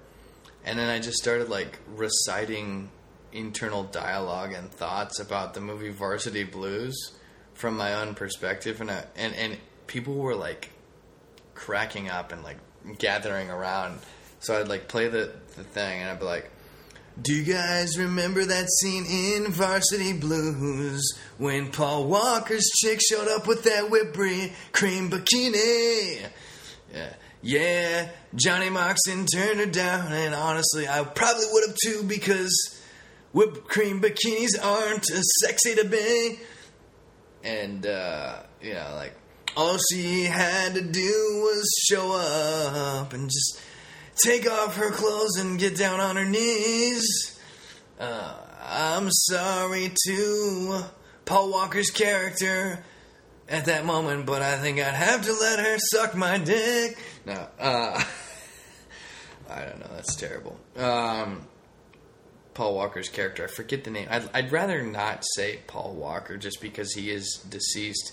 and 0.64 0.78
then 0.78 0.88
I 0.88 0.98
just 0.98 1.18
started 1.18 1.48
like 1.48 1.78
reciting 1.94 2.90
internal 3.32 3.84
dialogue 3.84 4.52
and 4.52 4.70
thoughts 4.70 5.18
about 5.20 5.54
the 5.54 5.60
movie 5.60 5.90
Varsity 5.90 6.44
Blues 6.44 7.12
from 7.54 7.76
my 7.76 7.94
own 7.94 8.14
perspective, 8.14 8.80
and 8.80 8.90
I, 8.90 9.04
and 9.16 9.34
and 9.34 9.58
people 9.94 10.14
were 10.14 10.34
like 10.34 10.70
cracking 11.54 12.10
up 12.10 12.32
and 12.32 12.42
like 12.42 12.58
gathering 12.98 13.48
around. 13.48 14.00
So 14.40 14.58
I'd 14.60 14.68
like 14.68 14.88
play 14.88 15.08
the 15.08 15.32
the 15.56 15.64
thing, 15.64 16.02
and 16.02 16.10
I'd 16.10 16.18
be 16.18 16.26
like. 16.26 16.50
Do 17.22 17.32
you 17.32 17.44
guys 17.44 17.96
remember 17.96 18.44
that 18.44 18.68
scene 18.68 19.06
in 19.06 19.52
Varsity 19.52 20.14
Blues 20.14 21.16
when 21.38 21.70
Paul 21.70 22.08
Walker's 22.08 22.68
chick 22.82 23.00
showed 23.08 23.28
up 23.28 23.46
with 23.46 23.62
that 23.62 23.88
whipped 23.88 24.14
cream 24.72 25.10
bikini? 25.10 26.22
Yeah, 26.92 27.14
yeah. 27.40 28.08
Johnny 28.34 28.68
Moxon 28.68 29.26
turned 29.26 29.60
her 29.60 29.66
down, 29.66 30.12
and 30.12 30.34
honestly, 30.34 30.88
I 30.88 31.04
probably 31.04 31.44
would 31.52 31.68
have 31.68 31.76
too 31.84 32.02
because 32.02 32.82
whipped 33.32 33.68
cream 33.68 34.00
bikinis 34.00 34.60
aren't 34.60 35.08
as 35.12 35.24
sexy 35.40 35.76
to 35.76 35.84
me. 35.84 36.40
And 37.44 37.86
uh, 37.86 38.42
you 38.60 38.74
know, 38.74 38.92
like 38.96 39.14
all 39.56 39.78
she 39.92 40.24
had 40.24 40.74
to 40.74 40.80
do 40.80 41.00
was 41.42 41.70
show 41.88 42.12
up 42.12 43.12
and 43.12 43.28
just 43.28 43.60
take 44.22 44.50
off 44.50 44.76
her 44.76 44.90
clothes 44.90 45.36
and 45.38 45.58
get 45.58 45.76
down 45.76 46.00
on 46.00 46.16
her 46.16 46.24
knees. 46.24 47.38
Uh, 47.98 48.34
I'm 48.62 49.10
sorry 49.10 49.92
to 50.06 50.82
Paul 51.24 51.50
Walker's 51.50 51.90
character 51.90 52.84
at 53.48 53.66
that 53.66 53.84
moment, 53.84 54.26
but 54.26 54.42
I 54.42 54.56
think 54.58 54.78
I'd 54.78 54.94
have 54.94 55.22
to 55.24 55.32
let 55.32 55.58
her 55.60 55.78
suck 55.78 56.14
my 56.16 56.38
dick. 56.38 56.98
No, 57.26 57.46
uh, 57.58 58.02
I 59.50 59.60
don't 59.64 59.78
know. 59.80 59.90
That's 59.94 60.16
terrible. 60.16 60.58
Um, 60.76 61.46
Paul 62.54 62.74
Walker's 62.74 63.08
character, 63.08 63.44
I 63.44 63.48
forget 63.48 63.84
the 63.84 63.90
name. 63.90 64.08
I'd, 64.10 64.28
I'd 64.32 64.52
rather 64.52 64.82
not 64.82 65.24
say 65.34 65.60
Paul 65.66 65.94
Walker 65.94 66.36
just 66.36 66.60
because 66.60 66.92
he 66.94 67.10
is 67.10 67.44
deceased, 67.48 68.12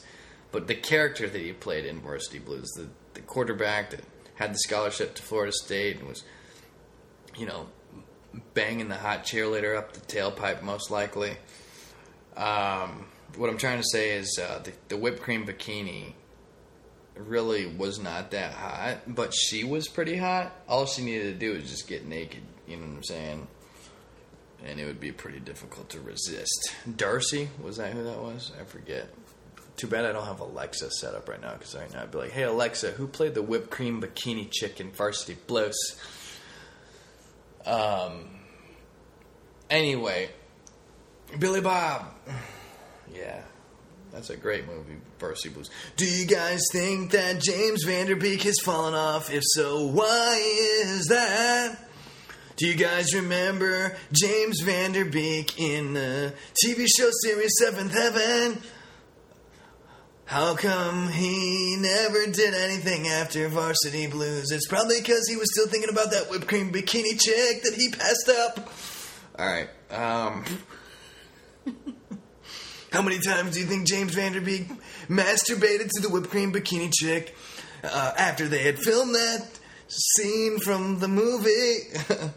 but 0.52 0.68
the 0.68 0.76
character 0.76 1.28
that 1.30 1.42
he 1.42 1.54
played 1.54 1.86
in 1.86 2.02
Varsity 2.02 2.40
Blues, 2.40 2.70
the, 2.76 2.88
the 3.14 3.22
quarterback 3.22 3.92
that 3.92 4.02
had 4.36 4.54
the 4.54 4.60
scholarship 4.60 5.16
to 5.16 5.22
Florida 5.22 5.52
State 5.52 6.00
and 6.00 6.08
was, 6.08 6.24
you 7.38 7.46
know, 7.46 7.68
banging 8.54 8.90
the 8.90 8.96
hot 8.96 9.24
cheerleader 9.24 9.78
up 9.78 9.94
the 9.94 10.00
tailpipe, 10.02 10.62
most 10.62 10.92
likely. 10.92 11.32
Um, 12.36 13.06
what 13.36 13.50
I'm 13.50 13.58
trying 13.58 13.80
to 13.80 13.88
say 13.92 14.12
is 14.18 14.40
uh, 14.42 14.60
the, 14.64 14.72
the 14.90 14.98
whipped 14.98 15.22
cream 15.22 15.46
bikini 15.46 16.14
really 17.16 17.66
was 17.66 18.00
not 18.00 18.32
that 18.32 18.54
hot, 18.54 18.98
but 19.08 19.34
she 19.34 19.64
was 19.64 19.88
pretty 19.88 20.18
hot. 20.18 20.54
All 20.68 20.86
she 20.86 21.04
needed 21.04 21.34
to 21.34 21.40
do 21.40 21.54
was 21.54 21.70
just 21.70 21.88
get 21.88 22.06
naked. 22.06 22.44
You 22.68 22.78
know 22.78 22.88
what 22.88 22.96
I'm 22.98 23.04
saying? 23.04 23.48
And 24.66 24.80
it 24.80 24.86
would 24.86 25.00
be 25.00 25.12
pretty 25.12 25.40
difficult 25.40 25.90
to 25.90 26.00
resist. 26.00 26.76
Darcy 26.96 27.50
was 27.62 27.78
that 27.78 27.94
who 27.94 28.04
that 28.04 28.20
was? 28.20 28.52
I 28.60 28.64
forget. 28.64 29.10
Too 29.82 29.88
bad 29.88 30.06
I 30.06 30.12
don't 30.12 30.26
have 30.28 30.42
Alexa 30.42 30.92
set 30.92 31.16
up 31.16 31.28
right 31.28 31.42
now 31.42 31.54
because 31.54 31.74
right 31.74 31.92
now 31.92 32.04
I'd 32.04 32.12
be 32.12 32.20
like, 32.20 32.30
"Hey 32.30 32.44
Alexa, 32.44 32.92
who 32.92 33.08
played 33.08 33.34
the 33.34 33.42
whipped 33.42 33.72
cream 33.72 34.00
bikini 34.00 34.48
chick 34.52 34.80
in 34.80 34.92
Varsity 34.92 35.36
Blues?" 35.48 35.76
Um. 37.66 38.30
Anyway, 39.72 40.30
Billy 41.40 41.62
Bob. 41.62 42.14
Yeah, 43.12 43.42
that's 44.14 44.30
a 44.30 44.38
great 44.38 44.68
movie, 44.68 44.98
Varsity 45.20 45.50
Blues. 45.50 45.70
Do 45.98 46.06
you 46.06 46.28
guys 46.28 46.62
think 46.72 47.12
that 47.12 47.42
James 47.42 47.84
Van 47.84 48.06
Der 48.06 48.16
Beek 48.16 48.44
has 48.44 48.60
fallen 48.60 48.94
off? 48.94 49.34
If 49.34 49.42
so, 49.44 49.88
why 49.88 50.40
is 50.84 51.08
that? 51.08 51.76
Do 52.56 52.68
you 52.68 52.76
guys 52.76 53.16
remember 53.16 53.98
James 54.14 54.62
Van 54.62 54.92
Der 54.92 55.06
Beek 55.06 55.60
in 55.60 55.94
the 55.94 56.34
TV 56.64 56.86
show 56.88 57.10
series 57.24 57.52
Seventh 57.58 57.92
Heaven? 57.92 58.62
How 60.32 60.56
come 60.56 61.10
he 61.10 61.76
never 61.78 62.26
did 62.28 62.54
anything 62.54 63.06
after 63.10 63.50
Varsity 63.50 64.08
Blues? 64.08 64.50
It's 64.50 64.66
probably 64.66 65.02
because 65.02 65.28
he 65.28 65.36
was 65.36 65.52
still 65.52 65.68
thinking 65.68 65.90
about 65.90 66.12
that 66.12 66.30
whipped 66.30 66.48
cream 66.48 66.72
bikini 66.72 67.20
chick 67.20 67.64
that 67.64 67.74
he 67.76 67.90
passed 67.90 68.30
up. 68.30 68.72
All 69.38 69.46
right. 69.46 69.68
Um, 69.90 70.46
how 72.94 73.02
many 73.02 73.20
times 73.20 73.56
do 73.56 73.60
you 73.60 73.66
think 73.66 73.86
James 73.86 74.14
Van 74.14 74.32
Der 74.32 74.40
Beek 74.40 74.70
masturbated 75.10 75.90
to 75.96 76.02
the 76.02 76.08
whipped 76.08 76.30
cream 76.30 76.54
bikini 76.54 76.94
chick 76.98 77.36
uh, 77.84 78.14
after 78.18 78.48
they 78.48 78.60
had 78.60 78.80
filmed 78.80 79.14
that 79.14 79.60
scene 79.90 80.60
from 80.60 81.00
the 81.00 81.10
movie? 81.10 81.90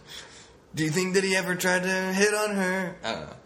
do 0.74 0.82
you 0.82 0.90
think 0.90 1.14
that 1.14 1.22
he 1.22 1.36
ever 1.36 1.54
tried 1.54 1.84
to 1.84 2.12
hit 2.12 2.34
on 2.34 2.56
her? 2.56 2.96
I 3.04 3.12
don't 3.12 3.20
know. 3.20 3.36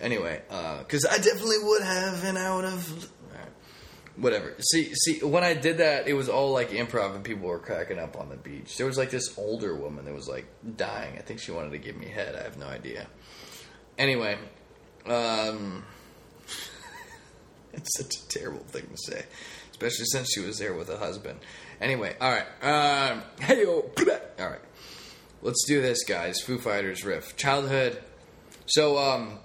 Anyway, 0.00 0.40
because 0.78 1.04
I 1.04 1.16
definitely 1.16 1.58
would 1.60 1.82
have, 1.82 2.22
and 2.22 2.38
I 2.38 2.54
would 2.54 2.64
have. 2.64 3.10
Whatever. 4.16 4.54
See, 4.60 4.94
see, 4.94 5.24
when 5.24 5.44
I 5.44 5.54
did 5.54 5.78
that, 5.78 6.08
it 6.08 6.14
was 6.14 6.28
all 6.28 6.52
like 6.52 6.70
improv, 6.70 7.14
and 7.14 7.24
people 7.24 7.48
were 7.48 7.58
cracking 7.58 7.98
up 7.98 8.18
on 8.18 8.28
the 8.28 8.36
beach. 8.36 8.76
There 8.76 8.86
was 8.86 8.98
like 8.98 9.10
this 9.10 9.38
older 9.38 9.74
woman 9.74 10.04
that 10.04 10.14
was 10.14 10.28
like 10.28 10.46
dying. 10.76 11.16
I 11.16 11.22
think 11.22 11.40
she 11.40 11.52
wanted 11.52 11.70
to 11.70 11.78
give 11.78 11.96
me 11.96 12.06
head. 12.06 12.34
I 12.34 12.42
have 12.42 12.58
no 12.58 12.66
idea. 12.66 13.06
Anyway, 13.96 14.36
um, 15.06 15.84
it's 17.72 17.96
such 17.96 18.16
a 18.16 18.28
terrible 18.28 18.64
thing 18.64 18.88
to 18.88 18.96
say, 18.96 19.24
especially 19.70 20.06
since 20.06 20.32
she 20.32 20.40
was 20.40 20.58
there 20.58 20.74
with 20.74 20.90
a 20.90 20.98
husband. 20.98 21.38
Anyway, 21.80 22.14
all 22.20 22.30
right. 22.30 23.10
Um, 23.10 23.22
hey, 23.40 23.64
all 23.64 23.82
right. 24.38 24.60
Let's 25.42 25.64
do 25.66 25.80
this, 25.80 26.04
guys. 26.04 26.40
Foo 26.40 26.58
Fighters 26.58 27.04
riff. 27.04 27.36
Childhood. 27.36 28.02
So, 28.66 28.98
um, 28.98 29.38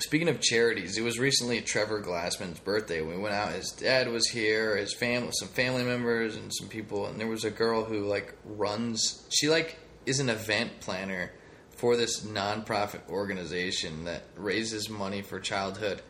speaking 0.00 0.28
of 0.28 0.40
charities, 0.40 0.96
it 0.96 1.02
was 1.02 1.18
recently 1.18 1.60
Trevor 1.60 2.00
Glassman's 2.02 2.60
birthday. 2.60 3.00
We 3.00 3.16
went 3.16 3.34
out. 3.34 3.52
His 3.52 3.70
dad 3.72 4.08
was 4.08 4.28
here. 4.28 4.76
His 4.76 4.94
family, 4.94 5.30
some 5.32 5.48
family 5.48 5.84
members, 5.84 6.36
and 6.36 6.52
some 6.54 6.68
people. 6.68 7.06
And 7.06 7.18
there 7.18 7.26
was 7.26 7.44
a 7.44 7.50
girl 7.50 7.84
who 7.84 8.04
like 8.04 8.34
runs. 8.44 9.26
She 9.30 9.48
like 9.48 9.78
is 10.06 10.20
an 10.20 10.30
event 10.30 10.80
planner 10.80 11.32
for 11.76 11.96
this 11.96 12.24
nonprofit 12.24 13.08
organization 13.08 14.04
that 14.04 14.24
raises 14.36 14.88
money 14.88 15.22
for 15.22 15.38
childhood 15.38 16.02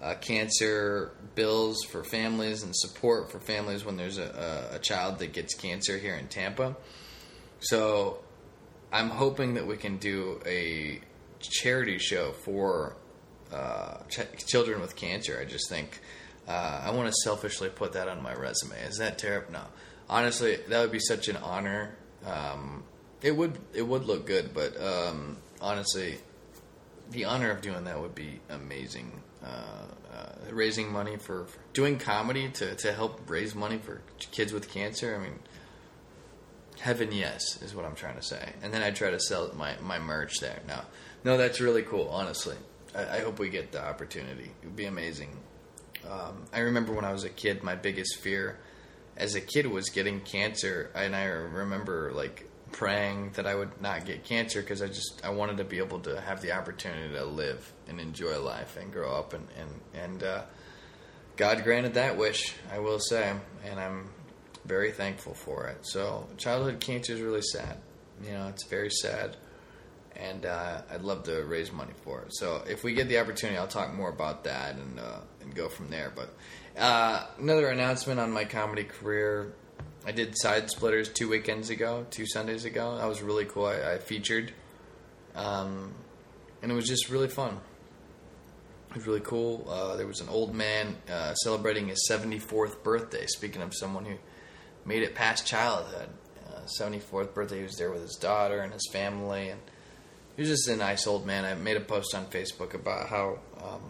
uh, 0.00 0.14
cancer 0.14 1.12
bills 1.34 1.82
for 1.84 2.04
families 2.04 2.62
and 2.62 2.74
support 2.76 3.30
for 3.30 3.40
families 3.40 3.84
when 3.84 3.96
there's 3.96 4.18
a, 4.18 4.68
a, 4.72 4.76
a 4.76 4.78
child 4.78 5.18
that 5.18 5.32
gets 5.32 5.54
cancer 5.54 5.98
here 5.98 6.14
in 6.14 6.28
Tampa. 6.28 6.76
So 7.60 8.20
I'm 8.92 9.10
hoping 9.10 9.54
that 9.54 9.66
we 9.66 9.76
can 9.76 9.96
do 9.96 10.40
a 10.46 11.00
charity 11.40 11.98
show 11.98 12.32
for 12.32 12.96
uh, 13.52 13.98
ch- 14.08 14.46
children 14.46 14.80
with 14.80 14.96
cancer. 14.96 15.38
I 15.40 15.44
just 15.44 15.68
think 15.68 16.00
uh, 16.48 16.82
I 16.84 16.90
want 16.90 17.08
to 17.08 17.14
selfishly 17.22 17.68
put 17.68 17.92
that 17.94 18.08
on 18.08 18.22
my 18.22 18.34
resume. 18.34 18.76
Is 18.82 18.98
that 18.98 19.18
terrible? 19.18 19.52
No, 19.52 19.62
honestly, 20.08 20.56
that 20.68 20.80
would 20.80 20.92
be 20.92 21.00
such 21.00 21.28
an 21.28 21.36
honor. 21.36 21.96
Um, 22.24 22.84
it 23.22 23.36
would 23.36 23.58
it 23.74 23.82
would 23.82 24.04
look 24.04 24.26
good, 24.26 24.52
but 24.54 24.80
um, 24.80 25.38
honestly, 25.60 26.18
the 27.10 27.24
honor 27.24 27.50
of 27.50 27.60
doing 27.62 27.84
that 27.84 28.00
would 28.00 28.14
be 28.14 28.40
amazing. 28.50 29.22
Uh, 29.44 29.84
uh, 30.12 30.32
raising 30.50 30.90
money 30.90 31.16
for, 31.16 31.44
for, 31.44 31.58
doing 31.72 31.98
comedy 31.98 32.48
to, 32.48 32.74
to 32.74 32.92
help 32.92 33.20
raise 33.28 33.54
money 33.54 33.78
for 33.78 34.00
kids 34.18 34.52
with 34.52 34.68
cancer. 34.68 35.14
I 35.14 35.22
mean, 35.22 35.38
heaven 36.80 37.12
yes 37.12 37.60
is 37.62 37.74
what 37.74 37.84
I'm 37.84 37.94
trying 37.94 38.16
to 38.16 38.22
say. 38.22 38.52
And 38.62 38.72
then 38.72 38.82
I 38.82 38.90
try 38.90 39.10
to 39.10 39.20
sell 39.20 39.52
my, 39.54 39.74
my 39.82 39.98
merch 39.98 40.40
there. 40.40 40.60
No, 40.66 40.80
no, 41.24 41.36
that's 41.36 41.60
really 41.60 41.82
cool. 41.82 42.08
Honestly, 42.08 42.56
I, 42.96 43.18
I 43.18 43.20
hope 43.20 43.38
we 43.38 43.48
get 43.50 43.72
the 43.72 43.84
opportunity. 43.84 44.50
It 44.62 44.66
would 44.66 44.76
be 44.76 44.86
amazing. 44.86 45.36
Um, 46.08 46.44
I 46.52 46.60
remember 46.60 46.92
when 46.92 47.04
I 47.04 47.12
was 47.12 47.24
a 47.24 47.28
kid, 47.28 47.62
my 47.62 47.74
biggest 47.74 48.16
fear 48.18 48.58
as 49.16 49.34
a 49.34 49.40
kid 49.40 49.66
was 49.66 49.88
getting 49.88 50.20
cancer, 50.20 50.90
and 50.94 51.14
I 51.14 51.24
remember 51.24 52.12
like 52.12 52.48
praying 52.72 53.30
that 53.34 53.46
I 53.46 53.54
would 53.54 53.80
not 53.80 54.04
get 54.04 54.24
cancer 54.24 54.60
because 54.60 54.82
I 54.82 54.88
just 54.88 55.20
I 55.24 55.30
wanted 55.30 55.56
to 55.58 55.64
be 55.64 55.78
able 55.78 56.00
to 56.00 56.20
have 56.20 56.42
the 56.42 56.52
opportunity 56.52 57.14
to 57.14 57.24
live 57.24 57.72
and 57.88 58.00
enjoy 58.00 58.40
life 58.40 58.76
and 58.76 58.92
grow 58.92 59.14
up 59.14 59.32
and 59.32 59.46
and 59.58 59.70
and 59.94 60.22
uh, 60.22 60.42
God 61.36 61.64
granted 61.64 61.94
that 61.94 62.16
wish 62.16 62.54
I 62.72 62.78
will 62.80 62.98
say 62.98 63.34
and 63.64 63.80
I'm 63.80 64.10
very 64.64 64.90
thankful 64.90 65.34
for 65.34 65.68
it. 65.68 65.78
So 65.86 66.26
childhood 66.36 66.80
cancer 66.80 67.12
is 67.14 67.20
really 67.20 67.42
sad. 67.42 67.78
You 68.24 68.32
know, 68.32 68.48
it's 68.48 68.66
very 68.66 68.90
sad, 68.90 69.36
and 70.20 70.46
uh, 70.46 70.82
I'd 70.90 71.02
love 71.02 71.24
to 71.24 71.42
raise 71.44 71.72
money 71.72 71.92
for 72.02 72.22
it. 72.22 72.34
So 72.34 72.62
if 72.68 72.84
we 72.84 72.94
get 72.94 73.08
the 73.08 73.18
opportunity, 73.18 73.58
I'll 73.58 73.68
talk 73.68 73.94
more 73.94 74.10
about 74.10 74.44
that 74.44 74.74
and 74.74 74.98
uh, 74.98 75.20
and 75.42 75.54
go 75.54 75.68
from 75.68 75.90
there. 75.90 76.12
But 76.14 76.34
uh, 76.78 77.26
another 77.38 77.68
announcement 77.68 78.20
on 78.20 78.30
my 78.30 78.44
comedy 78.44 78.84
career. 78.84 79.54
I 80.04 80.12
did 80.12 80.38
Side 80.38 80.70
Splitters 80.70 81.08
two 81.08 81.28
weekends 81.28 81.68
ago, 81.68 82.06
two 82.10 82.26
Sundays 82.26 82.64
ago. 82.64 82.96
That 82.96 83.08
was 83.08 83.22
really 83.22 83.44
cool. 83.44 83.66
I, 83.66 83.94
I 83.94 83.98
featured, 83.98 84.52
um, 85.34 85.92
and 86.62 86.70
it 86.70 86.74
was 86.76 86.86
just 86.86 87.10
really 87.10 87.26
fun. 87.26 87.58
It 88.90 88.96
was 88.96 89.06
really 89.06 89.20
cool. 89.20 89.66
Uh, 89.68 89.96
there 89.96 90.06
was 90.06 90.20
an 90.20 90.28
old 90.28 90.54
man 90.54 90.96
uh, 91.10 91.34
celebrating 91.34 91.88
his 91.88 92.08
74th 92.08 92.84
birthday. 92.84 93.26
Speaking 93.26 93.62
of 93.62 93.74
someone 93.74 94.04
who 94.04 94.14
made 94.84 95.02
it 95.02 95.16
past 95.16 95.44
childhood, 95.44 96.08
uh, 96.48 96.60
74th 96.80 97.34
birthday. 97.34 97.58
He 97.58 97.62
was 97.64 97.76
there 97.76 97.90
with 97.90 98.02
his 98.02 98.14
daughter 98.14 98.60
and 98.60 98.72
his 98.72 98.88
family, 98.92 99.48
and 99.48 99.60
he 100.36 100.42
was 100.42 100.50
just 100.50 100.68
a 100.68 100.76
nice 100.76 101.06
old 101.06 101.26
man. 101.26 101.44
I 101.44 101.54
made 101.54 101.76
a 101.76 101.80
post 101.80 102.14
on 102.14 102.26
Facebook 102.26 102.74
about 102.74 103.08
how 103.08 103.38
um, 103.62 103.82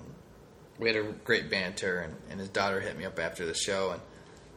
we 0.79 0.89
had 0.89 0.97
a 0.97 1.03
great 1.25 1.51
banter, 1.51 1.99
and, 1.99 2.15
and 2.31 2.41
his 2.41 2.49
daughter 2.49 2.81
hit 2.81 2.97
me 2.97 3.05
up 3.05 3.19
after 3.19 3.45
the 3.45 3.55
show 3.55 3.91
and 3.91 4.01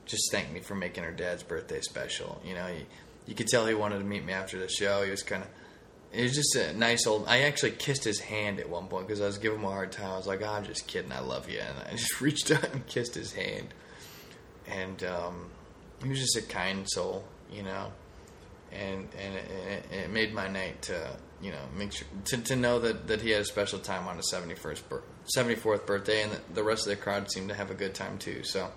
just 0.05 0.31
thanked 0.31 0.51
me 0.51 0.59
for 0.59 0.75
making 0.75 1.03
her 1.03 1.11
dad's 1.11 1.43
birthday 1.43 1.81
special. 1.81 2.41
You 2.45 2.55
know, 2.55 2.65
he, 2.67 2.85
you 3.25 3.35
could 3.35 3.47
tell 3.47 3.65
he 3.65 3.73
wanted 3.73 3.99
to 3.99 4.05
meet 4.05 4.25
me 4.25 4.33
after 4.33 4.59
the 4.59 4.69
show. 4.69 5.03
He 5.03 5.11
was 5.11 5.23
kind 5.23 5.43
of 5.43 5.49
it 6.11 6.23
was 6.23 6.33
just 6.33 6.55
a 6.55 6.73
nice 6.73 7.05
old. 7.05 7.25
I 7.27 7.41
actually 7.41 7.71
kissed 7.71 8.03
his 8.03 8.19
hand 8.19 8.59
at 8.59 8.67
one 8.67 8.87
point 8.87 9.07
because 9.07 9.21
I 9.21 9.27
was 9.27 9.37
giving 9.37 9.59
him 9.59 9.65
a 9.65 9.69
hard 9.69 9.91
time. 9.91 10.09
I 10.09 10.17
was 10.17 10.25
like, 10.25 10.41
oh, 10.41 10.47
"I'm 10.47 10.65
just 10.65 10.87
kidding. 10.87 11.11
I 11.11 11.19
love 11.19 11.49
you," 11.49 11.59
and 11.59 11.87
I 11.87 11.91
just 11.95 12.19
reached 12.19 12.49
out 12.51 12.71
and 12.73 12.85
kissed 12.87 13.13
his 13.13 13.33
hand. 13.33 13.67
And 14.67 15.03
um, 15.03 15.49
he 16.03 16.09
was 16.09 16.19
just 16.19 16.35
a 16.35 16.41
kind 16.41 16.89
soul, 16.89 17.23
you 17.51 17.61
know, 17.61 17.91
and 18.71 19.07
and 19.19 19.35
it, 19.35 19.85
it, 19.91 20.09
made 20.09 20.33
my 20.33 20.47
night 20.47 20.81
to 20.83 21.15
you 21.41 21.51
know 21.51 21.61
make 21.77 21.93
sure 21.93 22.07
to, 22.25 22.37
to 22.37 22.55
know 22.55 22.79
that, 22.79 23.07
that 23.07 23.21
he 23.21 23.31
had 23.31 23.41
a 23.41 23.45
special 23.45 23.79
time 23.79 24.07
on 24.07 24.17
his 24.17 24.31
71st 24.33 24.81
74th 25.35 25.85
birthday, 25.85 26.23
and 26.23 26.39
the 26.53 26.63
rest 26.63 26.87
of 26.87 26.89
the 26.89 26.95
crowd 26.95 27.31
seemed 27.31 27.49
to 27.49 27.55
have 27.55 27.71
a 27.71 27.75
good 27.75 27.93
time 27.93 28.17
too. 28.17 28.43
So 28.43 28.71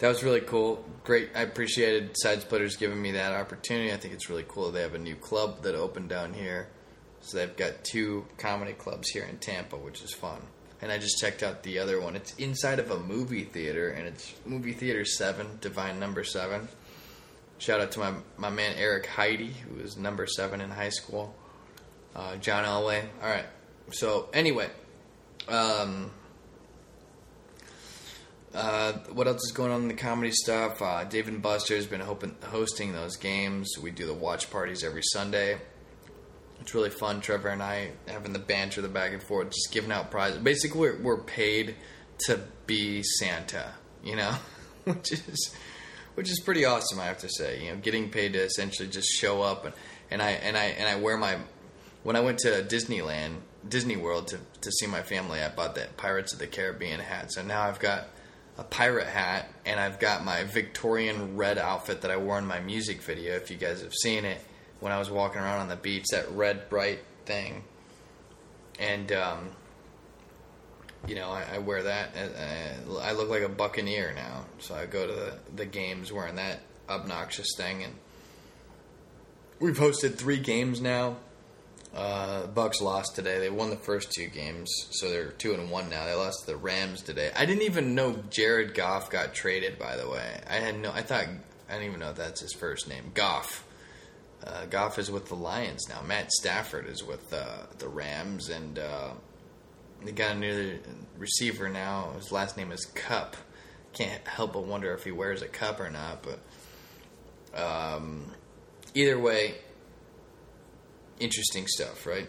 that 0.00 0.08
was 0.08 0.22
really 0.22 0.40
cool. 0.40 0.84
Great. 1.04 1.30
I 1.34 1.42
appreciated 1.42 2.12
Side 2.14 2.40
Splitters 2.40 2.76
giving 2.76 3.00
me 3.00 3.12
that 3.12 3.32
opportunity. 3.32 3.92
I 3.92 3.96
think 3.96 4.14
it's 4.14 4.28
really 4.28 4.46
cool. 4.48 4.70
They 4.70 4.82
have 4.82 4.94
a 4.94 4.98
new 4.98 5.14
club 5.14 5.62
that 5.62 5.74
opened 5.74 6.08
down 6.08 6.32
here. 6.32 6.68
So 7.20 7.36
they've 7.36 7.56
got 7.56 7.84
two 7.84 8.26
comedy 8.38 8.72
clubs 8.72 9.10
here 9.10 9.24
in 9.24 9.36
Tampa, 9.38 9.76
which 9.76 10.02
is 10.02 10.12
fun. 10.12 10.40
And 10.80 10.90
I 10.90 10.96
just 10.96 11.18
checked 11.18 11.42
out 11.42 11.62
the 11.62 11.78
other 11.78 12.00
one. 12.00 12.16
It's 12.16 12.34
inside 12.36 12.78
of 12.78 12.90
a 12.90 12.98
movie 12.98 13.44
theater, 13.44 13.90
and 13.90 14.06
it's 14.06 14.34
Movie 14.46 14.72
Theater 14.72 15.04
7, 15.04 15.58
Divine 15.60 16.00
Number 16.00 16.24
7. 16.24 16.66
Shout 17.58 17.80
out 17.80 17.92
to 17.92 17.98
my, 17.98 18.14
my 18.38 18.48
man 18.48 18.74
Eric 18.78 19.04
Heide, 19.04 19.40
who 19.40 19.82
was 19.82 19.98
number 19.98 20.26
7 20.26 20.62
in 20.62 20.70
high 20.70 20.88
school. 20.88 21.34
Uh, 22.14 22.36
John 22.36 22.64
Elway. 22.64 23.02
All 23.22 23.28
right. 23.28 23.46
So, 23.92 24.28
anyway. 24.32 24.68
Um, 25.48 26.10
uh, 28.54 28.92
what 29.12 29.28
else 29.28 29.44
is 29.44 29.52
going 29.52 29.70
on 29.70 29.82
in 29.82 29.88
the 29.88 29.94
comedy 29.94 30.32
stuff? 30.32 30.82
Uh, 30.82 31.04
Dave 31.04 31.28
and 31.28 31.40
Buster 31.40 31.76
has 31.76 31.86
been 31.86 32.00
hoping, 32.00 32.34
hosting 32.44 32.92
those 32.92 33.16
games. 33.16 33.76
We 33.80 33.90
do 33.90 34.06
the 34.06 34.14
watch 34.14 34.50
parties 34.50 34.82
every 34.82 35.02
Sunday. 35.02 35.58
It's 36.60 36.74
really 36.74 36.90
fun. 36.90 37.20
Trevor 37.20 37.48
and 37.48 37.62
I 37.62 37.92
having 38.08 38.32
the 38.32 38.38
banter, 38.38 38.82
the 38.82 38.88
back 38.88 39.12
and 39.12 39.22
forth, 39.22 39.50
just 39.50 39.72
giving 39.72 39.92
out 39.92 40.10
prizes. 40.10 40.38
Basically, 40.38 40.80
we're, 40.80 41.00
we're 41.00 41.22
paid 41.22 41.76
to 42.26 42.40
be 42.66 43.02
Santa, 43.02 43.72
you 44.04 44.16
know, 44.16 44.34
which 44.84 45.12
is 45.12 45.54
which 46.16 46.28
is 46.28 46.40
pretty 46.40 46.64
awesome. 46.64 47.00
I 47.00 47.06
have 47.06 47.18
to 47.18 47.28
say, 47.28 47.64
you 47.64 47.70
know, 47.70 47.76
getting 47.76 48.10
paid 48.10 48.34
to 48.34 48.40
essentially 48.40 48.88
just 48.88 49.08
show 49.08 49.42
up 49.42 49.64
and, 49.64 49.74
and 50.10 50.20
I 50.20 50.30
and 50.32 50.56
I 50.56 50.64
and 50.64 50.88
I 50.88 50.96
wear 50.96 51.16
my 51.16 51.38
when 52.02 52.16
I 52.16 52.20
went 52.20 52.38
to 52.40 52.48
Disneyland, 52.62 53.36
Disney 53.68 53.96
World 53.96 54.28
to 54.28 54.38
to 54.62 54.72
see 54.72 54.86
my 54.86 55.02
family. 55.02 55.40
I 55.40 55.48
bought 55.48 55.74
that 55.74 55.96
Pirates 55.96 56.32
of 56.32 56.38
the 56.38 56.46
Caribbean 56.46 57.00
hat, 57.00 57.32
so 57.32 57.42
now 57.42 57.62
I've 57.62 57.78
got 57.78 58.08
a 58.58 58.64
pirate 58.64 59.06
hat, 59.06 59.48
and 59.64 59.80
I've 59.80 59.98
got 59.98 60.24
my 60.24 60.44
Victorian 60.44 61.36
red 61.36 61.58
outfit 61.58 62.02
that 62.02 62.10
I 62.10 62.16
wore 62.16 62.38
in 62.38 62.46
my 62.46 62.60
music 62.60 63.02
video. 63.02 63.34
If 63.34 63.50
you 63.50 63.56
guys 63.56 63.80
have 63.82 63.94
seen 63.94 64.24
it, 64.24 64.38
when 64.80 64.92
I 64.92 64.98
was 64.98 65.10
walking 65.10 65.40
around 65.40 65.60
on 65.60 65.68
the 65.68 65.76
beach, 65.76 66.06
that 66.10 66.30
red 66.32 66.68
bright 66.68 67.00
thing, 67.26 67.64
and 68.78 69.12
um, 69.12 69.50
you 71.06 71.14
know 71.14 71.30
I, 71.30 71.44
I 71.54 71.58
wear 71.58 71.82
that. 71.82 72.14
Uh, 72.16 72.98
I 73.00 73.12
look 73.12 73.28
like 73.28 73.42
a 73.42 73.48
buccaneer 73.48 74.12
now, 74.14 74.46
so 74.58 74.74
I 74.74 74.86
go 74.86 75.06
to 75.06 75.12
the, 75.12 75.38
the 75.54 75.66
games 75.66 76.12
wearing 76.12 76.36
that 76.36 76.60
obnoxious 76.88 77.54
thing, 77.56 77.84
and 77.84 77.94
we've 79.58 79.78
hosted 79.78 80.16
three 80.16 80.38
games 80.38 80.80
now. 80.80 81.16
Uh, 81.94 82.46
Bucks 82.46 82.80
lost 82.80 83.16
today. 83.16 83.40
They 83.40 83.50
won 83.50 83.70
the 83.70 83.76
first 83.76 84.12
two 84.12 84.28
games, 84.28 84.70
so 84.90 85.10
they're 85.10 85.32
two 85.32 85.54
and 85.54 85.70
one 85.70 85.90
now. 85.90 86.04
They 86.06 86.14
lost 86.14 86.46
the 86.46 86.56
Rams 86.56 87.02
today. 87.02 87.32
I 87.36 87.46
didn't 87.46 87.62
even 87.62 87.94
know 87.96 88.16
Jared 88.30 88.74
Goff 88.74 89.10
got 89.10 89.34
traded. 89.34 89.78
By 89.78 89.96
the 89.96 90.08
way, 90.08 90.40
I 90.48 90.54
had 90.54 90.78
no. 90.78 90.92
I 90.92 91.02
thought 91.02 91.24
I 91.68 91.72
didn't 91.72 91.88
even 91.88 92.00
know 92.00 92.12
that's 92.12 92.40
his 92.40 92.52
first 92.52 92.88
name. 92.88 93.10
Goff. 93.14 93.66
Uh, 94.46 94.66
Goff 94.66 94.98
is 94.98 95.10
with 95.10 95.28
the 95.28 95.34
Lions 95.34 95.86
now. 95.88 96.00
Matt 96.00 96.30
Stafford 96.32 96.86
is 96.86 97.04
with 97.04 97.32
uh, 97.32 97.66
the 97.78 97.88
Rams, 97.88 98.48
and 98.48 98.78
uh, 98.78 99.10
they 100.04 100.12
got 100.12 100.36
a 100.36 100.38
new 100.38 100.78
receiver 101.18 101.68
now. 101.68 102.12
His 102.16 102.32
last 102.32 102.56
name 102.56 102.72
is 102.72 102.86
Kupp. 102.86 103.36
Can't 103.92 104.26
help 104.26 104.52
but 104.54 104.64
wonder 104.64 104.94
if 104.94 105.04
he 105.04 105.10
wears 105.10 105.42
a 105.42 105.48
cup 105.48 105.80
or 105.80 105.90
not. 105.90 106.22
But 106.22 107.60
um, 107.60 108.30
either 108.94 109.18
way, 109.18 109.56
interesting 111.20 111.66
stuff, 111.66 112.06
right? 112.06 112.28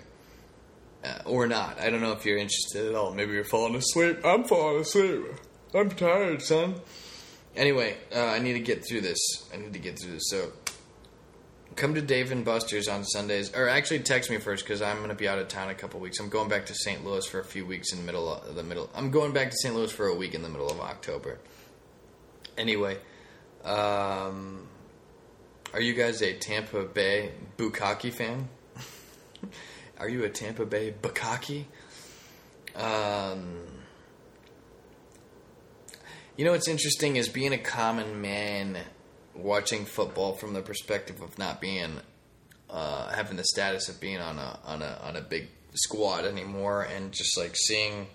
Uh, 1.04 1.20
or 1.26 1.48
not. 1.48 1.80
I 1.80 1.90
don't 1.90 2.02
know 2.02 2.12
if 2.12 2.26
you're 2.26 2.38
interested 2.38 2.88
at 2.88 2.96
all. 2.96 3.14
Maybe 3.14 3.34
you're 3.34 3.44
falling 3.44 3.76
asleep. 3.76 4.20
I'm 4.24 4.44
falling 4.44 4.82
asleep. 4.82 5.26
I'm 5.74 5.90
tired, 5.90 6.42
son. 6.42 6.76
Anyway, 7.56 7.98
uh, 8.16 8.24
I 8.24 8.40
need 8.40 8.54
to 8.54 8.60
get 8.60 8.86
through 8.88 9.02
this. 9.02 9.20
I 9.54 9.58
need 9.58 9.74
to 9.74 9.80
get 9.80 10.00
through 10.00 10.12
this. 10.12 10.30
So, 10.30 10.52
come 11.76 11.96
to 11.96 12.02
Dave 12.02 12.32
and 12.32 12.46
Buster's 12.46 12.88
on 12.88 13.04
Sundays, 13.04 13.54
or 13.56 13.68
actually 13.68 14.00
text 14.00 14.30
me 14.30 14.38
first 14.38 14.64
because 14.64 14.82
I'm 14.82 14.98
going 14.98 15.10
to 15.10 15.16
be 15.16 15.28
out 15.28 15.40
of 15.40 15.48
town 15.48 15.70
a 15.70 15.76
couple 15.76 16.00
weeks. 16.00 16.20
I'm 16.20 16.30
going 16.30 16.50
back 16.50 16.68
to 16.68 16.76
St. 16.76 17.04
Louis 17.04 17.26
for 17.26 17.40
a 17.40 17.46
few 17.46 17.66
weeks 17.66 17.92
in 17.92 18.00
the 18.00 18.06
middle 18.06 18.32
of 18.34 18.56
the 18.56 18.64
middle. 18.64 18.90
I'm 18.94 19.12
going 19.12 19.34
back 19.34 19.50
to 19.50 19.58
St. 19.58 19.74
Louis 19.74 19.92
for 19.92 20.08
a 20.08 20.16
week 20.16 20.34
in 20.36 20.44
the 20.44 20.50
middle 20.50 20.70
of 20.70 20.80
October. 20.80 21.40
Anyway, 22.58 22.98
um, 23.64 24.68
are 25.74 25.82
you 25.82 25.94
guys 25.94 26.22
a 26.22 26.34
Tampa 26.34 26.84
Bay 26.84 27.32
Bukkake 27.58 28.14
fan? 28.14 28.50
Are 30.00 30.10
you 30.10 30.24
a 30.24 30.30
Tampa 30.30 30.66
Bay 30.66 30.94
Bukkake? 31.00 31.66
Um, 32.76 33.58
you 36.38 36.46
know 36.46 36.52
what's 36.52 36.68
interesting 36.68 37.18
is 37.18 37.30
being 37.30 37.54
a 37.54 37.58
common 37.58 38.22
man 38.22 38.78
watching 39.36 39.86
football 39.86 40.34
from 40.34 40.54
the 40.54 40.62
perspective 40.62 41.22
of 41.22 41.38
not 41.38 41.62
being 41.62 42.00
uh, 42.70 43.10
having 43.10 43.38
the 43.38 43.44
status 43.44 43.90
of 43.90 44.00
being 44.00 44.20
on 44.20 44.40
a 44.40 44.60
on 44.66 44.82
a 44.82 45.00
on 45.04 45.16
a 45.16 45.22
big 45.22 45.50
squad 45.74 46.26
anymore 46.26 46.84
and 46.84 47.12
just 47.12 47.38
like 47.38 47.56
seeing 47.56 48.08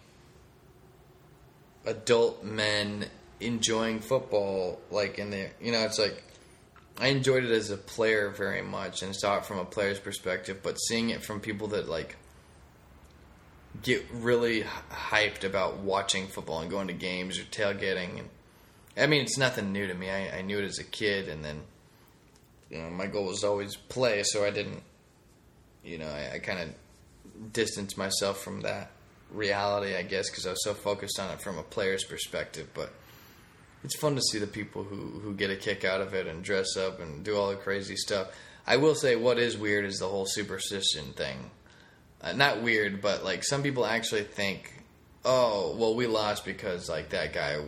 adult 1.87 2.43
men 2.43 3.07
enjoying 3.41 4.01
football 4.01 4.81
like 4.91 5.19
in 5.19 5.31
the 5.31 5.49
you 5.61 5.73
know 5.73 5.85
it's 5.85 5.99
like 5.99 6.23
I 6.99 7.09
enjoyed 7.09 7.45
it 7.45 7.51
as 7.51 7.71
a 7.71 7.77
player 7.77 8.31
very 8.31 8.63
much 8.63 9.03
and 9.03 9.15
saw 9.15 9.39
it 9.39 9.45
from 9.45 9.59
a 9.59 9.65
player's 9.65 10.01
perspective, 10.01 10.61
but 10.63 10.77
seeing 10.77 11.11
it 11.11 11.23
from 11.23 11.41
people 11.41 11.69
that 11.69 11.89
like 11.89 12.17
get 13.83 14.05
really 14.13 14.65
hyped 14.91 15.45
about 15.45 15.79
watching 15.79 16.27
football 16.27 16.61
and 16.61 16.71
going 16.71 16.89
to 16.89 16.95
games 16.95 17.39
or 17.39 17.43
tailgating 17.43 18.19
and 18.19 18.29
I 18.97 19.07
mean 19.07 19.23
it's 19.23 19.37
nothing 19.37 19.73
new 19.73 19.87
to 19.87 19.95
me. 19.95 20.09
I, 20.09 20.39
I 20.39 20.43
knew 20.43 20.59
it 20.59 20.65
as 20.65 20.79
a 20.79 20.85
kid 20.85 21.29
and 21.29 21.45
then 21.45 21.61
you 22.71 22.79
know 22.79 22.89
my 22.89 23.07
goal 23.07 23.27
was 23.27 23.45
always 23.45 23.77
play, 23.77 24.23
so 24.23 24.45
I 24.45 24.51
didn't 24.51 24.83
you 25.85 25.99
know 25.99 26.09
I, 26.09 26.37
I 26.37 26.39
kind 26.39 26.61
of 26.61 27.53
distanced 27.53 27.99
myself 27.99 28.43
from 28.43 28.63
that 28.63 28.91
reality, 29.31 29.95
I 29.95 30.03
guess, 30.03 30.31
because 30.31 30.47
I 30.47 30.51
was 30.51 30.65
so 30.65 30.73
focused 30.73 31.19
on 31.19 31.31
it 31.31 31.41
from 31.41 31.59
a 31.59 31.63
player's 31.63 32.05
perspective, 32.05 32.69
but 32.73 32.93
it's 33.85 33.97
fun 33.97 34.17
to 34.17 34.23
see 34.23 34.39
the 34.39 34.47
people 34.47 34.83
who 34.83 35.21
who 35.21 35.35
get 35.35 35.51
a 35.51 35.57
kick 35.57 35.85
out 35.85 36.01
of 36.01 36.15
it 36.15 36.27
and 36.27 36.43
dress 36.43 36.77
up 36.77 37.01
and 37.01 37.25
do 37.25 37.37
all 37.37 37.51
the 37.51 37.57
crazy 37.57 37.97
stuff. 37.97 38.29
I 38.67 38.79
will 38.79 38.95
say, 38.95 39.15
what 39.15 39.39
is 39.39 39.57
weird 39.57 39.85
is 39.85 39.99
the 39.99 40.09
whole 40.09 40.27
superstition 40.27 41.13
thing. 41.13 41.51
Uh, 42.21 42.33
not 42.33 42.63
weird, 42.63 43.01
but 43.01 43.25
like 43.25 43.45
some 43.45 43.63
people 43.63 43.87
actually 43.87 44.25
think, 44.25 44.73
oh, 45.25 45.77
well, 45.79 45.95
we 45.95 46.07
lost 46.07 46.45
because 46.45 46.89
like 46.89 47.11
that 47.11 47.33
guy 47.33 47.59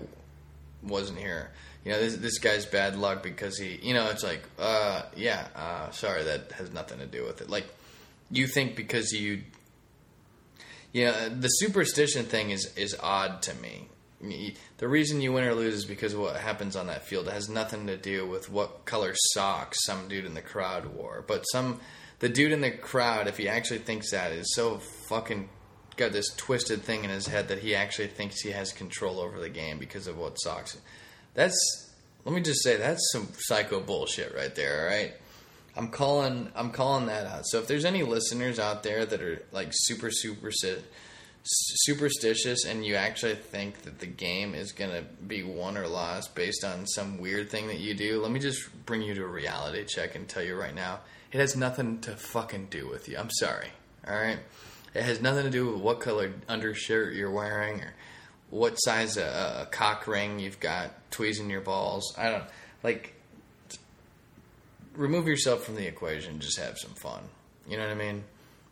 wasn't 0.82 1.18
here. 1.18 1.50
You 1.84 1.92
know, 1.92 2.00
this 2.00 2.16
this 2.16 2.38
guy's 2.38 2.66
bad 2.66 2.96
luck 2.96 3.22
because 3.22 3.56
he, 3.58 3.78
you 3.82 3.94
know, 3.94 4.08
it's 4.10 4.24
like, 4.24 4.42
uh, 4.58 5.02
yeah, 5.14 5.46
uh, 5.54 5.90
sorry, 5.90 6.24
that 6.24 6.52
has 6.52 6.72
nothing 6.72 6.98
to 6.98 7.06
do 7.06 7.24
with 7.24 7.40
it. 7.40 7.48
Like, 7.48 7.66
you 8.30 8.46
think 8.48 8.74
because 8.74 9.12
you, 9.12 9.42
you 10.92 11.04
know, 11.04 11.28
the 11.28 11.48
superstition 11.48 12.24
thing 12.24 12.50
is 12.50 12.72
is 12.76 12.96
odd 13.00 13.42
to 13.42 13.54
me 13.54 13.88
the 14.20 14.88
reason 14.88 15.20
you 15.20 15.32
win 15.32 15.44
or 15.44 15.54
lose 15.54 15.74
is 15.74 15.84
because 15.84 16.14
of 16.14 16.20
what 16.20 16.36
happens 16.36 16.74
on 16.76 16.88
that 16.88 17.04
field. 17.04 17.28
It 17.28 17.34
has 17.34 17.48
nothing 17.48 17.86
to 17.86 17.96
do 17.96 18.26
with 18.26 18.50
what 18.50 18.84
color 18.84 19.14
socks 19.32 19.84
some 19.84 20.08
dude 20.08 20.24
in 20.24 20.34
the 20.34 20.42
crowd 20.42 20.86
wore. 20.86 21.24
But 21.26 21.42
some 21.44 21.80
the 22.18 22.28
dude 22.28 22.52
in 22.52 22.60
the 22.60 22.70
crowd, 22.70 23.28
if 23.28 23.36
he 23.36 23.48
actually 23.48 23.78
thinks 23.78 24.10
that, 24.10 24.32
is 24.32 24.54
so 24.54 24.78
fucking 25.08 25.48
got 25.96 26.12
this 26.12 26.34
twisted 26.36 26.82
thing 26.82 27.04
in 27.04 27.10
his 27.10 27.26
head 27.26 27.48
that 27.48 27.58
he 27.58 27.74
actually 27.74 28.08
thinks 28.08 28.40
he 28.40 28.50
has 28.50 28.72
control 28.72 29.20
over 29.20 29.38
the 29.38 29.48
game 29.48 29.78
because 29.78 30.06
of 30.06 30.16
what 30.16 30.34
socks. 30.40 30.76
That's 31.34 31.56
let 32.24 32.34
me 32.34 32.40
just 32.40 32.62
say 32.62 32.76
that's 32.76 33.10
some 33.12 33.28
psycho 33.38 33.80
bullshit 33.80 34.34
right 34.34 34.54
there. 34.54 34.82
All 34.82 34.96
right. 34.96 35.14
I'm 35.76 35.88
calling 35.88 36.50
I'm 36.56 36.70
calling 36.70 37.06
that 37.06 37.26
out. 37.26 37.46
So 37.46 37.58
if 37.58 37.68
there's 37.68 37.84
any 37.84 38.02
listeners 38.02 38.58
out 38.58 38.82
there 38.82 39.06
that 39.06 39.22
are 39.22 39.42
like 39.52 39.68
super 39.70 40.10
super 40.10 40.50
superstitious 41.48 42.64
and 42.64 42.84
you 42.84 42.94
actually 42.94 43.34
think 43.34 43.82
that 43.82 44.00
the 44.00 44.06
game 44.06 44.54
is 44.54 44.72
going 44.72 44.90
to 44.90 45.02
be 45.26 45.42
won 45.42 45.78
or 45.78 45.88
lost 45.88 46.34
based 46.34 46.64
on 46.64 46.86
some 46.86 47.18
weird 47.18 47.50
thing 47.50 47.68
that 47.68 47.78
you 47.78 47.94
do, 47.94 48.20
let 48.20 48.30
me 48.30 48.40
just 48.40 48.68
bring 48.84 49.02
you 49.02 49.14
to 49.14 49.24
a 49.24 49.28
reality 49.28 49.84
check 49.84 50.14
and 50.14 50.28
tell 50.28 50.42
you 50.42 50.54
right 50.54 50.74
now 50.74 51.00
it 51.32 51.40
has 51.40 51.56
nothing 51.56 52.00
to 52.00 52.12
fucking 52.12 52.68
do 52.70 52.88
with 52.88 53.08
you. 53.08 53.18
I'm 53.18 53.30
sorry. 53.30 53.68
All 54.06 54.14
right? 54.14 54.38
It 54.94 55.02
has 55.02 55.20
nothing 55.20 55.44
to 55.44 55.50
do 55.50 55.72
with 55.72 55.80
what 55.80 56.00
color 56.00 56.32
undershirt 56.48 57.14
you're 57.14 57.30
wearing 57.30 57.80
or 57.80 57.94
what 58.50 58.76
size 58.76 59.16
a, 59.16 59.62
a 59.62 59.66
cock 59.66 60.06
ring 60.06 60.38
you've 60.38 60.60
got 60.60 60.90
tweezing 61.10 61.50
your 61.50 61.60
balls. 61.60 62.14
I 62.16 62.30
don't 62.30 62.44
like 62.82 63.14
remove 64.94 65.28
yourself 65.28 65.64
from 65.64 65.76
the 65.76 65.86
equation, 65.86 66.40
just 66.40 66.58
have 66.58 66.78
some 66.78 66.94
fun. 66.94 67.22
You 67.68 67.76
know 67.76 67.84
what 67.84 67.92
I 67.92 67.94
mean? 67.94 68.24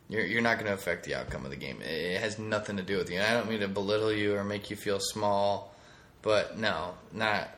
You're, 0.09 0.25
you're 0.25 0.41
not 0.41 0.55
going 0.55 0.67
to 0.67 0.73
affect 0.73 1.05
the 1.05 1.15
outcome 1.15 1.43
of 1.43 1.51
the 1.51 1.57
game. 1.57 1.81
It 1.81 2.19
has 2.21 2.39
nothing 2.39 2.77
to 2.77 2.83
do 2.83 2.97
with 2.97 3.09
you. 3.09 3.17
And 3.17 3.25
I 3.25 3.33
don't 3.33 3.49
mean 3.49 3.59
to 3.59 3.67
belittle 3.67 4.13
you 4.13 4.35
or 4.35 4.43
make 4.43 4.69
you 4.69 4.75
feel 4.75 4.99
small, 4.99 5.75
but 6.21 6.57
no, 6.57 6.93
not 7.13 7.49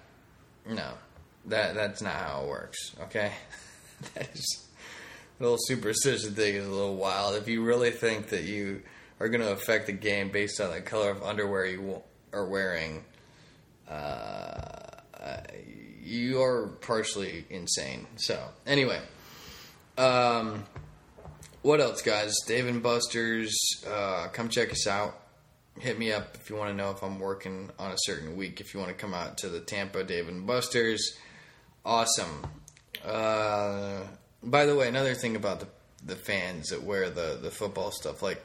no. 0.68 0.92
That 1.46 1.76
that's 1.76 2.02
not 2.02 2.14
how 2.14 2.44
it 2.44 2.50
works. 2.50 2.96
Okay, 3.04 3.32
that 4.16 4.30
is 4.34 4.68
a 5.40 5.44
little 5.44 5.58
superstition 5.60 6.34
thing 6.34 6.56
is 6.56 6.68
a 6.68 6.70
little 6.70 6.96
wild. 6.96 7.36
If 7.36 7.48
you 7.48 7.64
really 7.64 7.92
think 7.92 8.30
that 8.30 8.44
you 8.44 8.82
are 9.20 9.30
going 9.30 9.42
to 9.42 9.52
affect 9.52 9.88
the 9.88 9.94
game 9.94 10.30
based 10.30 10.60
on 10.60 10.72
the 10.72 10.82
color 10.82 11.12
of 11.12 11.24
underwear 11.24 11.66
you 11.66 12.02
are 12.34 12.46
wearing, 12.46 13.04
uh, 13.90 14.80
you 16.04 16.42
are 16.42 16.68
partially 16.82 17.46
insane. 17.50 18.06
So 18.18 18.42
anyway, 18.66 19.00
um, 19.98 20.66
what 21.70 21.80
else, 21.80 22.02
guys? 22.02 22.34
Dave 22.48 22.66
and 22.66 22.82
Buster's. 22.82 23.56
Uh, 23.88 24.28
come 24.34 24.50
check 24.50 24.72
us 24.72 24.88
out. 24.88 25.16
Hit 25.78 26.00
me 26.00 26.12
up 26.12 26.34
if 26.34 26.50
you 26.50 26.56
want 26.56 26.72
to 26.72 26.76
know 26.76 26.90
if 26.90 27.04
I'm 27.04 27.20
working 27.20 27.70
on 27.78 27.92
a 27.92 27.98
certain 27.98 28.36
week. 28.36 28.60
If 28.60 28.74
you 28.74 28.80
want 28.80 28.90
to 28.92 28.98
come 28.98 29.14
out 29.14 29.38
to 29.38 29.50
the 29.50 29.60
Tampa 29.60 30.04
Dave 30.04 30.28
and 30.28 30.48
Buster's, 30.48 31.16
awesome. 31.86 32.48
Uh, 33.06 34.00
by 34.42 34.66
the 34.66 34.76
way, 34.76 34.88
another 34.88 35.14
thing 35.14 35.36
about 35.36 35.60
the 35.60 35.68
the 36.04 36.16
fans 36.16 36.70
that 36.70 36.82
wear 36.82 37.12
the 37.12 37.38
the 37.40 37.52
football 37.52 37.92
stuff, 37.92 38.24
like 38.24 38.44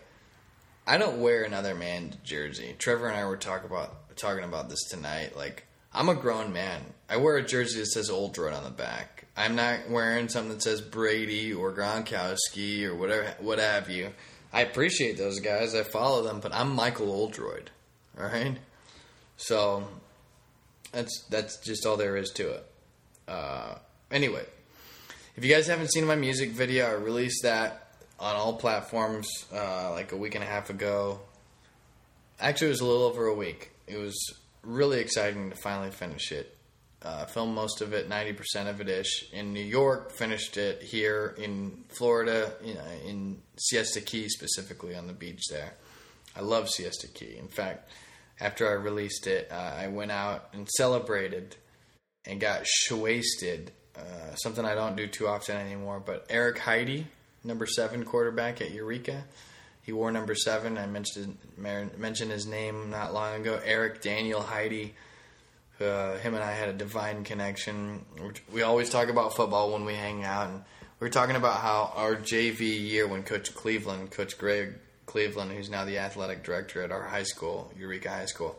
I 0.87 0.99
don't 0.99 1.23
wear 1.23 1.45
another 1.45 1.75
man's 1.75 2.17
jersey. 2.17 2.77
Trevor 2.79 3.09
and 3.09 3.17
I 3.17 3.25
were 3.25 3.39
talking 3.39 3.71
about 3.71 4.15
talking 4.19 4.45
about 4.45 4.69
this 4.69 4.85
tonight. 4.91 5.35
Like 5.35 5.65
I'm 5.95 6.11
a 6.11 6.15
grown 6.15 6.53
man. 6.53 6.83
I 7.09 7.17
wear 7.17 7.39
a 7.39 7.43
jersey 7.43 7.81
that 7.81 7.87
says 7.87 8.11
Oldroyd 8.11 8.53
on 8.53 8.65
the 8.65 8.71
back. 8.71 9.14
I'm 9.37 9.57
not 9.57 9.91
wearing 9.91 10.29
something 10.29 10.53
that 10.53 10.63
says 10.63 10.81
Brady 10.81 11.53
or 11.53 11.73
Gronkowski 11.73 12.85
or 12.85 12.95
whatever, 12.95 13.35
what 13.41 13.59
have 13.59 13.91
you. 13.91 14.11
I 14.53 14.61
appreciate 14.61 15.19
those 15.19 15.41
guys. 15.41 15.75
I 15.75 15.83
follow 15.83 16.23
them, 16.23 16.39
but 16.41 16.55
I'm 16.55 16.75
Michael 16.75 17.11
Oldroyd. 17.11 17.71
All 18.19 18.27
right. 18.27 18.57
So 19.37 19.89
that's 20.93 21.25
that's 21.29 21.59
just 21.59 21.85
all 21.85 21.97
there 21.97 22.17
is 22.17 22.31
to 22.33 22.51
it. 22.51 22.67
Uh, 23.27 23.75
anyway, 24.13 24.45
if 25.37 25.45
you 25.45 25.53
guys 25.53 25.67
haven't 25.67 25.93
seen 25.93 26.05
my 26.07 26.15
music 26.15 26.51
video, 26.51 26.87
I 26.87 26.93
released 26.93 27.43
that 27.43 27.89
on 28.21 28.37
all 28.37 28.55
platforms 28.55 29.29
uh, 29.53 29.91
like 29.91 30.13
a 30.13 30.17
week 30.17 30.37
and 30.37 30.45
a 30.45 30.47
half 30.47 30.71
ago. 30.71 31.21
Actually, 32.39 32.69
it 32.69 32.71
was 32.71 32.81
a 32.81 32.87
little 32.87 33.03
over 33.03 33.27
a 33.27 33.35
week. 33.35 33.73
It 33.89 33.99
was 33.99 34.15
really 34.63 35.01
exciting 35.01 35.51
to 35.51 35.57
finally 35.57 35.91
finish 35.91 36.31
it. 36.31 36.54
Uh, 37.05 37.27
filmed 37.27 37.55
most 37.55 37.83
of 37.83 37.93
it, 37.93 38.09
ninety 38.09 38.33
percent 38.33 38.67
of 38.67 38.81
it 38.81 38.89
ish, 38.89 39.31
in 39.33 39.53
New 39.53 39.61
York. 39.61 40.11
Finished 40.11 40.57
it 40.57 40.83
here 40.83 41.35
in 41.37 41.85
Florida, 41.89 42.55
in 43.07 43.43
Siesta 43.59 44.01
Key 44.01 44.29
specifically 44.31 44.97
on 44.97 45.07
the 45.07 45.13
beach 45.13 45.43
there. 45.51 45.75
I 46.35 46.41
love 46.41 46.71
Siesta 46.71 47.09
Key. 47.09 47.37
In 47.39 47.49
fact, 47.49 47.91
after 48.41 48.67
I 48.67 48.73
released 48.73 49.27
it, 49.27 49.51
uh, 49.53 49.75
I 49.77 49.89
went 49.89 50.13
out 50.13 50.49
and 50.55 50.67
celebrated 50.67 51.57
and 52.25 52.41
got 52.41 52.65
wasted. 52.91 53.73
Uh, 53.95 54.35
something 54.37 54.65
I 54.65 54.75
don't 54.75 54.97
do 54.97 55.07
too 55.07 55.29
often 55.29 55.57
anymore. 55.57 56.03
But 56.05 56.27
Eric 56.31 56.59
Heide, 56.59 57.07
number 57.45 57.67
seven 57.67 58.05
quarterback 58.05 58.63
at 58.63 58.71
Eureka, 58.71 59.25
he 59.83 59.93
wore 59.93 60.11
number 60.11 60.35
seven. 60.35 60.79
I 60.79 60.87
mentioned 60.87 61.37
mentioned 61.59 62.31
his 62.31 62.47
name 62.47 62.89
not 62.89 63.13
long 63.13 63.43
ago. 63.43 63.61
Eric 63.63 64.01
Daniel 64.01 64.41
Heide. 64.41 64.95
Uh, 65.81 66.17
him 66.19 66.35
and 66.35 66.45
I 66.45 66.53
had 66.53 66.69
a 66.69 66.73
divine 66.73 67.25
connection. 67.25 68.05
We 68.53 68.63
always 68.63 68.91
talk 68.91 69.09
about 69.09 69.35
football 69.35 69.73
when 69.73 69.85
we 69.85 69.95
hang 69.95 70.23
out, 70.23 70.49
and 70.49 70.59
we 71.01 71.07
were 71.07 71.11
talking 71.11 71.37
about 71.37 71.61
how 71.61 71.93
our 71.97 72.15
JV 72.15 72.61
year 72.61 73.09
when 73.09 73.25
Coach 73.25 73.55
Cleveland, 73.55 74.13
Coach 74.13 74.39
Greg 74.39 74.75
Cleveland, 75.07 75.51
who's 75.53 75.69
now 75.69 75.85
the 75.85 75.99
athletic 75.99 76.45
director 76.45 76.83
at 76.83 76.93
our 76.93 77.03
high 77.03 77.25
school, 77.25 77.73
Eureka 77.77 78.09
High 78.09 78.27
School, 78.27 78.57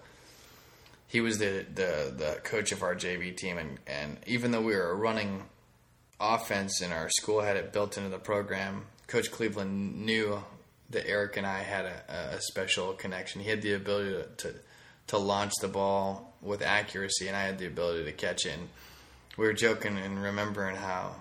he 1.07 1.21
was 1.21 1.37
the 1.37 1.65
the, 1.73 2.13
the 2.15 2.39
coach 2.43 2.71
of 2.71 2.83
our 2.83 2.95
JV 2.95 3.35
team, 3.35 3.57
and, 3.57 3.79
and 3.87 4.17
even 4.27 4.51
though 4.51 4.61
we 4.61 4.75
were 4.75 4.95
running 4.95 5.43
offense 6.19 6.81
and 6.81 6.93
our 6.93 7.09
school 7.09 7.41
had 7.41 7.55
it 7.57 7.71
built 7.71 7.97
into 7.97 8.09
the 8.09 8.19
program, 8.19 8.85
Coach 9.07 9.31
Cleveland 9.31 10.05
knew 10.05 10.43
that 10.89 11.07
Eric 11.07 11.37
and 11.37 11.45
I 11.45 11.59
had 11.59 11.85
a, 11.85 12.35
a 12.35 12.41
special 12.41 12.93
connection. 12.93 13.41
He 13.41 13.49
had 13.49 13.61
the 13.61 13.73
ability 13.73 14.11
to, 14.11 14.23
to, 14.37 14.59
to 15.07 15.17
launch 15.17 15.53
the 15.61 15.67
ball 15.67 16.34
with 16.45 16.61
accuracy, 16.61 17.27
and 17.27 17.35
I 17.35 17.43
had 17.43 17.57
the 17.57 17.67
ability 17.67 18.05
to 18.05 18.11
catch 18.11 18.45
it. 18.45 18.53
And 18.57 18.69
we 19.37 19.45
were 19.45 19.53
joking 19.53 19.97
and 19.97 20.21
remembering 20.21 20.75
how 20.75 21.15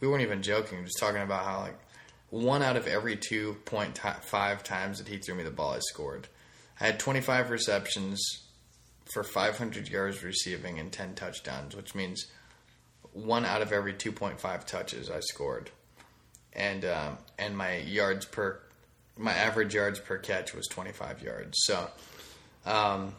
we 0.00 0.08
weren't 0.08 0.22
even 0.22 0.42
joking, 0.42 0.84
just 0.84 0.98
talking 0.98 1.22
about 1.22 1.44
how 1.44 1.60
like 1.60 1.78
one 2.30 2.62
out 2.62 2.76
of 2.76 2.86
every 2.86 3.16
two 3.16 3.56
point 3.64 3.98
five 4.22 4.64
times 4.64 4.98
that 4.98 5.08
he 5.08 5.18
threw 5.18 5.34
me 5.34 5.44
the 5.44 5.50
ball, 5.50 5.74
I 5.74 5.78
scored. 5.80 6.28
I 6.80 6.86
had 6.86 6.98
25 6.98 7.50
receptions 7.50 8.20
for 9.12 9.22
500 9.22 9.88
yards 9.88 10.24
receiving 10.24 10.78
and 10.80 10.90
10 10.90 11.14
touchdowns, 11.14 11.76
which 11.76 11.94
means 11.94 12.26
one 13.12 13.44
out 13.44 13.62
of 13.62 13.72
every 13.72 13.94
2.5 13.94 14.64
touches 14.66 15.08
I 15.08 15.20
scored, 15.20 15.70
and 16.52 16.84
um, 16.84 17.18
and 17.38 17.56
my 17.56 17.76
yards 17.78 18.26
per 18.26 18.60
my 19.16 19.32
average 19.32 19.74
yards 19.74 20.00
per 20.00 20.18
catch 20.18 20.54
was 20.54 20.66
25 20.66 21.22
yards. 21.22 21.56
So 21.62 21.88
um, 22.66 23.14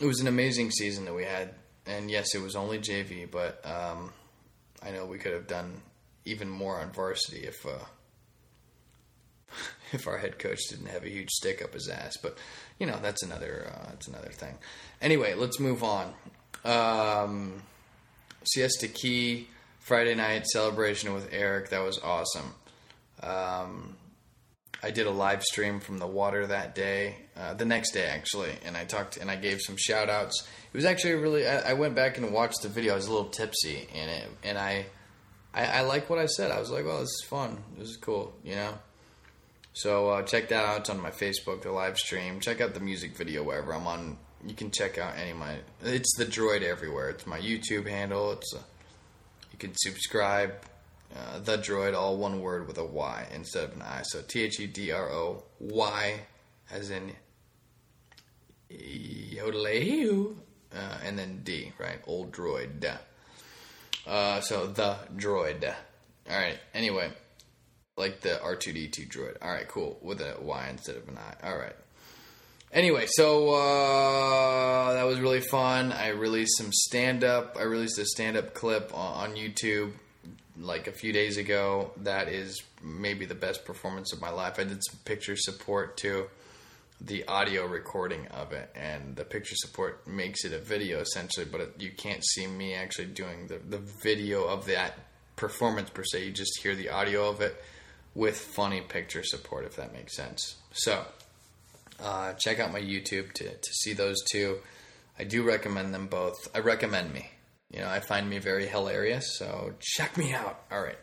it 0.00 0.06
was 0.06 0.20
an 0.20 0.26
amazing 0.26 0.70
season 0.70 1.04
that 1.04 1.14
we 1.14 1.24
had. 1.24 1.50
And 1.86 2.10
yes, 2.10 2.34
it 2.34 2.42
was 2.42 2.56
only 2.56 2.78
JV, 2.78 3.30
but 3.30 3.64
um, 3.64 4.12
I 4.82 4.90
know 4.90 5.06
we 5.06 5.18
could 5.18 5.32
have 5.32 5.46
done 5.46 5.82
even 6.24 6.48
more 6.48 6.78
on 6.80 6.90
varsity 6.92 7.46
if 7.46 7.66
uh, 7.66 7.84
if 9.92 10.06
our 10.06 10.18
head 10.18 10.38
coach 10.38 10.60
didn't 10.68 10.86
have 10.86 11.04
a 11.04 11.08
huge 11.08 11.30
stick 11.30 11.62
up 11.62 11.74
his 11.74 11.88
ass. 11.88 12.16
But 12.16 12.38
you 12.78 12.86
know 12.86 12.98
that's 13.00 13.22
another 13.22 13.72
uh, 13.74 13.90
that's 13.90 14.08
another 14.08 14.30
thing. 14.30 14.58
Anyway, 15.00 15.34
let's 15.34 15.58
move 15.58 15.82
on. 15.82 16.12
Um, 16.64 17.62
Siesta 18.44 18.88
Key 18.88 19.48
Friday 19.80 20.14
night 20.14 20.46
celebration 20.46 21.12
with 21.12 21.28
Eric. 21.32 21.70
That 21.70 21.82
was 21.82 21.98
awesome. 21.98 22.54
Um, 23.22 23.96
I 24.82 24.90
did 24.90 25.06
a 25.06 25.10
live 25.10 25.42
stream 25.42 25.80
from 25.80 25.98
the 25.98 26.06
water 26.06 26.46
that 26.46 26.74
day, 26.74 27.16
uh, 27.36 27.54
the 27.54 27.64
next 27.64 27.92
day 27.92 28.06
actually, 28.06 28.52
and 28.64 28.76
I 28.76 28.84
talked 28.84 29.16
and 29.16 29.30
I 29.30 29.36
gave 29.36 29.60
some 29.60 29.76
shout 29.76 30.08
outs. 30.08 30.46
It 30.72 30.76
was 30.76 30.84
actually 30.84 31.14
really. 31.14 31.46
I, 31.46 31.70
I, 31.70 31.72
went 31.74 31.94
back 31.94 32.16
and 32.16 32.32
watched 32.32 32.62
the 32.62 32.68
video. 32.68 32.92
I 32.92 32.96
was 32.96 33.06
a 33.06 33.12
little 33.12 33.28
tipsy 33.28 33.88
in 33.92 34.08
it, 34.08 34.28
and 34.42 34.56
I, 34.56 34.86
I, 35.52 35.64
I 35.64 35.80
like 35.82 36.08
what 36.08 36.18
I 36.18 36.26
said. 36.26 36.50
I 36.50 36.58
was 36.60 36.70
like, 36.70 36.84
"Well, 36.84 37.00
this 37.00 37.08
is 37.08 37.24
fun. 37.28 37.58
This 37.76 37.88
is 37.90 37.96
cool," 37.96 38.32
you 38.42 38.54
know. 38.54 38.74
So 39.72 40.10
uh, 40.10 40.22
check 40.22 40.48
that 40.48 40.64
out 40.64 40.80
it's 40.80 40.90
on 40.90 41.00
my 41.00 41.10
Facebook, 41.10 41.62
the 41.62 41.72
live 41.72 41.98
stream. 41.98 42.40
Check 42.40 42.60
out 42.60 42.74
the 42.74 42.80
music 42.80 43.16
video 43.16 43.42
wherever 43.42 43.74
I'm 43.74 43.86
on. 43.86 44.16
You 44.46 44.54
can 44.54 44.70
check 44.70 44.96
out 44.96 45.14
any 45.18 45.32
of 45.32 45.36
my. 45.36 45.56
It's 45.82 46.16
the 46.16 46.24
Droid 46.24 46.62
everywhere. 46.62 47.10
It's 47.10 47.26
my 47.26 47.38
YouTube 47.38 47.86
handle. 47.88 48.32
It's 48.32 48.54
a, 48.54 48.58
you 49.52 49.58
can 49.58 49.72
subscribe 49.74 50.54
uh, 51.14 51.40
the 51.40 51.58
droid, 51.58 51.94
all 51.94 52.16
one 52.16 52.40
word 52.40 52.66
with 52.66 52.78
a 52.78 52.84
Y 52.84 53.26
instead 53.34 53.64
of 53.64 53.74
an 53.74 53.82
I. 53.82 54.02
So 54.02 54.22
T 54.22 54.42
H 54.42 54.60
E 54.60 54.66
D 54.66 54.92
R 54.92 55.10
O 55.10 55.44
Y, 55.58 56.20
as 56.70 56.90
in 56.90 57.12
yodeleheu, 58.70 60.36
uh, 60.72 60.98
and 61.04 61.18
then 61.18 61.40
D, 61.42 61.72
right? 61.78 62.00
Old 62.06 62.32
droid. 62.32 62.96
Uh, 64.06 64.40
so 64.40 64.66
the 64.66 64.96
droid. 65.16 65.64
All 66.30 66.36
right. 66.36 66.58
Anyway, 66.74 67.10
like 67.96 68.20
the 68.20 68.40
R 68.40 68.54
two 68.54 68.72
D 68.72 68.88
two 68.88 69.06
droid. 69.06 69.36
All 69.42 69.50
right, 69.50 69.66
cool. 69.66 69.98
With 70.02 70.20
a 70.20 70.36
Y 70.40 70.68
instead 70.70 70.96
of 70.96 71.08
an 71.08 71.18
I. 71.18 71.48
All 71.48 71.58
right. 71.58 71.74
Anyway, 72.72 73.06
so 73.08 73.50
uh, 73.50 74.92
that 74.92 75.02
was 75.02 75.18
really 75.18 75.40
fun. 75.40 75.90
I 75.90 76.10
released 76.10 76.56
some 76.56 76.70
stand 76.72 77.24
up. 77.24 77.56
I 77.58 77.64
released 77.64 77.98
a 77.98 78.04
stand 78.04 78.36
up 78.36 78.54
clip 78.54 78.92
on, 78.94 79.30
on 79.30 79.36
YouTube 79.36 79.94
like 80.60 80.86
a 80.86 80.92
few 80.92 81.12
days 81.12 81.36
ago. 81.36 81.90
That 81.96 82.28
is 82.28 82.62
maybe 82.82 83.24
the 83.24 83.34
best 83.34 83.64
performance 83.64 84.12
of 84.12 84.20
my 84.20 84.30
life. 84.30 84.58
I 84.58 84.64
did 84.64 84.80
some 84.84 84.98
picture 85.04 85.36
support 85.36 85.96
to 85.98 86.26
the 87.00 87.26
audio 87.26 87.66
recording 87.66 88.26
of 88.28 88.52
it, 88.52 88.70
and 88.74 89.16
the 89.16 89.24
picture 89.24 89.56
support 89.56 90.06
makes 90.06 90.44
it 90.44 90.52
a 90.52 90.58
video 90.58 91.00
essentially, 91.00 91.46
but 91.50 91.60
it, 91.62 91.74
you 91.78 91.90
can't 91.90 92.22
see 92.24 92.46
me 92.46 92.74
actually 92.74 93.06
doing 93.06 93.46
the, 93.46 93.58
the 93.58 93.82
video 94.02 94.44
of 94.44 94.66
that 94.66 94.94
performance 95.36 95.88
per 95.88 96.04
se. 96.04 96.26
You 96.26 96.30
just 96.32 96.60
hear 96.62 96.74
the 96.74 96.90
audio 96.90 97.28
of 97.30 97.40
it 97.40 97.56
with 98.14 98.36
funny 98.38 98.82
picture 98.82 99.22
support, 99.24 99.64
if 99.64 99.76
that 99.76 99.92
makes 99.92 100.14
sense. 100.14 100.56
So, 100.72 101.04
Uh, 102.02 102.32
check 102.44 102.58
out 102.58 102.72
my 102.72 102.80
YouTube 102.80 103.32
to, 103.34 103.44
to 103.44 103.72
see 103.72 103.92
those 103.92 104.16
two. 104.32 104.58
I 105.18 105.24
do 105.24 105.42
recommend 105.42 105.92
them 105.92 106.06
both. 106.06 106.48
I 106.54 106.60
recommend 106.60 107.12
me. 107.12 107.30
You 107.70 107.80
know, 107.80 107.88
I 107.88 108.00
find 108.00 108.28
me 108.28 108.38
very 108.38 108.66
hilarious, 108.66 109.38
so 109.38 109.74
check 109.78 110.16
me 110.16 110.32
out. 110.32 110.64
All 110.72 110.82
right. 110.82 110.98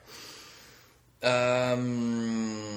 Um, 1.23 2.67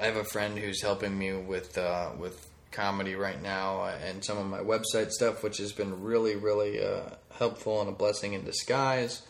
I 0.00 0.06
have 0.06 0.16
a 0.16 0.24
friend 0.24 0.58
who's 0.58 0.80
helping 0.80 1.18
me 1.18 1.32
with 1.32 1.76
uh, 1.76 2.10
with 2.18 2.48
comedy 2.70 3.14
right 3.14 3.42
now 3.42 3.84
and 3.84 4.24
some 4.24 4.38
of 4.38 4.46
my 4.46 4.60
website 4.60 5.10
stuff, 5.10 5.42
which 5.42 5.58
has 5.58 5.72
been 5.72 6.02
really, 6.02 6.36
really 6.36 6.82
uh, 6.82 7.10
helpful 7.36 7.80
and 7.80 7.88
a 7.88 7.92
blessing 7.92 8.34
in 8.34 8.44
disguise. 8.44 9.22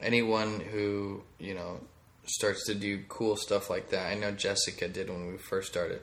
Anyone 0.00 0.60
who 0.60 1.22
you 1.38 1.54
know 1.54 1.80
starts 2.26 2.66
to 2.66 2.74
do 2.74 3.04
cool 3.08 3.36
stuff 3.36 3.70
like 3.70 3.90
that, 3.90 4.10
I 4.10 4.14
know 4.14 4.32
Jessica 4.32 4.88
did 4.88 5.08
when 5.08 5.28
we 5.30 5.38
first 5.38 5.68
started 5.68 6.00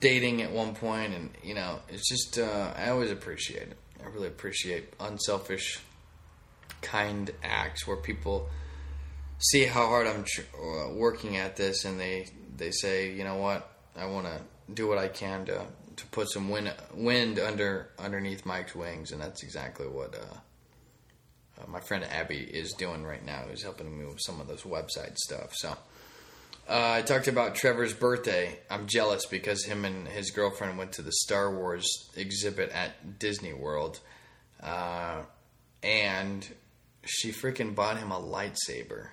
dating 0.00 0.42
at 0.42 0.50
one 0.50 0.74
point, 0.74 1.14
and 1.14 1.30
you 1.42 1.54
know, 1.54 1.78
it's 1.88 2.08
just 2.08 2.38
uh, 2.38 2.74
I 2.76 2.90
always 2.90 3.10
appreciate 3.10 3.68
it. 3.68 3.78
I 4.02 4.08
really 4.08 4.28
appreciate 4.28 4.92
unselfish, 5.00 5.80
kind 6.80 7.30
acts 7.42 7.86
where 7.86 7.96
people 7.96 8.48
see 9.38 9.64
how 9.64 9.86
hard 9.86 10.06
I'm 10.06 10.24
tr- 10.24 10.42
uh, 10.56 10.92
working 10.92 11.36
at 11.36 11.56
this, 11.56 11.84
and 11.84 12.00
they 12.00 12.28
they 12.56 12.70
say, 12.70 13.12
you 13.12 13.24
know 13.24 13.36
what, 13.36 13.70
I 13.96 14.06
want 14.06 14.26
to 14.26 14.40
do 14.72 14.88
what 14.88 14.98
I 14.98 15.08
can 15.08 15.46
to 15.46 15.66
to 15.96 16.06
put 16.06 16.30
some 16.30 16.48
wind 16.48 16.72
wind 16.94 17.38
under 17.38 17.90
underneath 17.98 18.44
Mike's 18.46 18.74
wings, 18.74 19.12
and 19.12 19.20
that's 19.20 19.42
exactly 19.42 19.86
what 19.86 20.14
uh, 20.14 21.62
uh, 21.62 21.70
my 21.70 21.80
friend 21.80 22.04
Abby 22.04 22.38
is 22.38 22.72
doing 22.72 23.04
right 23.04 23.24
now. 23.24 23.44
Who's 23.48 23.62
helping 23.62 23.98
me 23.98 24.04
with 24.04 24.20
some 24.20 24.40
of 24.40 24.48
those 24.48 24.62
website 24.62 25.16
stuff. 25.16 25.54
So. 25.54 25.76
Uh, 26.68 26.92
I 26.98 27.02
talked 27.02 27.28
about 27.28 27.54
Trevor's 27.54 27.92
birthday. 27.92 28.58
I'm 28.70 28.86
jealous 28.86 29.26
because 29.26 29.64
him 29.64 29.84
and 29.84 30.06
his 30.06 30.30
girlfriend 30.30 30.78
went 30.78 30.92
to 30.92 31.02
the 31.02 31.12
Star 31.12 31.54
Wars 31.54 31.86
exhibit 32.16 32.70
at 32.70 33.18
Disney 33.18 33.52
World, 33.52 34.00
uh, 34.62 35.22
and 35.82 36.46
she 37.04 37.32
freaking 37.32 37.74
bought 37.74 37.98
him 37.98 38.12
a 38.12 38.20
lightsaber, 38.20 39.08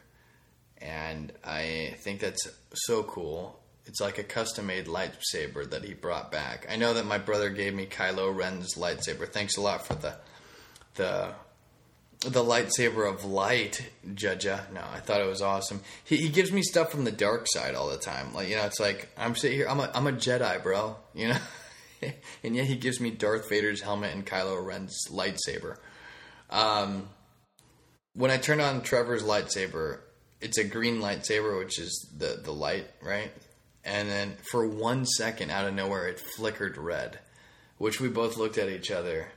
and 0.77 1.33
I 1.43 1.95
think 1.99 2.19
that's 2.19 2.47
so 2.73 3.03
cool. 3.03 3.59
It's 3.87 3.99
like 3.99 4.19
a 4.19 4.23
custom 4.23 4.67
made 4.67 4.85
lightsaber 4.85 5.67
that 5.71 5.83
he 5.83 5.95
brought 5.95 6.31
back. 6.31 6.67
I 6.69 6.75
know 6.75 6.93
that 6.93 7.07
my 7.07 7.17
brother 7.17 7.49
gave 7.49 7.73
me 7.73 7.87
Kylo 7.87 8.33
Ren's 8.33 8.75
lightsaber. 8.75 9.27
Thanks 9.27 9.57
a 9.57 9.61
lot 9.61 9.87
for 9.87 9.95
the 9.95 10.13
the 10.95 11.29
the 12.21 12.43
lightsaber 12.43 13.09
of 13.09 13.23
light, 13.23 13.89
Judja. 14.05 14.71
No, 14.73 14.81
I 14.81 14.99
thought 14.99 15.21
it 15.21 15.27
was 15.27 15.41
awesome. 15.41 15.81
He, 16.03 16.17
he 16.17 16.29
gives 16.29 16.51
me 16.51 16.61
stuff 16.61 16.91
from 16.91 17.05
the 17.05 17.11
dark 17.11 17.47
side 17.47 17.75
all 17.75 17.89
the 17.89 17.97
time. 17.97 18.33
Like 18.33 18.49
you 18.49 18.57
know, 18.57 18.65
it's 18.65 18.79
like 18.79 19.09
I'm 19.17 19.35
sitting 19.35 19.57
here. 19.57 19.67
I'm 19.69 19.79
a 19.79 19.89
I'm 19.93 20.07
a 20.07 20.11
Jedi, 20.11 20.61
bro. 20.61 20.97
You 21.13 21.29
know, 21.29 21.37
and 22.43 22.55
yet 22.55 22.65
he 22.65 22.75
gives 22.75 22.99
me 22.99 23.11
Darth 23.11 23.49
Vader's 23.49 23.81
helmet 23.81 24.13
and 24.13 24.25
Kylo 24.25 24.63
Ren's 24.63 25.07
lightsaber. 25.09 25.77
Um, 26.49 27.07
when 28.13 28.31
I 28.31 28.37
turn 28.37 28.59
on 28.59 28.81
Trevor's 28.81 29.23
lightsaber, 29.23 29.99
it's 30.41 30.57
a 30.57 30.63
green 30.65 30.99
lightsaber, 30.99 31.57
which 31.57 31.79
is 31.79 32.09
the 32.17 32.41
the 32.43 32.51
light, 32.51 32.87
right? 33.01 33.31
And 33.85 34.09
then 34.09 34.35
for 34.51 34.67
one 34.67 35.05
second, 35.05 35.51
out 35.51 35.65
of 35.65 35.73
nowhere, 35.73 36.09
it 36.09 36.19
flickered 36.19 36.77
red, 36.77 37.19
which 37.77 38.01
we 38.01 38.09
both 38.09 38.35
looked 38.35 38.57
at 38.57 38.67
each 38.67 38.91
other 38.91 39.29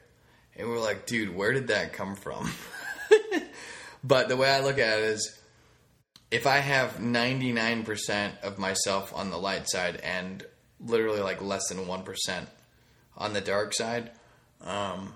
and 0.56 0.68
we're 0.68 0.80
like, 0.80 1.06
dude, 1.06 1.34
where 1.34 1.52
did 1.52 1.68
that 1.68 1.92
come 1.92 2.14
from? 2.14 2.50
but 4.04 4.28
the 4.28 4.36
way 4.36 4.50
I 4.50 4.60
look 4.60 4.78
at 4.78 4.98
it 4.98 5.04
is 5.04 5.38
if 6.30 6.46
I 6.46 6.58
have 6.58 6.96
99% 6.96 8.40
of 8.42 8.58
myself 8.58 9.14
on 9.14 9.30
the 9.30 9.38
light 9.38 9.68
side 9.68 9.96
and 9.96 10.44
literally 10.80 11.20
like 11.20 11.42
less 11.42 11.68
than 11.68 11.78
1% 11.78 12.46
on 13.16 13.32
the 13.32 13.40
dark 13.40 13.74
side, 13.74 14.10
um, 14.62 15.14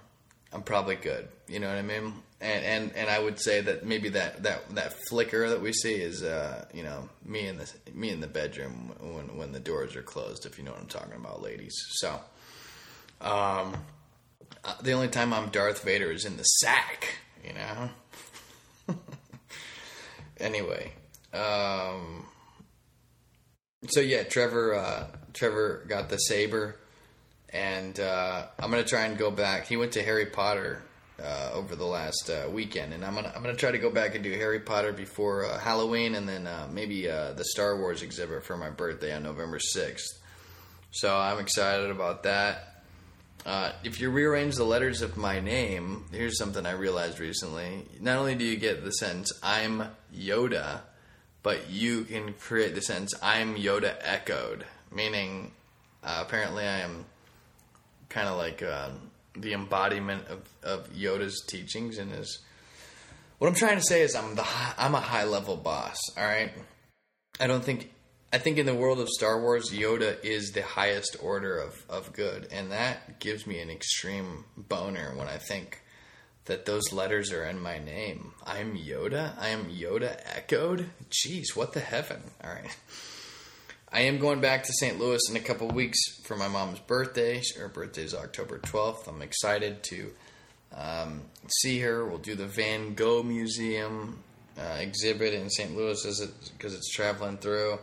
I'm 0.52 0.62
probably 0.62 0.96
good. 0.96 1.28
You 1.48 1.60
know 1.60 1.68
what 1.68 1.78
I 1.78 1.82
mean? 1.82 2.12
And, 2.38 2.64
and 2.64 2.92
and 2.96 3.08
I 3.08 3.18
would 3.18 3.40
say 3.40 3.62
that 3.62 3.86
maybe 3.86 4.10
that, 4.10 4.42
that, 4.42 4.68
that 4.74 4.94
flicker 5.08 5.48
that 5.48 5.62
we 5.62 5.72
see 5.72 5.94
is 5.94 6.22
uh, 6.22 6.66
you 6.74 6.82
know 6.82 7.08
me 7.24 7.46
in 7.46 7.56
the 7.56 7.72
me 7.94 8.10
in 8.10 8.20
the 8.20 8.26
bedroom 8.26 8.92
when 9.00 9.38
when 9.38 9.52
the 9.52 9.60
doors 9.60 9.96
are 9.96 10.02
closed 10.02 10.44
if 10.44 10.58
you 10.58 10.64
know 10.64 10.72
what 10.72 10.80
I'm 10.80 10.86
talking 10.86 11.14
about 11.14 11.40
ladies 11.40 11.74
so 11.92 12.20
um, 13.22 13.74
the 14.82 14.92
only 14.92 15.08
time 15.08 15.32
I'm 15.32 15.48
Darth 15.50 15.84
Vader 15.84 16.10
is 16.10 16.24
in 16.24 16.36
the 16.36 16.42
sack, 16.42 17.18
you 17.44 17.52
know. 17.54 17.90
anyway, 20.38 20.92
um, 21.32 22.26
so 23.88 24.00
yeah, 24.00 24.22
Trevor, 24.24 24.74
uh, 24.74 25.06
Trevor 25.32 25.84
got 25.88 26.08
the 26.08 26.16
saber, 26.16 26.76
and 27.50 27.98
uh, 27.98 28.46
I'm 28.58 28.70
gonna 28.70 28.84
try 28.84 29.04
and 29.04 29.16
go 29.16 29.30
back. 29.30 29.66
He 29.66 29.76
went 29.76 29.92
to 29.92 30.02
Harry 30.02 30.26
Potter 30.26 30.82
uh, 31.22 31.50
over 31.54 31.76
the 31.76 31.86
last 31.86 32.30
uh, 32.30 32.48
weekend, 32.50 32.92
and 32.92 33.04
I'm 33.04 33.14
gonna 33.14 33.32
I'm 33.34 33.42
gonna 33.42 33.56
try 33.56 33.70
to 33.70 33.78
go 33.78 33.90
back 33.90 34.14
and 34.14 34.24
do 34.24 34.32
Harry 34.32 34.60
Potter 34.60 34.92
before 34.92 35.44
uh, 35.44 35.58
Halloween, 35.58 36.14
and 36.14 36.28
then 36.28 36.48
maybe 36.72 37.06
the 37.06 37.44
Star 37.44 37.78
Wars 37.78 38.02
exhibit 38.02 38.44
for 38.44 38.56
my 38.56 38.70
birthday 38.70 39.14
on 39.14 39.22
November 39.22 39.58
sixth. 39.58 40.22
So 40.90 41.14
I'm 41.16 41.38
excited 41.38 41.90
about 41.90 42.22
that. 42.22 42.75
Uh, 43.46 43.70
if 43.84 44.00
you 44.00 44.10
rearrange 44.10 44.56
the 44.56 44.64
letters 44.64 45.02
of 45.02 45.16
my 45.16 45.38
name, 45.38 46.04
here's 46.10 46.36
something 46.36 46.66
I 46.66 46.72
realized 46.72 47.20
recently. 47.20 47.86
Not 48.00 48.18
only 48.18 48.34
do 48.34 48.44
you 48.44 48.56
get 48.56 48.84
the 48.84 48.90
sentence 48.90 49.32
"I'm 49.40 49.84
Yoda," 50.12 50.80
but 51.44 51.70
you 51.70 52.02
can 52.02 52.32
create 52.32 52.74
the 52.74 52.82
sentence 52.82 53.14
"I'm 53.22 53.54
Yoda 53.54 53.94
echoed," 54.00 54.66
meaning 54.92 55.52
uh, 56.02 56.24
apparently 56.26 56.64
I 56.64 56.80
am 56.80 57.04
kind 58.08 58.26
of 58.26 58.36
like 58.36 58.64
um, 58.64 59.12
the 59.36 59.52
embodiment 59.52 60.26
of, 60.26 60.40
of 60.64 60.92
Yoda's 60.92 61.40
teachings 61.46 61.98
and 61.98 62.10
his. 62.10 62.40
What 63.38 63.46
I'm 63.46 63.54
trying 63.54 63.76
to 63.76 63.84
say 63.84 64.02
is 64.02 64.16
I'm 64.16 64.34
the 64.34 64.44
I'm 64.76 64.96
a 64.96 65.00
high 65.00 65.24
level 65.24 65.56
boss. 65.56 65.98
All 66.18 66.24
right, 66.24 66.50
I 67.38 67.46
don't 67.46 67.62
think 67.62 67.92
I 68.36 68.38
think 68.38 68.58
in 68.58 68.66
the 68.66 68.74
world 68.74 69.00
of 69.00 69.08
Star 69.08 69.40
Wars, 69.40 69.70
Yoda 69.70 70.22
is 70.22 70.52
the 70.52 70.60
highest 70.60 71.16
order 71.22 71.56
of, 71.56 71.82
of 71.88 72.12
good, 72.12 72.48
and 72.52 72.70
that 72.70 73.18
gives 73.18 73.46
me 73.46 73.60
an 73.60 73.70
extreme 73.70 74.44
boner 74.58 75.14
when 75.16 75.26
I 75.26 75.38
think 75.38 75.80
that 76.44 76.66
those 76.66 76.92
letters 76.92 77.32
are 77.32 77.44
in 77.44 77.58
my 77.58 77.78
name. 77.78 78.34
I'm 78.44 78.76
Yoda. 78.76 79.32
I 79.38 79.48
am 79.48 79.70
Yoda 79.70 80.20
echoed. 80.36 80.90
Jeez, 81.08 81.56
what 81.56 81.72
the 81.72 81.80
heaven? 81.80 82.20
All 82.44 82.50
right. 82.50 82.76
I 83.90 84.00
am 84.00 84.18
going 84.18 84.42
back 84.42 84.64
to 84.64 84.72
St. 84.80 84.98
Louis 84.98 85.30
in 85.30 85.36
a 85.36 85.40
couple 85.40 85.68
weeks 85.68 85.98
for 86.24 86.36
my 86.36 86.46
mom's 86.46 86.80
birthday. 86.80 87.40
Her 87.58 87.68
birthday 87.68 88.02
is 88.02 88.14
October 88.14 88.58
12th. 88.58 89.08
I'm 89.08 89.22
excited 89.22 89.82
to 89.84 90.12
um, 90.76 91.22
see 91.62 91.80
her. 91.80 92.04
We'll 92.04 92.18
do 92.18 92.34
the 92.34 92.44
Van 92.44 92.92
Gogh 92.92 93.22
Museum 93.22 94.18
uh, 94.60 94.76
exhibit 94.78 95.32
in 95.32 95.48
St. 95.48 95.74
Louis 95.74 96.04
because 96.58 96.74
it's 96.74 96.90
traveling 96.90 97.38
through. 97.38 97.78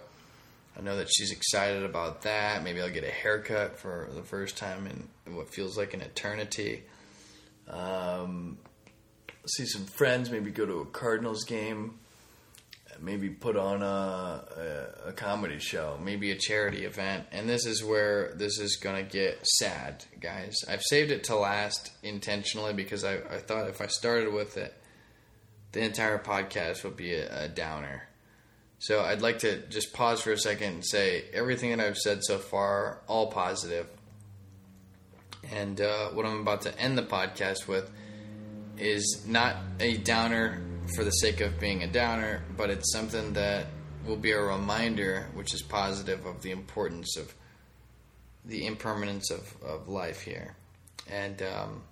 I 0.78 0.82
know 0.82 0.98
that 0.98 1.08
she's 1.12 1.32
excited 1.32 1.84
about 1.84 2.24
that. 2.24 2.64
Maybe 2.64 2.82
I'll 2.82 2.90
get 2.90 3.04
a 3.04 3.12
haircut 3.12 3.78
for 3.78 4.10
the 4.14 4.24
first 4.24 4.58
time 4.58 4.88
in 4.88 5.36
what 5.36 5.54
feels 5.54 5.78
like 5.78 5.94
an 5.94 6.02
eternity. 6.02 6.84
Um, 7.68 8.58
see 9.46 9.66
some 9.66 9.86
friends. 9.86 10.32
Maybe 10.32 10.52
go 10.52 10.66
to 10.66 10.80
a 10.80 10.86
Cardinals 10.86 11.44
game. 11.44 12.00
Maybe 13.00 13.30
put 13.30 13.58
on 13.58 13.82
a, 13.82 13.86
a, 15.06 15.10
a 15.10 15.14
comedy 15.14 15.60
show. 15.60 16.00
Maybe 16.02 16.32
a 16.32 16.38
charity 16.38 16.86
event. 16.86 17.26
And 17.32 17.48
this 17.50 17.66
is 17.66 17.84
where 17.84 18.34
this 18.36 18.60
is 18.60 18.78
gonna 18.78 19.04
get 19.04 19.46
sad, 19.46 20.06
guys. 20.20 20.56
I've 20.68 20.84
saved 20.84 21.12
it 21.12 21.26
to 21.26 21.36
last 21.36 21.92
intentionally 22.02 22.74
because 22.74 23.04
I, 23.04 23.16
I 23.16 23.38
thought 23.40 23.68
if 23.68 23.82
I 23.82 23.88
started 23.88 24.34
with 24.34 24.58
it, 24.58 24.74
the 25.72 25.82
entire 25.82 26.20
podcast 26.20 26.84
would 26.84 26.96
be 26.96 27.14
a, 27.14 27.46
a 27.46 27.50
downer 27.50 28.08
so 28.84 29.00
I'd 29.00 29.22
like 29.22 29.40
to 29.40 29.60
just 29.68 29.94
pause 29.94 30.20
for 30.20 30.34
a 30.34 30.38
second 30.38 30.74
and 30.74 30.86
say 30.86 31.24
everything 31.32 31.70
that 31.70 31.80
I've 31.80 31.96
said 31.96 32.22
so 32.22 32.38
far, 32.38 33.00
all 33.08 33.28
positive. 33.32 33.88
And 35.54 35.80
uh, 35.80 36.10
what 36.10 36.26
I'm 36.26 36.42
about 36.42 36.64
to 36.64 36.78
end 36.78 36.98
the 36.98 37.04
podcast 37.04 37.66
with 37.66 37.90
is 38.78 39.24
not 39.26 39.56
a 39.80 39.96
downer 39.96 40.62
for 40.98 41.06
the 41.06 41.12
sake 41.12 41.40
of 41.40 41.62
being 41.62 41.82
a 41.84 41.88
downer, 41.88 42.44
but 42.58 42.70
it's 42.70 42.92
something 42.92 43.32
that 43.32 43.68
will 44.06 44.18
be 44.18 44.32
a 44.32 44.42
reminder, 44.42 45.28
which 45.34 45.54
is 45.54 45.62
positive, 45.62 46.26
of 46.26 46.42
the 46.42 46.52
importance 46.52 47.16
of 47.16 47.34
the 48.44 48.66
impermanence 48.66 49.32
of, 49.32 49.56
of 49.64 49.88
life 49.88 50.24
here. 50.24 50.58
And 51.10 51.42
um, 51.42 51.84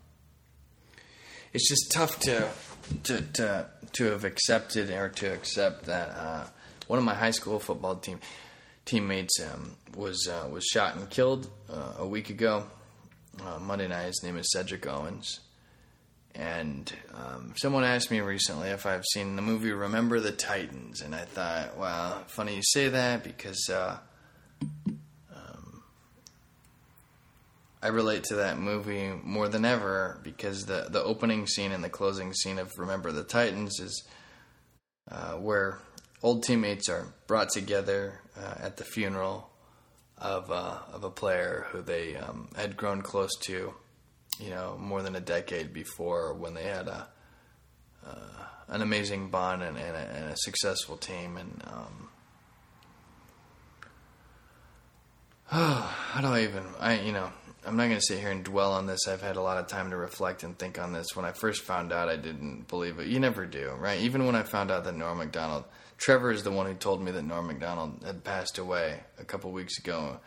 it's 1.53 1.69
just 1.69 1.89
tough 1.93 2.19
to, 2.19 2.49
to, 3.03 3.21
to, 3.21 3.69
to 3.93 4.03
have 4.11 4.25
accepted 4.25 4.89
or 4.89 5.07
to 5.07 5.31
accept 5.31 5.85
that. 5.85 6.09
Uh, 6.09 6.47
one 6.91 6.97
of 6.97 7.05
my 7.05 7.15
high 7.15 7.31
school 7.31 7.57
football 7.57 7.95
team 7.95 8.19
teammates 8.83 9.39
um, 9.39 9.77
was 9.95 10.27
uh, 10.27 10.49
was 10.51 10.65
shot 10.65 10.93
and 10.97 11.09
killed 11.09 11.49
uh, 11.71 11.93
a 11.99 12.05
week 12.05 12.29
ago. 12.29 12.65
Uh, 13.41 13.57
Monday 13.59 13.87
night. 13.87 14.07
His 14.07 14.21
name 14.23 14.35
is 14.35 14.51
Cedric 14.51 14.85
Owens. 14.85 15.39
And 16.35 16.91
um, 17.13 17.53
someone 17.55 17.85
asked 17.85 18.11
me 18.11 18.19
recently 18.19 18.71
if 18.71 18.85
I've 18.85 19.05
seen 19.05 19.37
the 19.37 19.41
movie 19.41 19.71
Remember 19.71 20.19
the 20.19 20.33
Titans, 20.33 20.99
and 20.99 21.15
I 21.15 21.23
thought, 21.23 21.77
well, 21.77 22.25
funny 22.27 22.57
you 22.57 22.61
say 22.61 22.89
that 22.89 23.23
because 23.23 23.69
uh, 23.69 23.99
I 27.81 27.87
relate 27.87 28.25
to 28.25 28.35
that 28.35 28.59
movie 28.59 29.11
more 29.23 29.47
than 29.47 29.63
ever 29.63 30.19
because 30.23 30.65
the 30.65 30.87
the 30.89 31.01
opening 31.01 31.47
scene 31.47 31.71
and 31.71 31.85
the 31.85 31.89
closing 31.89 32.33
scene 32.33 32.59
of 32.59 32.77
Remember 32.77 33.13
the 33.13 33.23
Titans 33.23 33.79
is 33.79 34.03
uh, 35.09 35.33
where 35.33 35.79
old 36.23 36.43
teammates 36.43 36.89
are 36.89 37.13
brought 37.27 37.49
together 37.49 38.21
uh, 38.37 38.55
at 38.59 38.77
the 38.77 38.83
funeral 38.83 39.49
of 40.17 40.51
uh, 40.51 40.77
of 40.93 41.03
a 41.03 41.09
player 41.09 41.65
who 41.71 41.81
they 41.81 42.15
um, 42.15 42.49
had 42.55 42.77
grown 42.77 43.01
close 43.01 43.35
to, 43.41 43.73
you 44.39 44.49
know, 44.49 44.77
more 44.79 45.01
than 45.01 45.15
a 45.15 45.19
decade 45.19 45.73
before 45.73 46.33
when 46.33 46.53
they 46.53 46.63
had 46.63 46.87
a 46.87 47.07
uh, 48.05 48.45
an 48.67 48.81
amazing 48.81 49.29
bond 49.29 49.61
and, 49.61 49.77
and, 49.77 49.95
a, 49.95 49.99
and, 49.99 50.31
a, 50.31 50.37
successful 50.37 50.97
team 50.97 51.37
and. 51.37 51.63
Um, 51.67 52.07
how 55.51 56.21
do 56.21 56.27
I 56.27 56.43
even? 56.43 56.63
I 56.79 56.99
you 56.99 57.11
know 57.11 57.29
I'm 57.65 57.77
not 57.77 57.85
going 57.85 57.99
to 57.99 58.05
sit 58.05 58.19
here 58.19 58.31
and 58.31 58.43
dwell 58.43 58.73
on 58.73 58.87
this. 58.87 59.07
I've 59.07 59.21
had 59.21 59.35
a 59.35 59.41
lot 59.41 59.59
of 59.59 59.67
time 59.67 59.91
to 59.91 59.97
reflect 59.97 60.43
and 60.43 60.57
think 60.57 60.79
on 60.79 60.93
this. 60.93 61.15
When 61.15 61.25
I 61.25 61.31
first 61.31 61.61
found 61.61 61.91
out, 61.93 62.09
I 62.09 62.15
didn't 62.15 62.67
believe 62.67 62.97
it. 62.99 63.07
You 63.07 63.19
never 63.19 63.45
do, 63.45 63.71
right? 63.77 63.99
Even 64.01 64.25
when 64.25 64.35
I 64.35 64.43
found 64.43 64.71
out 64.71 64.83
that 64.85 64.95
Norm 64.95 65.19
Macdonald, 65.19 65.65
Trevor 66.01 66.31
is 66.31 66.41
the 66.41 66.51
one 66.51 66.65
who 66.65 66.73
told 66.73 66.99
me 66.99 67.11
that 67.11 67.21
Norm 67.21 67.45
Macdonald 67.45 68.01
had 68.03 68.23
passed 68.23 68.57
away 68.57 69.01
a 69.19 69.23
couple 69.23 69.51
weeks 69.51 69.77
ago. 69.77 70.19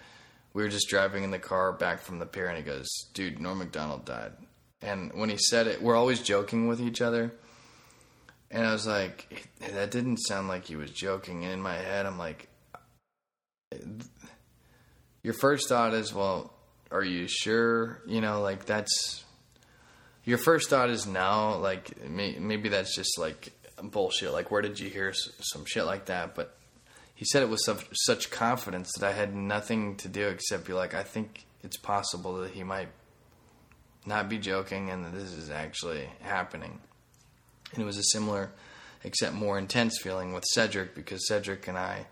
We 0.53 0.63
were 0.63 0.69
just 0.69 0.89
driving 0.89 1.25
in 1.25 1.33
the 1.33 1.41
car 1.41 1.73
back 1.73 2.01
from 2.01 2.21
the 2.21 2.27
pier, 2.27 2.47
and 2.47 2.57
he 2.57 2.63
goes, 2.63 2.89
"Dude, 3.13 3.41
Norm 3.41 3.59
Macdonald 3.59 4.05
died." 4.05 4.35
And 4.81 5.13
when 5.15 5.31
he 5.31 5.37
said 5.37 5.67
it, 5.67 5.83
we're 5.83 5.97
always 5.97 6.21
joking 6.21 6.69
with 6.69 6.81
each 6.81 7.01
other. 7.01 7.35
And 8.53 8.65
I 8.65 8.71
was 8.71 8.87
like, 8.87 9.49
that 9.73 9.91
didn't 9.91 10.19
sound 10.19 10.47
like 10.47 10.67
he 10.67 10.77
was 10.77 10.93
joking. 10.93 11.43
And 11.43 11.55
in 11.55 11.61
my 11.61 11.75
head, 11.75 12.07
I'm 12.07 12.19
like, 12.19 12.49
your 15.25 15.35
first 15.35 15.69
thought 15.69 15.93
is, 15.93 16.15
well, 16.15 16.53
are 16.93 17.03
you 17.03 17.27
sure? 17.27 18.01
You 18.07 18.21
know, 18.21 18.43
like 18.43 18.67
that's 18.67 19.25
your 20.23 20.39
first 20.39 20.71
thought 20.71 20.91
is 20.91 21.05
now, 21.05 21.57
Like 21.57 22.09
maybe 22.09 22.69
that's 22.69 22.95
just 22.95 23.19
like 23.19 23.53
bullshit. 23.83 24.33
Like 24.33 24.51
where 24.51 24.63
did 24.63 24.79
you 24.79 24.89
hear 24.89 25.13
some 25.13 25.65
shit 25.65 25.85
like 25.85 26.07
that? 26.07 26.35
But 26.35 26.57
he 27.15 27.25
said 27.25 27.43
it 27.43 27.49
with 27.49 27.61
such, 27.65 27.87
such 27.93 28.31
confidence 28.31 28.91
that 28.99 29.07
I 29.07 29.13
had 29.13 29.35
nothing 29.35 29.97
to 29.97 30.09
do 30.09 30.29
except 30.29 30.67
be 30.67 30.73
like, 30.73 30.95
I 30.95 31.03
think 31.03 31.47
it's 31.63 31.77
possible 31.77 32.39
that 32.39 32.51
he 32.51 32.63
might 32.65 32.89
not 34.05 34.29
be 34.29 34.39
joking 34.39 34.91
and 34.91 35.05
that 35.05 35.15
this 35.15 35.33
is 35.33 35.51
actually 35.51 36.09
happening. 36.21 36.81
And 37.73 37.83
it 37.83 37.87
was 37.87 37.99
a 37.99 38.05
similar, 38.05 38.53
except 39.03 39.35
more 39.35 39.59
intense 39.59 39.99
feeling 40.01 40.33
with 40.33 40.45
Cedric 40.45 40.95
because 40.95 41.27
Cedric 41.27 41.69
and 41.69 41.79
I 41.79 42.07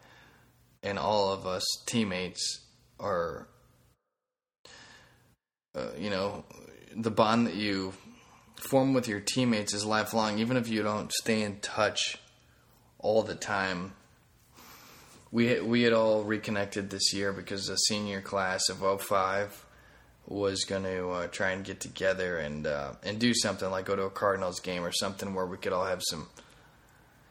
and 0.82 0.98
all 0.98 1.32
of 1.32 1.46
us 1.46 1.64
teammates 1.86 2.60
are 2.98 3.46
uh, 5.74 5.88
you 5.98 6.10
know, 6.10 6.44
the 6.94 7.10
bond 7.10 7.46
that 7.46 7.54
you 7.54 7.94
form 8.62 8.94
with 8.94 9.08
your 9.08 9.20
teammates 9.20 9.74
is 9.74 9.84
lifelong, 9.84 10.38
even 10.38 10.56
if 10.56 10.68
you 10.68 10.82
don't 10.82 11.12
stay 11.12 11.42
in 11.42 11.58
touch 11.60 12.18
all 12.98 13.22
the 13.22 13.34
time. 13.34 13.92
We 15.30 15.60
we 15.60 15.82
had 15.82 15.92
all 15.92 16.22
reconnected 16.22 16.90
this 16.90 17.12
year 17.12 17.32
because 17.32 17.66
the 17.66 17.76
senior 17.76 18.20
class 18.20 18.68
of 18.68 19.00
05 19.00 19.64
was 20.26 20.64
going 20.64 20.84
to 20.84 21.08
uh, 21.08 21.26
try 21.26 21.50
and 21.50 21.64
get 21.64 21.80
together 21.80 22.36
and 22.36 22.66
uh, 22.66 22.92
and 23.02 23.18
do 23.18 23.34
something 23.34 23.70
like 23.70 23.86
go 23.86 23.96
to 23.96 24.02
a 24.02 24.10
Cardinals 24.10 24.60
game 24.60 24.84
or 24.84 24.92
something 24.92 25.34
where 25.34 25.46
we 25.46 25.56
could 25.56 25.72
all 25.72 25.86
have 25.86 26.02
some, 26.02 26.28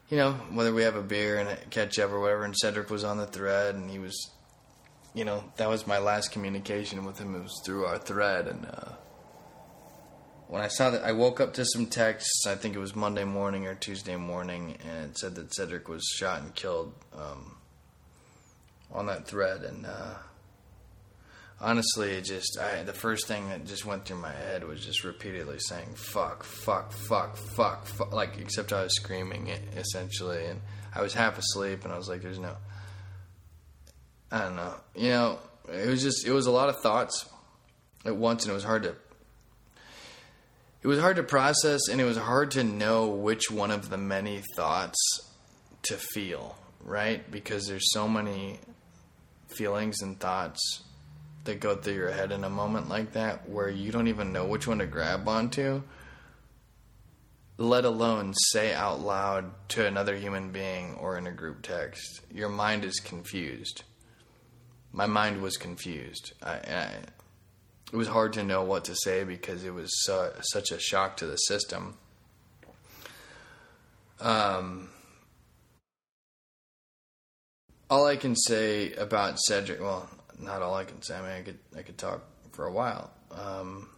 you 0.08 0.16
know, 0.16 0.32
whether 0.50 0.74
we 0.74 0.82
have 0.82 0.96
a 0.96 1.02
beer 1.02 1.38
and 1.38 1.70
catch 1.70 1.98
up 1.98 2.10
or 2.10 2.20
whatever. 2.20 2.44
And 2.44 2.56
Cedric 2.56 2.90
was 2.90 3.04
on 3.04 3.18
the 3.18 3.26
thread 3.26 3.76
and 3.76 3.88
he 3.88 3.98
was 3.98 4.30
you 5.14 5.24
know, 5.24 5.44
that 5.56 5.68
was 5.68 5.86
my 5.86 5.98
last 5.98 6.32
communication 6.32 7.04
with 7.04 7.18
him. 7.18 7.34
It 7.34 7.42
was 7.42 7.60
through 7.64 7.84
our 7.84 7.98
thread, 7.98 8.48
and 8.48 8.66
uh, 8.66 8.92
when 10.52 10.60
I 10.60 10.68
saw 10.68 10.90
that, 10.90 11.02
I 11.02 11.12
woke 11.12 11.40
up 11.40 11.54
to 11.54 11.64
some 11.64 11.86
texts. 11.86 12.44
I 12.46 12.56
think 12.56 12.76
it 12.76 12.78
was 12.78 12.94
Monday 12.94 13.24
morning 13.24 13.66
or 13.66 13.74
Tuesday 13.74 14.16
morning, 14.16 14.76
and 14.86 15.06
it 15.06 15.16
said 15.16 15.34
that 15.36 15.54
Cedric 15.54 15.88
was 15.88 16.04
shot 16.04 16.42
and 16.42 16.54
killed 16.54 16.92
um, 17.16 17.56
on 18.92 19.06
that 19.06 19.26
thread. 19.26 19.62
And 19.62 19.86
uh, 19.86 20.16
honestly, 21.58 22.10
it 22.10 22.24
just 22.26 22.58
I, 22.60 22.82
the 22.82 22.92
first 22.92 23.26
thing 23.26 23.48
that 23.48 23.64
just 23.64 23.86
went 23.86 24.04
through 24.04 24.18
my 24.18 24.30
head 24.30 24.62
was 24.64 24.84
just 24.84 25.04
repeatedly 25.04 25.58
saying 25.58 25.94
"fuck, 25.94 26.44
fuck, 26.44 26.92
fuck, 26.92 27.38
fuck,", 27.38 27.86
fuck 27.86 28.12
like 28.12 28.36
except 28.36 28.74
I 28.74 28.82
was 28.82 28.94
screaming 28.94 29.46
it 29.46 29.62
essentially, 29.74 30.44
and 30.44 30.60
I 30.94 31.00
was 31.00 31.14
half 31.14 31.38
asleep, 31.38 31.84
and 31.84 31.94
I 31.94 31.96
was 31.96 32.10
like, 32.10 32.20
"There's 32.20 32.38
no." 32.38 32.56
I 34.30 34.40
don't 34.40 34.56
know. 34.56 34.74
You 34.94 35.08
know, 35.08 35.38
it 35.72 35.88
was 35.88 36.02
just 36.02 36.26
it 36.26 36.32
was 36.32 36.44
a 36.44 36.52
lot 36.52 36.68
of 36.68 36.78
thoughts 36.82 37.26
at 38.04 38.16
once, 38.16 38.44
and 38.44 38.50
it 38.50 38.54
was 38.54 38.64
hard 38.64 38.82
to 38.82 38.96
it 40.82 40.86
was 40.88 40.98
hard 40.98 41.16
to 41.16 41.22
process, 41.22 41.88
and 41.88 42.00
it 42.00 42.04
was 42.04 42.16
hard 42.16 42.50
to 42.52 42.64
know 42.64 43.08
which 43.08 43.50
one 43.50 43.70
of 43.70 43.90
the 43.90 43.98
many 43.98 44.42
thoughts 44.56 44.98
to 45.82 45.96
feel. 45.96 46.56
Right, 46.84 47.30
because 47.30 47.66
there's 47.66 47.92
so 47.92 48.08
many 48.08 48.58
feelings 49.46 50.02
and 50.02 50.18
thoughts 50.18 50.82
that 51.44 51.60
go 51.60 51.76
through 51.76 51.94
your 51.94 52.10
head 52.10 52.32
in 52.32 52.42
a 52.42 52.50
moment 52.50 52.88
like 52.88 53.12
that, 53.12 53.48
where 53.48 53.68
you 53.68 53.92
don't 53.92 54.08
even 54.08 54.32
know 54.32 54.44
which 54.46 54.66
one 54.66 54.78
to 54.78 54.86
grab 54.86 55.28
onto 55.28 55.82
let 57.58 57.84
alone 57.84 58.32
say 58.34 58.74
out 58.74 58.98
loud 58.98 59.52
to 59.68 59.86
another 59.86 60.16
human 60.16 60.50
being 60.50 60.94
or 60.94 61.16
in 61.16 61.28
a 61.28 61.30
group 61.30 61.62
text. 61.62 62.22
Your 62.32 62.48
mind 62.48 62.84
is 62.84 62.98
confused 62.98 63.84
my 64.92 65.06
mind 65.06 65.40
was 65.40 65.56
confused. 65.56 66.32
I, 66.42 66.52
I, 66.52 66.90
it 67.92 67.96
was 67.96 68.08
hard 68.08 68.32
to 68.34 68.42
know 68.42 68.62
what 68.64 68.84
to 68.86 68.96
say 68.96 69.24
because 69.24 69.64
it 69.64 69.74
was 69.74 69.90
such 70.40 70.70
a 70.70 70.78
shock 70.78 71.18
to 71.18 71.26
the 71.26 71.36
system. 71.36 71.96
Um, 74.20 74.88
all 77.90 78.06
I 78.06 78.16
can 78.16 78.34
say 78.34 78.92
about 78.94 79.38
Cedric, 79.38 79.80
well, 79.80 80.08
not 80.38 80.62
all 80.62 80.74
I 80.74 80.84
can 80.84 81.02
say. 81.02 81.16
I 81.16 81.20
mean, 81.20 81.30
I 81.30 81.42
could 81.42 81.58
I 81.76 81.82
could 81.82 81.98
talk 81.98 82.22
for 82.52 82.66
a 82.66 82.72
while. 82.72 83.10
Um, 83.30 83.88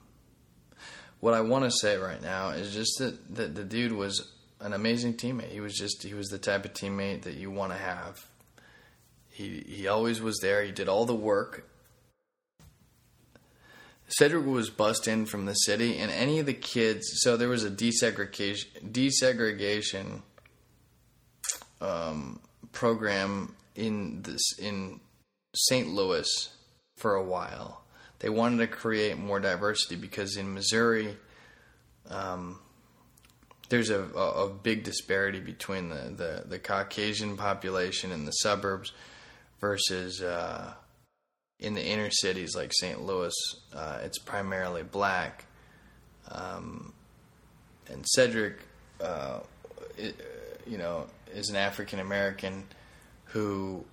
what 1.20 1.34
I 1.34 1.40
want 1.42 1.64
to 1.64 1.70
say 1.70 1.96
right 1.96 2.20
now 2.20 2.50
is 2.50 2.74
just 2.74 2.98
that, 2.98 3.34
that 3.36 3.54
the 3.54 3.64
dude 3.64 3.92
was 3.92 4.32
an 4.60 4.72
amazing 4.72 5.14
teammate. 5.14 5.50
He 5.50 5.60
was 5.60 5.74
just 5.74 6.02
he 6.02 6.14
was 6.14 6.28
the 6.28 6.38
type 6.38 6.64
of 6.64 6.72
teammate 6.72 7.22
that 7.22 7.34
you 7.34 7.50
want 7.50 7.72
to 7.72 7.78
have 7.78 8.26
he 9.34 9.64
he 9.66 9.88
always 9.88 10.22
was 10.22 10.38
there. 10.40 10.62
He 10.62 10.70
did 10.70 10.88
all 10.88 11.04
the 11.04 11.14
work. 11.14 11.68
Cedric 14.16 14.46
was 14.46 14.70
bussed 14.70 15.08
in 15.08 15.26
from 15.26 15.44
the 15.44 15.54
city, 15.54 15.98
and 15.98 16.10
any 16.10 16.38
of 16.38 16.46
the 16.46 16.54
kids. 16.54 17.06
So 17.16 17.36
there 17.36 17.48
was 17.48 17.64
a 17.64 17.70
desegregation 17.70 18.92
desegregation 18.92 20.22
um, 21.80 22.40
program 22.72 23.54
in 23.74 24.22
this 24.22 24.58
in 24.58 25.00
St. 25.54 25.88
Louis 25.88 26.50
for 26.96 27.14
a 27.14 27.24
while. 27.24 27.82
They 28.20 28.28
wanted 28.28 28.58
to 28.58 28.66
create 28.66 29.18
more 29.18 29.40
diversity 29.40 29.96
because 29.96 30.36
in 30.36 30.54
Missouri, 30.54 31.16
um, 32.08 32.58
there's 33.68 33.90
a, 33.90 34.02
a, 34.14 34.44
a, 34.44 34.48
big 34.48 34.84
disparity 34.84 35.40
between 35.40 35.88
the, 35.88 36.14
the, 36.16 36.44
the 36.46 36.58
Caucasian 36.58 37.36
population 37.36 38.12
in 38.12 38.24
the 38.24 38.30
suburbs 38.30 38.92
versus 39.60 40.22
uh, 40.22 40.74
in 41.60 41.74
the 41.74 41.84
inner 41.84 42.10
cities 42.10 42.54
like 42.56 42.72
St. 42.72 43.04
Louis, 43.04 43.34
uh, 43.72 43.98
it's 44.02 44.18
primarily 44.18 44.82
black. 44.82 45.44
Um, 46.30 46.92
and 47.90 48.04
Cedric, 48.06 48.58
uh, 49.00 49.40
it, 49.96 50.14
you 50.66 50.78
know, 50.78 51.06
is 51.34 51.50
an 51.50 51.56
African 51.56 52.00
American 52.00 52.64
who 53.26 53.84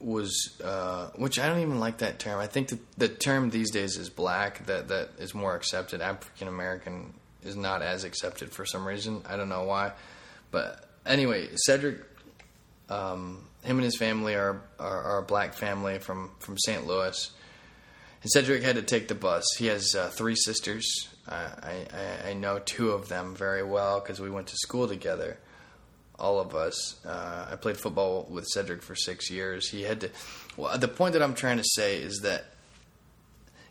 was, 0.00 0.58
uh, 0.62 1.08
which 1.16 1.38
I 1.38 1.48
don't 1.48 1.60
even 1.60 1.80
like 1.80 1.98
that 1.98 2.18
term. 2.18 2.38
I 2.38 2.46
think 2.46 2.68
that 2.68 2.78
the 2.98 3.08
term 3.08 3.50
these 3.50 3.70
days 3.70 3.96
is 3.96 4.08
black. 4.08 4.66
That 4.66 4.88
that 4.88 5.10
is 5.18 5.34
more 5.34 5.54
accepted. 5.54 6.00
African 6.00 6.48
American 6.48 7.14
is 7.44 7.56
not 7.56 7.82
as 7.82 8.04
accepted 8.04 8.52
for 8.52 8.64
some 8.64 8.86
reason. 8.86 9.22
I 9.28 9.36
don't 9.36 9.48
know 9.48 9.64
why, 9.64 9.92
but 10.50 10.88
anyway, 11.04 11.48
Cedric 11.56 11.98
um, 12.88 13.47
him 13.68 13.76
and 13.76 13.84
his 13.84 13.96
family 13.96 14.34
are, 14.34 14.62
are, 14.78 15.02
are 15.02 15.18
a 15.18 15.22
black 15.22 15.54
family 15.54 15.98
from, 15.98 16.30
from 16.38 16.56
St. 16.58 16.86
Louis. 16.86 17.30
And 18.22 18.30
Cedric 18.30 18.62
had 18.62 18.76
to 18.76 18.82
take 18.82 19.08
the 19.08 19.14
bus. 19.14 19.44
He 19.58 19.66
has 19.66 19.94
uh, 19.94 20.08
three 20.08 20.34
sisters. 20.34 21.08
Uh, 21.28 21.50
I, 21.62 22.30
I, 22.30 22.32
know 22.32 22.58
two 22.58 22.92
of 22.92 23.08
them 23.08 23.36
very 23.36 23.62
well 23.62 24.00
because 24.00 24.18
we 24.18 24.30
went 24.30 24.46
to 24.46 24.56
school 24.56 24.88
together. 24.88 25.38
All 26.18 26.40
of 26.40 26.54
us. 26.54 26.98
Uh, 27.04 27.48
I 27.52 27.56
played 27.56 27.76
football 27.76 28.26
with 28.30 28.46
Cedric 28.46 28.82
for 28.82 28.96
six 28.96 29.30
years. 29.30 29.68
He 29.68 29.82
had 29.82 30.00
to. 30.00 30.10
Well, 30.56 30.76
the 30.78 30.88
point 30.88 31.12
that 31.12 31.22
I'm 31.22 31.34
trying 31.34 31.58
to 31.58 31.64
say 31.64 31.98
is 31.98 32.20
that 32.20 32.46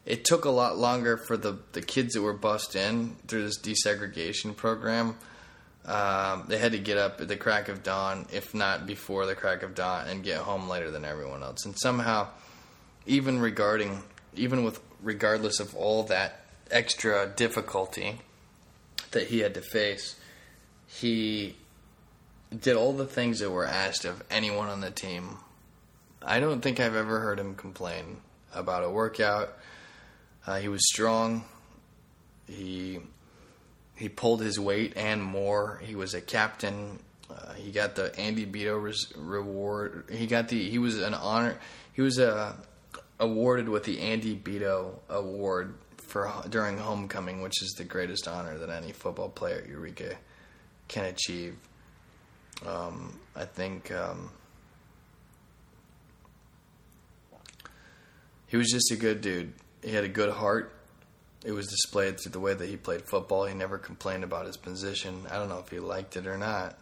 it 0.06 0.24
took 0.24 0.46
a 0.46 0.52
lot 0.52 0.78
longer 0.78 1.18
for 1.18 1.36
the, 1.36 1.58
the 1.74 1.82
kids 1.82 2.14
that 2.14 2.22
were 2.22 2.34
bussed 2.34 2.76
in 2.76 3.16
through 3.28 3.44
this 3.44 3.60
desegregation 3.60 4.56
program 4.56 5.18
um, 5.88 6.44
they 6.48 6.58
had 6.58 6.74
to 6.74 6.80
get 6.80 6.98
up 6.98 7.22
at 7.22 7.30
the 7.30 7.38
crack 7.38 7.70
of 7.70 7.82
dawn, 7.82 8.28
if 8.32 8.54
not 8.54 8.86
before 8.86 9.26
the 9.26 9.36
crack 9.36 9.64
of 9.64 9.74
dawn, 9.74 10.08
and 10.08 10.24
get 10.24 10.38
home 10.38 10.68
later 10.68 10.92
than 10.92 11.06
everyone 11.06 11.44
else. 11.44 11.66
And 11.66 11.78
somehow, 11.80 12.28
even 13.06 13.40
regarding 13.40 14.04
even 14.36 14.64
with 14.64 14.80
regardless 15.02 15.60
of 15.60 15.76
all 15.76 16.04
that 16.04 16.42
extra 16.72 17.32
difficulty 17.36 18.20
that 19.12 19.28
he 19.28 19.40
had 19.40 19.54
to 19.54 19.62
face, 19.62 20.16
he 20.86 21.56
did 22.58 22.76
all 22.76 22.94
the 22.94 23.06
things 23.06 23.40
that 23.40 23.50
were 23.50 23.66
asked 23.66 24.06
of 24.06 24.24
anyone 24.30 24.70
on 24.70 24.82
the 24.82 24.92
team. 24.92 25.38
I 26.22 26.40
don't 26.40 26.62
think 26.62 26.80
I've 26.80 26.96
ever 26.96 27.20
heard 27.20 27.40
him 27.40 27.56
complain 27.56 28.18
about 28.54 28.84
a 28.84 28.90
workout. 28.90 29.58
Uh, 30.46 30.58
he 30.58 30.68
was 30.68 30.88
strong. 30.88 31.44
He 32.48 33.00
he 33.98 34.10
pulled 34.10 34.42
his 34.42 34.60
weight 34.60 34.94
and 34.96 35.24
more. 35.24 35.82
He 35.84 35.96
was 35.96 36.14
a 36.14 36.22
captain. 36.22 37.00
Uh, 37.30 37.54
he 37.54 37.72
got 37.72 37.96
the 37.96 38.18
Andy 38.18 38.46
Beto 38.46 38.82
res- 38.82 39.12
reward. 39.18 40.06
He 40.12 40.28
got 40.28 40.50
the 40.50 40.70
he 40.70 40.78
was 40.78 41.02
an 41.02 41.14
honor. 41.14 41.58
He 41.94 42.02
was 42.02 42.20
uh, 42.20 42.54
awarded 43.20 43.68
with 43.68 43.84
the 43.84 44.00
Andy 44.00 44.36
Beto 44.36 45.00
award 45.10 45.74
for 45.98 46.32
during 46.50 46.78
homecoming, 46.78 47.42
which 47.42 47.62
is 47.62 47.72
the 47.78 47.84
greatest 47.84 48.28
honor 48.28 48.58
that 48.60 48.70
any 48.70 48.92
football 48.92 49.30
player 49.30 49.58
at 49.58 49.68
Eureka 49.68 50.16
can 50.88 51.06
achieve. 51.06 51.58
Um, 52.66 53.20
I 53.36 53.46
think 53.46 53.92
um, 53.92 54.30
he 58.48 58.58
was 58.58 58.68
just 58.68 58.92
a 58.92 58.96
good 58.96 59.22
dude. 59.22 59.54
He 59.84 59.92
had 59.92 60.04
a 60.04 60.10
good 60.10 60.32
heart. 60.32 60.77
It 61.48 61.56
was 61.56 61.68
displayed 61.68 62.20
through 62.20 62.34
the 62.34 62.42
way 62.42 62.54
that 62.54 62.68
he 62.68 62.76
played 62.76 63.08
football. 63.08 63.46
He 63.46 63.54
never 63.54 63.78
complained 63.78 64.26
about 64.26 64.48
his 64.48 64.58
position. 64.58 65.24
I 65.32 65.36
don't 65.38 65.48
know 65.48 65.60
if 65.60 65.70
he 65.70 65.80
liked 65.80 66.18
it 66.18 66.28
or 66.28 66.38
not, 66.38 66.78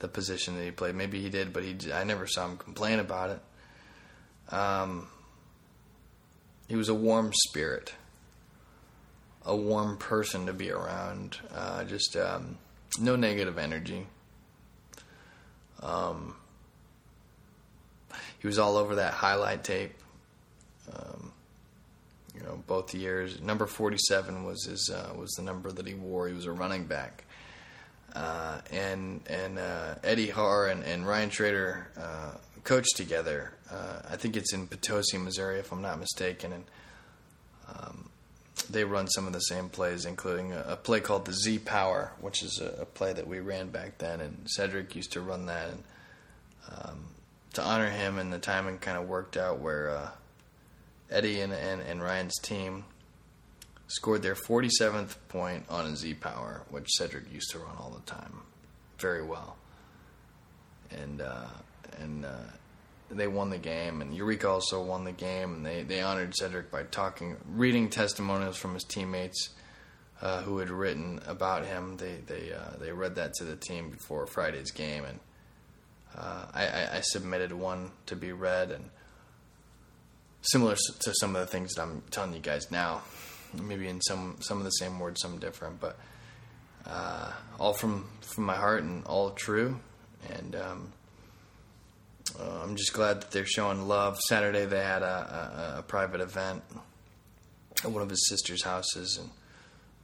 the 0.00 0.08
position 0.08 0.56
that 0.56 0.64
he 0.64 0.72
played. 0.72 0.96
Maybe 0.96 1.22
he 1.22 1.28
did, 1.30 1.52
but 1.52 1.62
he 1.62 1.76
I 1.92 2.02
never 2.02 2.26
saw 2.26 2.46
him 2.46 2.56
complain 2.56 2.98
about 2.98 3.30
it. 3.30 4.52
Um, 4.52 5.06
he 6.66 6.74
was 6.74 6.88
a 6.88 6.94
warm 6.94 7.30
spirit, 7.32 7.94
a 9.46 9.54
warm 9.54 9.96
person 9.96 10.46
to 10.46 10.52
be 10.52 10.72
around. 10.72 11.38
Uh, 11.54 11.84
just 11.84 12.16
um, 12.16 12.58
no 13.00 13.14
negative 13.14 13.56
energy. 13.56 14.08
Um, 15.80 16.34
he 18.40 18.48
was 18.48 18.58
all 18.58 18.78
over 18.78 18.96
that 18.96 19.14
highlight 19.14 19.62
tape. 19.62 19.92
You 22.38 22.44
know, 22.44 22.62
both 22.66 22.94
years. 22.94 23.40
Number 23.40 23.66
forty-seven 23.66 24.44
was 24.44 24.64
his 24.64 24.90
uh, 24.94 25.12
was 25.16 25.30
the 25.32 25.42
number 25.42 25.72
that 25.72 25.86
he 25.86 25.94
wore. 25.94 26.28
He 26.28 26.34
was 26.34 26.46
a 26.46 26.52
running 26.52 26.84
back. 26.84 27.24
Uh, 28.14 28.60
and 28.72 29.20
and 29.28 29.58
uh, 29.58 29.96
Eddie 30.02 30.30
Haar 30.30 30.68
and, 30.68 30.82
and 30.84 31.06
Ryan 31.06 31.30
Trader 31.30 31.88
uh, 32.00 32.32
coached 32.64 32.96
together. 32.96 33.52
Uh, 33.70 34.00
I 34.10 34.16
think 34.16 34.36
it's 34.36 34.52
in 34.52 34.66
Potosi, 34.66 35.18
Missouri, 35.18 35.58
if 35.58 35.72
I'm 35.72 35.82
not 35.82 35.98
mistaken, 35.98 36.52
and 36.52 36.64
um, 37.68 38.08
they 38.70 38.84
run 38.84 39.08
some 39.08 39.26
of 39.26 39.32
the 39.32 39.40
same 39.40 39.68
plays, 39.68 40.04
including 40.04 40.52
a, 40.52 40.64
a 40.68 40.76
play 40.76 41.00
called 41.00 41.26
the 41.26 41.32
Z 41.32 41.60
Power, 41.60 42.12
which 42.20 42.42
is 42.42 42.60
a, 42.60 42.82
a, 42.82 42.84
play 42.86 43.12
that 43.12 43.26
we 43.26 43.40
ran 43.40 43.68
back 43.68 43.98
then, 43.98 44.20
and 44.20 44.46
Cedric 44.46 44.96
used 44.96 45.12
to 45.12 45.20
run 45.20 45.46
that. 45.46 45.68
And 45.70 45.82
um, 46.70 47.04
to 47.54 47.62
honor 47.62 47.90
him, 47.90 48.18
and 48.18 48.32
the 48.32 48.38
timing 48.38 48.78
kind 48.78 48.98
of 48.98 49.08
worked 49.08 49.36
out 49.36 49.58
where 49.60 49.90
uh, 49.90 50.10
Eddie 51.10 51.40
and, 51.40 51.52
and, 51.52 51.80
and 51.80 52.02
Ryan's 52.02 52.38
team 52.38 52.84
scored 53.86 54.22
their 54.22 54.34
47th 54.34 55.16
point 55.28 55.64
on 55.68 55.86
a 55.86 55.96
Z 55.96 56.14
Power, 56.14 56.62
which 56.70 56.88
Cedric 56.90 57.32
used 57.32 57.50
to 57.50 57.58
run 57.58 57.76
all 57.78 57.90
the 57.90 58.10
time, 58.10 58.42
very 58.98 59.22
well. 59.22 59.56
And 60.90 61.20
uh, 61.20 61.46
and 61.98 62.24
uh, 62.24 62.50
they 63.10 63.26
won 63.26 63.50
the 63.50 63.58
game, 63.58 64.02
and 64.02 64.14
Eureka 64.14 64.48
also 64.48 64.82
won 64.82 65.04
the 65.04 65.12
game, 65.12 65.54
and 65.54 65.66
they, 65.66 65.82
they 65.82 66.00
honored 66.00 66.34
Cedric 66.36 66.70
by 66.70 66.82
talking, 66.84 67.36
reading 67.46 67.88
testimonials 67.88 68.56
from 68.56 68.74
his 68.74 68.84
teammates 68.84 69.50
uh, 70.20 70.42
who 70.42 70.58
had 70.58 70.70
written 70.70 71.20
about 71.26 71.64
him. 71.64 71.96
They 71.96 72.16
they 72.26 72.52
uh, 72.52 72.76
they 72.78 72.92
read 72.92 73.14
that 73.16 73.34
to 73.34 73.44
the 73.44 73.56
team 73.56 73.90
before 73.90 74.26
Friday's 74.26 74.70
game, 74.70 75.04
and 75.04 75.20
uh, 76.16 76.46
I, 76.52 76.96
I, 76.96 77.00
submitted 77.00 77.52
one 77.52 77.92
to 78.06 78.16
be 78.16 78.32
read, 78.32 78.70
and 78.70 78.90
similar 80.42 80.74
to 80.74 81.14
some 81.20 81.36
of 81.36 81.40
the 81.40 81.46
things 81.46 81.74
that 81.74 81.82
I'm 81.82 82.02
telling 82.10 82.34
you 82.34 82.40
guys 82.40 82.70
now, 82.70 83.02
maybe 83.62 83.88
in 83.88 84.00
some 84.00 84.36
some 84.40 84.58
of 84.58 84.64
the 84.64 84.70
same 84.70 84.98
words, 84.98 85.20
some 85.20 85.38
different, 85.38 85.80
but 85.80 85.98
uh, 86.86 87.32
all 87.58 87.72
from 87.72 88.08
from 88.20 88.44
my 88.44 88.56
heart 88.56 88.82
and 88.82 89.04
all 89.06 89.30
true, 89.30 89.78
and. 90.30 90.56
Um, 90.56 90.92
uh, 92.38 92.60
I'm 92.62 92.76
just 92.76 92.92
glad 92.92 93.22
that 93.22 93.30
they're 93.30 93.46
showing 93.46 93.88
love. 93.88 94.18
Saturday 94.20 94.66
they 94.66 94.82
had 94.82 95.02
a, 95.02 95.74
a, 95.74 95.78
a 95.78 95.82
private 95.82 96.20
event 96.20 96.62
at 97.82 97.90
one 97.90 98.02
of 98.02 98.10
his 98.10 98.28
sister's 98.28 98.62
houses, 98.62 99.18
and 99.18 99.30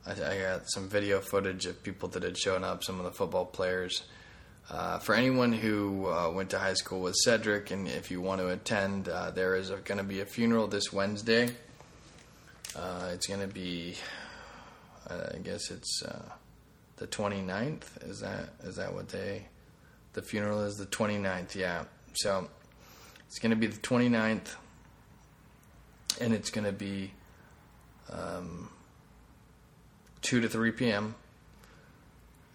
I, 0.07 0.35
I, 0.35 0.39
got 0.39 0.71
some 0.71 0.89
video 0.89 1.21
footage 1.21 1.67
of 1.67 1.83
people 1.83 2.09
that 2.11 2.23
had 2.23 2.39
shown 2.39 2.65
up, 2.65 2.83
some 2.83 2.99
of 2.99 3.05
the 3.05 3.13
football 3.13 3.45
players. 3.45 4.05
Uh, 4.71 4.99
for 4.99 5.15
anyone 5.15 5.53
who 5.53 6.07
uh, 6.07 6.31
went 6.31 6.51
to 6.51 6.59
high 6.59 6.75
school 6.75 7.01
with 7.01 7.15
Cedric, 7.17 7.71
and 7.71 7.87
if 7.87 8.11
you 8.11 8.21
want 8.21 8.41
to 8.41 8.49
attend, 8.49 9.09
uh, 9.09 9.31
there 9.31 9.57
is 9.57 9.71
going 9.71 9.99
to 9.99 10.05
be 10.05 10.21
a 10.21 10.25
funeral 10.25 10.67
this 10.67 10.93
Wednesday. 10.93 11.51
Uh, 12.75 13.11
it's 13.13 13.27
going 13.27 13.41
to 13.41 13.47
be, 13.47 13.95
I 15.09 15.39
guess 15.39 15.71
it's 15.71 16.03
uh, 16.03 16.31
the 16.97 17.07
29th. 17.07 18.09
Is 18.09 18.21
that 18.21 18.49
is 18.63 18.77
that 18.77 18.95
what 18.95 19.09
day? 19.09 19.47
The 20.15 20.23
funeral 20.23 20.63
is 20.63 20.77
the 20.77 20.87
29th. 20.87 21.55
Yeah. 21.55 21.85
So 22.15 22.49
it's 23.27 23.39
going 23.39 23.51
to 23.51 23.57
be 23.57 23.67
the 23.67 23.81
29th, 23.81 24.55
and 26.21 26.33
it's 26.33 26.51
going 26.51 26.65
to 26.65 26.73
be 26.73 27.13
um, 28.11 28.71
2 30.23 30.41
to 30.41 30.49
3 30.49 30.71
p.m. 30.73 31.15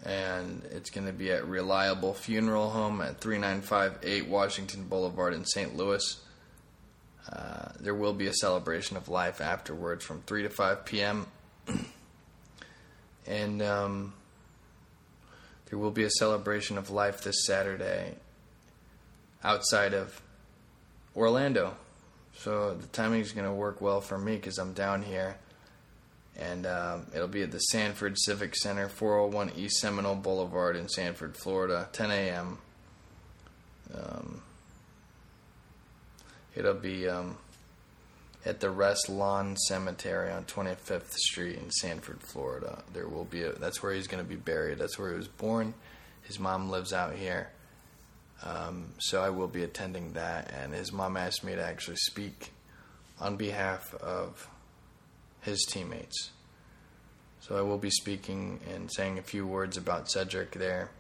And 0.06 0.64
it's 0.72 0.90
going 0.90 1.08
to 1.08 1.14
be 1.14 1.32
at 1.32 1.46
Reliable 1.48 2.14
Funeral 2.14 2.70
Home 2.70 3.02
at 3.02 3.20
3958 3.20 4.30
Washington 4.30 4.86
Boulevard 4.86 5.34
in 5.34 5.44
St. 5.46 5.76
Louis. 5.76 6.20
Uh, 7.32 7.70
there 7.80 7.94
will 7.94 8.14
be 8.14 8.28
a 8.28 8.34
celebration 8.34 8.98
of 8.98 9.10
life 9.10 9.42
afterwards 9.42 10.04
from 10.04 10.22
3 10.22 10.44
to 10.44 10.50
5 10.50 10.86
p.m. 10.86 11.28
and 13.28 13.62
um, 13.62 14.14
there 15.70 15.78
will 15.78 15.92
be 15.92 16.04
a 16.04 16.10
celebration 16.10 16.78
of 16.78 16.90
life 16.90 17.24
this 17.24 17.46
Saturday 17.46 18.16
outside 19.44 19.94
of 19.94 20.22
Orlando. 21.16 21.76
So 22.36 22.74
the 22.74 22.88
timing 22.88 23.22
is 23.22 23.32
going 23.32 23.46
to 23.46 23.54
work 23.54 23.82
well 23.82 24.02
for 24.02 24.18
me 24.18 24.36
because 24.36 24.58
I'm 24.58 24.74
down 24.74 25.04
here. 25.04 25.38
And 26.40 26.66
um, 26.66 27.08
it'll 27.14 27.28
be 27.28 27.44
at 27.44 27.52
the 27.52 27.60
Sanford 27.60 28.18
Civic 28.18 28.56
Center, 28.56 28.88
401 28.88 29.52
East 29.58 29.78
Seminole 29.78 30.16
Boulevard 30.16 30.78
in 30.78 30.88
Sanford, 30.88 31.36
Florida, 31.36 31.90
10 31.92 32.12
a.m. 32.12 32.58
Um, 33.94 34.42
it'll 36.56 36.74
be 36.76 37.10
um, 37.10 37.38
at 38.46 38.62
the 38.62 38.70
Rest 38.70 39.10
Lawn 39.10 39.58
Cemetery 39.58 40.32
on 40.32 40.46
25th 40.46 41.12
Street 41.12 41.58
in 41.58 41.70
Sanford, 41.72 42.22
Florida. 42.22 42.84
There 42.94 43.08
will 43.08 43.26
be 43.26 43.44
a, 43.44 43.52
that's 43.52 43.84
where 43.84 43.94
he's 43.94 44.08
going 44.08 44.24
to 44.24 44.30
be 44.30 44.38
buried. 44.38 44.78
That's 44.78 44.98
where 44.98 45.12
he 45.12 45.18
was 45.18 45.28
born. 45.28 45.74
His 46.24 46.40
mom 46.40 46.70
lives 46.70 46.94
out 46.94 47.16
here. 47.16 47.50
Um, 48.44 48.94
so 49.00 49.22
I 49.22 49.30
will 49.30 49.48
be 49.48 49.64
attending 49.64 50.14
that, 50.14 50.54
and 50.58 50.74
his 50.74 50.94
mom 50.94 51.18
asked 51.18 51.44
me 51.44 51.56
to 51.56 51.62
actually 51.62 51.98
speak 51.98 52.52
on 53.20 53.36
behalf 53.36 53.94
of 53.96 54.48
his 55.42 55.66
teammates. 55.66 56.32
So 57.42 57.58
I 57.58 57.62
will 57.62 57.78
be 57.78 57.90
speaking 57.90 58.60
and 58.72 58.92
saying 58.92 59.18
a 59.18 59.24
few 59.24 59.48
words 59.48 59.78
about 59.78 60.10
Cedric 60.10 60.52
there. 60.52 60.92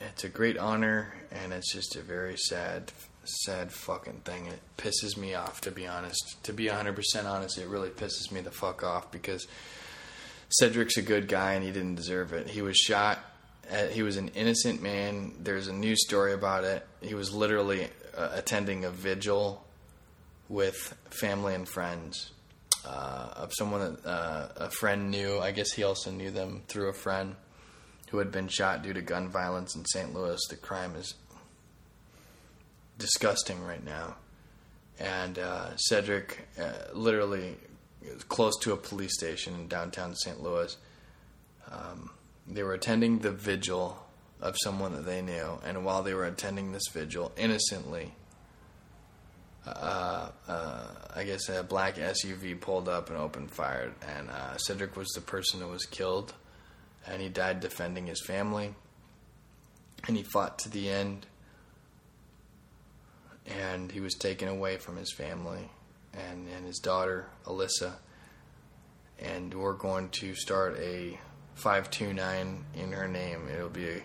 It's 0.00 0.24
a 0.24 0.28
great 0.28 0.58
honor, 0.58 1.14
and 1.30 1.52
it's 1.52 1.72
just 1.72 1.96
a 1.96 2.02
very 2.02 2.36
sad, 2.36 2.92
sad 3.24 3.72
fucking 3.72 4.20
thing. 4.24 4.46
It 4.46 4.60
pisses 4.76 5.16
me 5.16 5.34
off, 5.34 5.60
to 5.62 5.70
be 5.70 5.86
honest. 5.86 6.36
To 6.44 6.52
be 6.52 6.66
100% 6.66 7.24
honest, 7.24 7.58
it 7.58 7.66
really 7.66 7.88
pisses 7.88 8.30
me 8.30 8.40
the 8.40 8.50
fuck 8.50 8.84
off 8.84 9.10
because 9.10 9.46
Cedric's 10.50 10.96
a 10.96 11.02
good 11.02 11.28
guy 11.28 11.54
and 11.54 11.64
he 11.64 11.72
didn't 11.72 11.96
deserve 11.96 12.32
it. 12.32 12.48
He 12.48 12.62
was 12.62 12.76
shot 12.76 13.18
he 13.90 14.02
was 14.02 14.16
an 14.16 14.28
innocent 14.28 14.82
man. 14.82 15.32
There's 15.40 15.68
a 15.68 15.72
news 15.72 16.04
story 16.04 16.32
about 16.32 16.64
it. 16.64 16.86
He 17.00 17.14
was 17.14 17.34
literally 17.34 17.88
uh, 18.16 18.30
attending 18.34 18.84
a 18.84 18.90
vigil 18.90 19.64
with 20.48 20.96
family 21.10 21.54
and 21.54 21.68
friends 21.68 22.32
uh, 22.86 23.30
of 23.36 23.52
someone 23.56 23.80
that 23.80 24.06
uh, 24.08 24.48
a 24.56 24.70
friend 24.70 25.10
knew. 25.10 25.38
I 25.38 25.50
guess 25.50 25.72
he 25.72 25.82
also 25.82 26.10
knew 26.10 26.30
them 26.30 26.62
through 26.68 26.88
a 26.88 26.94
friend 26.94 27.34
who 28.10 28.18
had 28.18 28.30
been 28.30 28.48
shot 28.48 28.82
due 28.82 28.92
to 28.92 29.02
gun 29.02 29.28
violence 29.28 29.74
in 29.74 29.84
St. 29.84 30.14
Louis. 30.14 30.40
The 30.48 30.56
crime 30.56 30.94
is 30.94 31.14
disgusting 32.98 33.62
right 33.64 33.84
now. 33.84 34.16
And 34.98 35.38
uh, 35.38 35.76
Cedric 35.76 36.48
uh, 36.58 36.92
literally 36.94 37.56
close 38.28 38.56
to 38.60 38.72
a 38.72 38.76
police 38.76 39.14
station 39.14 39.54
in 39.54 39.68
downtown 39.68 40.14
St. 40.14 40.42
Louis. 40.42 40.76
Um, 41.70 42.10
they 42.46 42.62
were 42.62 42.74
attending 42.74 43.18
the 43.18 43.32
vigil 43.32 43.98
of 44.40 44.56
someone 44.62 44.92
that 44.92 45.04
they 45.04 45.22
knew, 45.22 45.58
and 45.64 45.84
while 45.84 46.02
they 46.02 46.14
were 46.14 46.26
attending 46.26 46.72
this 46.72 46.88
vigil, 46.92 47.32
innocently, 47.36 48.14
uh, 49.66 50.30
uh, 50.48 50.86
I 51.14 51.24
guess 51.24 51.48
a 51.48 51.62
black 51.62 51.96
SUV 51.96 52.60
pulled 52.60 52.88
up 52.88 53.10
and 53.10 53.18
opened 53.18 53.50
fire, 53.50 53.92
and 54.16 54.30
uh, 54.30 54.56
Cedric 54.56 54.96
was 54.96 55.08
the 55.08 55.20
person 55.20 55.60
that 55.60 55.68
was 55.68 55.84
killed, 55.84 56.34
and 57.06 57.20
he 57.20 57.28
died 57.28 57.60
defending 57.60 58.06
his 58.06 58.22
family, 58.24 58.74
and 60.06 60.16
he 60.16 60.22
fought 60.22 60.58
to 60.60 60.68
the 60.68 60.88
end, 60.88 61.26
and 63.46 63.90
he 63.90 64.00
was 64.00 64.14
taken 64.14 64.48
away 64.48 64.76
from 64.76 64.96
his 64.96 65.12
family 65.12 65.70
and, 66.14 66.46
and 66.54 66.64
his 66.64 66.78
daughter 66.78 67.26
Alyssa, 67.44 67.94
and 69.18 69.52
we're 69.52 69.74
going 69.74 70.08
to 70.10 70.34
start 70.34 70.76
a 70.78 71.18
529 71.54 72.64
in 72.74 72.92
her 72.92 73.08
name. 73.08 73.48
It'll 73.52 73.68
be 73.68 73.88
a, 73.88 74.02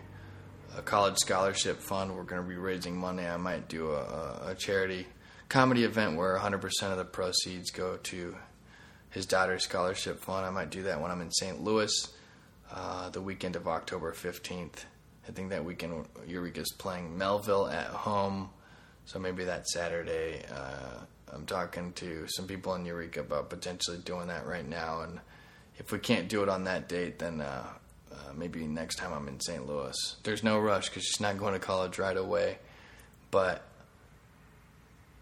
a 0.78 0.82
college 0.82 1.18
scholarship 1.18 1.80
fund. 1.80 2.16
We're 2.16 2.24
going 2.24 2.42
to 2.42 2.48
be 2.48 2.56
raising 2.56 2.98
money. 2.98 3.26
I 3.26 3.38
might 3.38 3.68
do 3.68 3.92
a, 3.92 4.02
a, 4.02 4.52
a 4.52 4.56
charity 4.56 5.06
comedy 5.52 5.84
event 5.84 6.16
where 6.16 6.38
100% 6.38 6.64
of 6.84 6.98
the 6.98 7.04
proceeds 7.04 7.72
go 7.72 7.98
to 7.98 8.38
his 9.10 9.26
daughter's 9.26 9.66
scholarship 9.66 10.22
fund. 10.22 10.46
I 10.46 10.50
might 10.50 10.70
do 10.70 10.84
that 10.84 11.02
when 11.02 11.12
I'm 11.12 11.20
in 11.20 11.30
St. 11.30 11.62
Louis 11.62 11.92
uh, 12.74 13.10
the 13.10 13.22
weekend 13.22 13.58
of 13.58 13.68
October 13.68 14.14
15th. 14.14 14.86
I 15.28 15.32
think 15.34 15.50
that 15.50 15.66
weekend 15.66 16.06
Eureka's 16.26 16.72
playing 16.72 17.18
Mehlville 17.20 17.72
at 17.72 17.88
home, 17.88 18.50
so 19.04 19.20
maybe 19.20 19.44
that 19.44 19.68
Saturday. 19.68 20.42
Uh, 20.50 21.04
I'm 21.34 21.46
talking 21.46 21.92
to 21.94 22.28
some 22.30 22.48
people 22.48 22.74
in 22.76 22.86
Eureka 22.86 23.20
about 23.20 23.50
potentially 23.50 23.98
doing 23.98 24.28
that 24.28 24.48
right 24.48 24.68
now, 24.68 25.02
and 25.02 25.20
if 25.78 25.92
we 25.92 26.00
can't 26.00 26.30
do 26.30 26.44
it 26.44 26.50
on 26.50 26.64
that 26.64 26.88
date, 26.88 27.20
then 27.20 27.42
uh, 27.42 27.66
uh, 28.10 28.16
maybe 28.34 28.66
next 28.66 28.96
time 28.96 29.12
I'm 29.12 29.28
in 29.28 29.42
St. 29.42 29.68
Louis. 29.68 30.16
There's 30.24 30.44
no 30.44 30.60
rush 30.60 30.88
because 30.88 31.04
she's 31.04 31.20
not 31.20 31.38
going 31.38 31.54
to 31.54 31.60
college 31.60 32.00
right 32.00 32.18
away, 32.18 32.58
but 33.32 33.68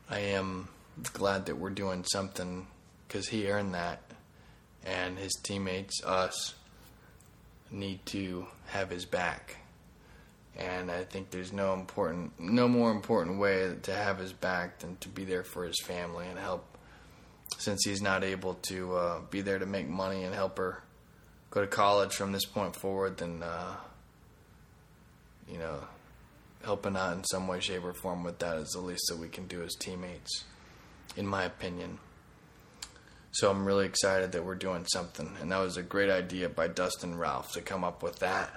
I 0.10 0.20
am 0.20 0.68
glad 1.14 1.46
that 1.46 1.58
we're 1.58 1.70
doing 1.70 2.04
something 2.04 2.66
because 3.08 3.28
he 3.28 3.48
earned 3.48 3.76
that, 3.76 4.02
and 4.84 5.18
his 5.20 5.34
teammates, 5.44 6.04
us, 6.04 6.56
need 7.70 8.04
to 8.08 8.48
have 8.68 8.90
his 8.90 9.06
back. 9.06 9.58
And 10.58 10.90
I 10.90 11.04
think 11.04 11.30
there's 11.30 11.54
no 11.54 11.74
important, 11.74 12.40
no 12.40 12.68
more 12.68 12.92
important 12.92 13.40
way 13.40 13.76
to 13.84 13.94
have 13.94 14.18
his 14.18 14.34
back 14.34 14.80
than 14.80 14.98
to 14.98 15.10
be 15.10 15.26
there 15.26 15.44
for 15.44 15.64
his 15.64 15.80
family 15.84 16.28
and 16.28 16.40
help. 16.40 16.66
Since 17.58 17.86
he's 17.86 18.02
not 18.02 18.24
able 18.24 18.56
to 18.64 18.96
uh, 18.96 19.20
be 19.30 19.42
there 19.42 19.60
to 19.60 19.66
make 19.66 19.88
money 19.88 20.24
and 20.24 20.34
help 20.34 20.58
her 20.58 20.82
go 21.52 21.62
to 21.62 21.68
college 21.68 22.14
from 22.14 22.32
this 22.32 22.46
point 22.46 22.76
forward, 22.76 23.18
then 23.18 23.44
uh, 23.44 23.76
you 25.52 25.58
know, 25.58 25.80
helping 26.64 26.96
out 26.96 27.16
in 27.16 27.24
some 27.24 27.48
way, 27.48 27.60
shape, 27.60 27.84
or 27.84 27.94
form 27.94 28.24
with 28.24 28.40
that 28.40 28.58
is 28.58 28.70
the 28.70 28.82
least 28.82 29.06
that 29.10 29.18
we 29.18 29.30
can 29.30 29.48
do 29.48 29.62
as 29.64 29.76
teammates, 29.76 30.44
in 31.16 31.26
my 31.26 31.44
opinion. 31.44 32.00
So 33.32 33.50
I'm 33.50 33.66
really 33.66 33.86
excited 33.86 34.32
that 34.32 34.44
we're 34.44 34.56
doing 34.56 34.86
something, 34.88 35.36
and 35.40 35.52
that 35.52 35.60
was 35.60 35.78
a 35.78 35.84
great 35.84 36.10
idea 36.10 36.50
by 36.50 36.68
Dustin 36.68 37.18
Ralph 37.18 37.52
to 37.54 37.62
come 37.62 37.84
up 37.84 38.02
with 38.02 38.20
that. 38.20 38.50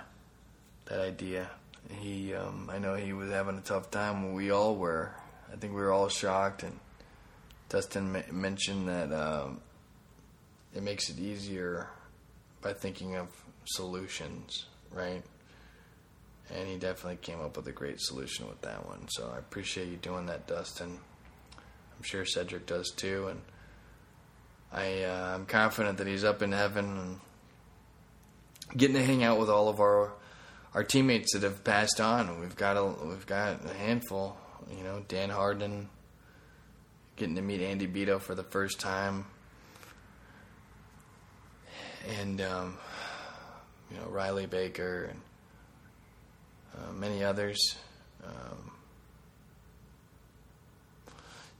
That 0.87 1.01
idea. 1.01 1.51
He, 1.91 2.33
um, 2.35 2.71
I 2.73 2.79
know 2.79 2.95
he 2.95 3.13
was 3.13 3.31
having 3.31 3.59
a 3.59 3.61
tough 3.61 3.91
time. 3.91 4.33
We 4.33 4.51
all 4.51 4.77
were. 4.77 5.15
I 5.53 5.57
think 5.57 5.75
we 5.75 5.81
were 5.81 5.93
all 5.93 6.09
shocked, 6.09 6.63
and 6.63 6.79
Dustin 7.69 8.17
m- 8.17 8.41
mentioned 8.41 8.89
that 8.89 9.13
um, 9.13 9.61
it 10.75 10.83
makes 10.83 11.11
it 11.11 11.19
easier 11.19 11.89
by 12.63 12.73
thinking 12.73 13.17
of 13.17 13.29
solutions, 13.65 14.67
right? 14.91 15.23
And 16.55 16.69
he 16.69 16.77
definitely 16.77 17.17
came 17.17 17.41
up 17.41 17.57
with 17.57 17.67
a 17.67 17.73
great 17.73 18.01
solution 18.01 18.47
with 18.47 18.61
that 18.63 18.87
one. 18.87 19.09
So 19.09 19.33
I 19.35 19.39
appreciate 19.39 19.89
you 19.89 19.97
doing 19.97 20.27
that, 20.27 20.47
Dustin. 20.47 20.99
I'm 22.03 22.03
sure 22.03 22.25
Cedric 22.25 22.67
does 22.67 22.91
too, 22.91 23.29
and 23.29 23.41
I 24.73 25.05
uh, 25.05 25.35
I'm 25.35 25.47
confident 25.47 25.99
that 25.99 26.07
he's 26.07 26.25
up 26.25 26.43
in 26.43 26.53
heaven 26.53 26.85
and 26.99 27.21
getting 28.77 28.97
to 28.97 29.05
hang 29.05 29.23
out 29.23 29.39
with 29.39 29.49
all 29.49 29.69
of 29.69 29.81
our 29.81 30.13
our 30.75 30.83
teammates 30.83 31.35
that 31.35 31.43
have 31.43 31.63
passed 31.65 32.01
on. 32.01 32.41
We've 32.41 32.57
got 32.57 32.77
a 32.77 32.85
we've 33.07 33.27
got 33.27 33.65
a 33.65 33.75
handful. 33.75 34.37
You 34.77 34.83
know, 34.83 35.05
Dan 35.07 35.31
Harden, 35.31 35.89
getting 37.17 37.35
to 37.37 37.43
meet 37.43 37.61
Andy 37.61 37.87
Beto 37.87 38.21
for 38.21 38.35
the 38.35 38.43
first 38.43 38.81
time, 38.81 39.27
and 42.19 42.41
um, 42.41 42.79
you 43.91 43.99
know 43.99 44.07
Riley 44.09 44.47
Baker 44.47 45.05
and 45.05 45.21
uh, 46.77 46.93
many 46.93 47.23
others. 47.25 47.77
Um, 48.25 48.73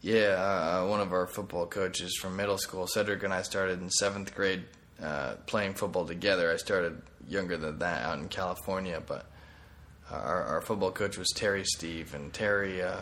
yeah, 0.01 0.83
uh, 0.83 0.87
one 0.87 1.01
of 1.01 1.13
our 1.13 1.27
football 1.27 1.67
coaches 1.67 2.17
from 2.21 2.37
middle 2.37 2.59
school, 2.59 2.87
Cedric 2.87 3.23
and 3.23 3.33
I 3.33 3.43
started 3.43 3.81
in 3.81 3.91
seventh 3.91 4.35
grade 4.35 4.65
uh, 5.03 5.35
playing 5.47 5.75
football 5.75 6.07
together. 6.07 6.51
I 6.51 6.57
started 6.57 7.01
younger 7.29 7.57
than 7.57 7.79
that 7.79 8.03
out 8.03 8.19
in 8.19 8.29
California, 8.29 9.03
but 9.05 9.27
our, 10.11 10.43
our 10.43 10.61
football 10.61 10.91
coach 10.91 11.17
was 11.17 11.29
Terry 11.35 11.65
Steve, 11.65 12.15
and 12.15 12.33
Terry 12.33 12.83
uh, 12.83 13.01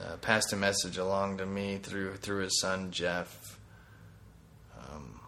uh, 0.00 0.16
passed 0.20 0.52
a 0.52 0.56
message 0.56 0.96
along 0.96 1.38
to 1.38 1.46
me 1.46 1.78
through 1.78 2.16
through 2.16 2.44
his 2.44 2.60
son 2.60 2.90
Jeff. 2.90 3.58
Um, 4.80 5.20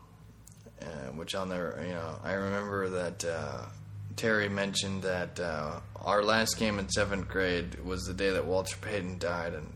uh, 0.81 1.13
which 1.13 1.35
I'll 1.35 1.45
never, 1.47 1.83
you 1.87 1.93
know, 1.93 2.19
I 2.25 2.33
remember 2.33 2.89
that 2.89 3.25
uh, 3.25 3.67
Terry 4.21 4.51
mentioned 4.51 5.03
that 5.05 5.41
uh, 5.41 5.81
our 5.97 6.23
last 6.23 6.59
game 6.59 6.79
in 6.79 6.91
seventh 6.91 7.27
grade 7.27 7.83
was 7.83 8.03
the 8.03 8.13
day 8.13 8.29
that 8.29 8.45
Walter 8.45 8.77
Payton 8.83 9.17
died, 9.19 9.55
and 9.55 9.73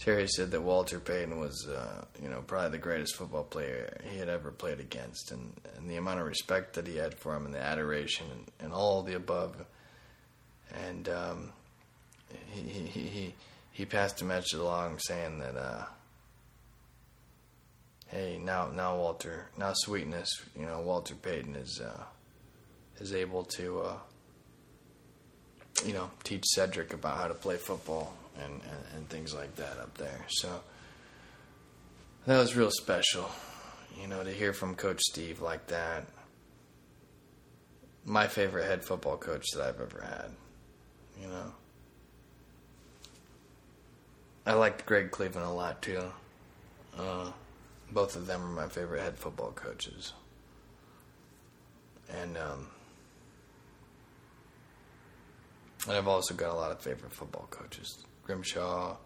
Terry 0.00 0.26
said 0.26 0.50
that 0.50 0.62
Walter 0.62 0.98
Payton 0.98 1.38
was, 1.38 1.68
uh, 1.68 2.04
you 2.20 2.28
know, 2.28 2.42
probably 2.44 2.70
the 2.70 2.78
greatest 2.78 3.14
football 3.14 3.44
player 3.44 3.96
he 4.10 4.18
had 4.18 4.28
ever 4.28 4.50
played 4.50 4.80
against, 4.80 5.30
and, 5.30 5.52
and 5.76 5.88
the 5.88 5.94
amount 5.94 6.18
of 6.18 6.26
respect 6.26 6.74
that 6.74 6.88
he 6.88 6.96
had 6.96 7.14
for 7.14 7.36
him, 7.36 7.44
and 7.44 7.54
the 7.54 7.60
adoration, 7.60 8.26
and, 8.32 8.50
and 8.58 8.72
all 8.72 9.04
the 9.04 9.14
above. 9.14 9.54
And 10.88 11.08
um, 11.08 11.52
he, 12.50 12.60
he 12.60 13.02
he 13.02 13.34
he 13.70 13.84
passed 13.84 14.20
a 14.20 14.24
message 14.24 14.54
along 14.54 14.98
saying 14.98 15.38
that, 15.38 15.56
uh, 15.56 15.84
hey, 18.08 18.36
now 18.42 18.72
now 18.74 18.96
Walter, 18.96 19.46
now 19.56 19.74
sweetness, 19.74 20.42
you 20.58 20.66
know, 20.66 20.80
Walter 20.80 21.14
Payton 21.14 21.54
is 21.54 21.80
uh, 21.80 22.02
is 22.98 23.12
able 23.12 23.44
to, 23.44 23.80
uh, 23.80 23.96
you 25.84 25.92
know, 25.92 26.10
teach 26.22 26.44
Cedric 26.54 26.92
about 26.92 27.16
how 27.16 27.28
to 27.28 27.34
play 27.34 27.56
football 27.56 28.14
and, 28.42 28.52
and, 28.52 28.96
and 28.96 29.08
things 29.08 29.34
like 29.34 29.54
that 29.56 29.78
up 29.78 29.96
there. 29.98 30.24
So 30.28 30.60
that 32.26 32.38
was 32.38 32.56
real 32.56 32.70
special, 32.70 33.30
you 34.00 34.08
know, 34.08 34.22
to 34.22 34.30
hear 34.30 34.52
from 34.52 34.74
Coach 34.74 35.00
Steve 35.00 35.40
like 35.40 35.66
that. 35.68 36.06
My 38.04 38.26
favorite 38.26 38.64
head 38.64 38.84
football 38.84 39.16
coach 39.16 39.46
that 39.54 39.62
I've 39.62 39.80
ever 39.80 40.02
had, 40.02 40.30
you 41.20 41.28
know. 41.28 41.52
I 44.46 44.52
liked 44.52 44.84
Greg 44.84 45.10
Cleveland 45.10 45.46
a 45.46 45.50
lot 45.50 45.80
too. 45.80 46.02
Uh, 46.98 47.30
both 47.90 48.14
of 48.14 48.26
them 48.26 48.42
are 48.42 48.62
my 48.62 48.68
favorite 48.68 49.00
head 49.00 49.18
football 49.18 49.52
coaches. 49.52 50.12
And 52.10 52.36
um, 52.36 52.66
and 55.86 55.96
I've 55.96 56.08
also 56.08 56.34
got 56.34 56.50
a 56.50 56.54
lot 56.54 56.70
of 56.70 56.80
favorite 56.80 57.12
football 57.12 57.46
coaches. 57.50 58.04
Grimshaw. 58.22 58.96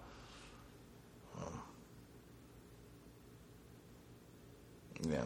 Um, 1.41 1.61
yeah, 5.09 5.25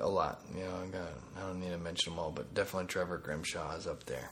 a 0.00 0.08
lot. 0.08 0.40
You 0.54 0.64
know, 0.64 0.76
I 0.82 0.86
got. 0.86 1.08
I 1.36 1.40
don't 1.46 1.60
need 1.60 1.70
to 1.70 1.78
mention 1.78 2.12
them 2.12 2.18
all, 2.18 2.30
but 2.30 2.52
definitely 2.54 2.88
Trevor 2.88 3.18
Grimshaw 3.18 3.76
is 3.76 3.86
up 3.86 4.04
there. 4.04 4.30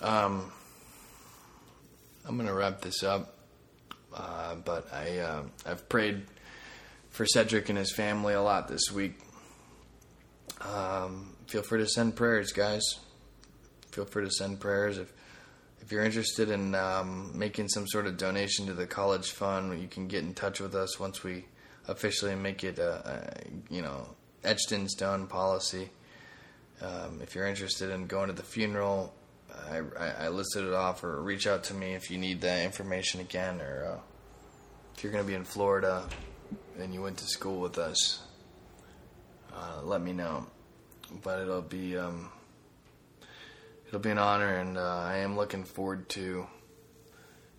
Um, 0.00 0.52
I'm 2.24 2.36
gonna 2.36 2.54
wrap 2.54 2.80
this 2.80 3.02
up, 3.02 3.36
uh, 4.14 4.56
but 4.56 4.92
I 4.92 5.18
uh, 5.18 5.42
I've 5.66 5.88
prayed 5.88 6.22
for 7.10 7.24
Cedric 7.26 7.68
and 7.68 7.78
his 7.78 7.92
family 7.94 8.34
a 8.34 8.42
lot 8.42 8.68
this 8.68 8.92
week. 8.92 9.18
Um, 10.60 11.34
feel 11.46 11.62
free 11.62 11.80
to 11.80 11.86
send 11.86 12.16
prayers, 12.16 12.52
guys. 12.52 12.82
Feel 13.98 14.04
free 14.04 14.26
to 14.26 14.30
send 14.30 14.60
prayers 14.60 14.96
if 14.96 15.12
if 15.80 15.90
you're 15.90 16.04
interested 16.04 16.50
in 16.50 16.76
um, 16.76 17.36
making 17.36 17.66
some 17.66 17.84
sort 17.88 18.06
of 18.06 18.16
donation 18.16 18.66
to 18.66 18.72
the 18.72 18.86
college 18.86 19.32
fund, 19.32 19.82
you 19.82 19.88
can 19.88 20.06
get 20.06 20.22
in 20.22 20.34
touch 20.34 20.60
with 20.60 20.76
us 20.76 21.00
once 21.00 21.24
we 21.24 21.46
officially 21.88 22.36
make 22.36 22.62
it 22.62 22.78
a, 22.78 22.92
a 23.10 23.74
you 23.74 23.82
know 23.82 24.06
etched 24.44 24.70
in 24.70 24.88
stone 24.88 25.26
policy. 25.26 25.90
Um, 26.80 27.18
if 27.24 27.34
you're 27.34 27.48
interested 27.48 27.90
in 27.90 28.06
going 28.06 28.28
to 28.28 28.34
the 28.34 28.44
funeral, 28.44 29.12
I, 29.68 29.78
I, 29.98 30.10
I, 30.26 30.28
listed 30.28 30.64
it 30.64 30.74
off, 30.74 31.02
or 31.02 31.20
reach 31.20 31.48
out 31.48 31.64
to 31.64 31.74
me 31.74 31.94
if 31.94 32.08
you 32.08 32.18
need 32.18 32.40
that 32.42 32.64
information 32.64 33.20
again, 33.20 33.60
or 33.60 33.94
uh, 33.96 34.00
if 34.94 35.02
you're 35.02 35.10
going 35.10 35.24
to 35.24 35.28
be 35.28 35.34
in 35.34 35.42
Florida 35.42 36.08
and 36.78 36.94
you 36.94 37.02
went 37.02 37.16
to 37.16 37.26
school 37.26 37.60
with 37.60 37.78
us, 37.78 38.22
uh, 39.52 39.82
let 39.82 40.00
me 40.00 40.12
know. 40.12 40.46
But 41.24 41.40
it'll 41.40 41.62
be. 41.62 41.98
Um, 41.98 42.30
it'll 43.88 44.00
be 44.00 44.10
an 44.10 44.18
honor, 44.18 44.54
and 44.56 44.76
uh, 44.76 44.82
I 44.82 45.18
am 45.18 45.36
looking 45.36 45.64
forward 45.64 46.08
to 46.10 46.46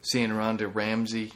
seeing 0.01 0.29
Rhonda 0.29 0.73
Ramsey. 0.73 1.33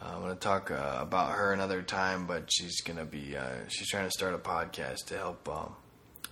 Uh, 0.00 0.12
I'm 0.14 0.20
going 0.20 0.32
to 0.32 0.40
talk 0.40 0.70
uh, 0.70 0.98
about 1.00 1.32
her 1.32 1.52
another 1.52 1.82
time, 1.82 2.26
but 2.26 2.50
she's 2.50 2.80
going 2.80 2.98
to 2.98 3.04
be 3.04 3.36
uh, 3.36 3.48
she's 3.68 3.88
trying 3.88 4.04
to 4.04 4.10
start 4.10 4.34
a 4.34 4.38
podcast 4.38 5.06
to 5.06 5.18
help 5.18 5.48
um, 5.48 5.74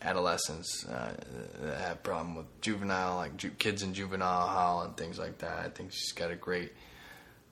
adolescents 0.01 0.86
uh, 0.86 1.12
that 1.60 1.81
have 1.81 2.02
problem 2.02 2.36
with 2.36 2.60
juvenile 2.60 3.16
like 3.16 3.36
ju- 3.36 3.51
kids 3.51 3.82
in 3.82 3.94
juvenile 3.94 4.47
hall 4.47 4.82
and 4.82 4.97
things 4.97 5.18
like 5.18 5.39
that. 5.39 5.59
I 5.59 5.68
think 5.68 5.93
she's 5.93 6.12
got 6.12 6.31
a 6.31 6.36
great 6.36 6.72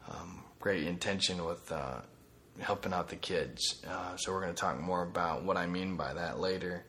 um, 0.08 0.44
great 0.60 0.84
intention 0.86 1.44
with 1.44 1.70
uh, 1.72 2.00
helping 2.60 2.92
out 2.92 3.08
the 3.08 3.16
kids. 3.16 3.82
So 4.16 4.32
we're 4.32 4.42
going 4.42 4.54
to 4.54 4.60
talk 4.60 4.80
more 4.80 5.02
about 5.02 5.44
what 5.44 5.56
I 5.56 5.66
mean 5.66 5.96
by 5.96 6.14
that 6.14 6.38
later. 6.38 6.84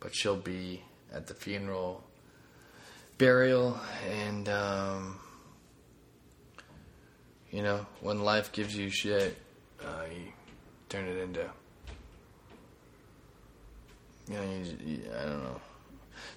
But 0.00 0.14
she'll 0.14 0.36
be 0.36 0.82
at 1.14 1.26
the 1.28 1.34
funeral, 1.34 2.03
burial, 3.18 3.78
and 4.10 4.48
um, 4.48 5.20
you 7.50 7.62
know 7.62 7.86
when 8.00 8.22
life 8.22 8.52
gives 8.52 8.76
you 8.76 8.90
shit, 8.90 9.36
uh, 9.82 10.04
you 10.10 10.32
turn 10.88 11.06
it 11.06 11.18
into. 11.18 11.48
You 14.28 14.34
know, 14.34 14.42
you, 14.42 14.76
you, 14.86 15.00
I 15.18 15.24
don't 15.24 15.42
know. 15.42 15.60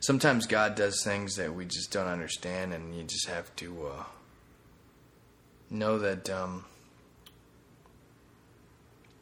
Sometimes 0.01 0.45
God 0.45 0.75
does 0.75 1.03
things 1.03 1.35
that 1.35 1.53
we 1.53 1.65
just 1.65 1.91
don't 1.91 2.07
understand, 2.07 2.73
and 2.73 2.93
you 2.95 3.03
just 3.03 3.27
have 3.27 3.55
to 3.57 3.87
uh, 3.87 4.03
know 5.69 5.97
that. 5.99 6.29
Um, 6.29 6.65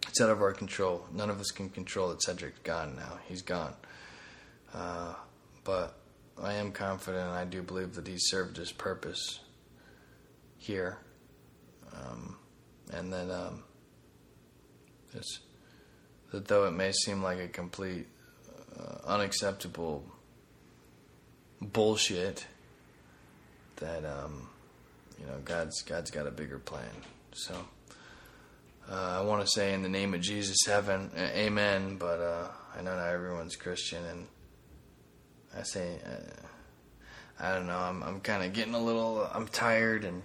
it's 0.08 0.22
out 0.22 0.30
of 0.30 0.42
our 0.42 0.54
control. 0.54 1.06
None 1.12 1.30
of 1.30 1.42
us 1.42 1.52
can 1.52 1.70
control 1.70 2.08
that 2.08 2.22
Cedric's 2.22 2.60
gone 2.60 2.96
now. 2.96 3.20
He's 3.28 3.42
gone. 3.42 3.74
Uh, 4.74 5.14
but 5.66 5.98
I 6.42 6.54
am 6.54 6.72
confident, 6.72 7.30
I 7.30 7.46
do 7.46 7.62
believe 7.62 7.96
that 7.96 8.08
he 8.08 8.18
served 8.18 8.58
his 8.58 8.72
purpose 8.72 9.40
here. 10.58 10.98
Um, 11.94 12.36
and 12.92 13.14
that, 13.14 13.32
um, 13.32 13.64
that 15.14 16.48
though 16.48 16.66
it 16.66 16.72
may 16.72 16.92
seem 16.92 17.24
like 17.24 17.40
a 17.40 17.48
complete 17.48 18.08
uh, 18.78 18.98
unacceptable 19.06 20.04
bullshit, 21.62 22.46
that 23.78 24.06
um, 24.06 24.50
you 25.20 25.26
know 25.26 25.40
God's 25.44 25.82
God's 25.82 26.12
got 26.12 26.28
a 26.28 26.32
bigger 26.32 26.60
plan. 26.60 26.90
So 27.34 27.56
uh, 28.90 29.20
I 29.20 29.22
want 29.22 29.42
to 29.42 29.48
say 29.48 29.74
in 29.74 29.82
the 29.82 29.90
name 29.90 30.14
of 30.14 30.22
Jesus, 30.22 30.58
heaven, 30.66 31.12
amen. 31.18 31.98
But 31.98 32.20
uh, 32.20 32.48
I 32.78 32.82
know 32.82 32.96
not 32.96 33.10
everyone's 33.10 33.56
Christian, 33.56 34.04
and 34.06 34.28
I 35.58 35.64
say, 35.64 36.00
uh, 36.06 36.46
I 37.40 37.54
don't 37.54 37.68
know. 37.68 37.78
I'm 37.78 38.04
I'm 38.04 38.20
kind 38.20 38.44
of 38.44 38.54
getting 38.54 38.74
a 38.74 38.82
little. 38.82 39.30
I'm 39.34 39.48
tired 39.48 40.06
and. 40.06 40.22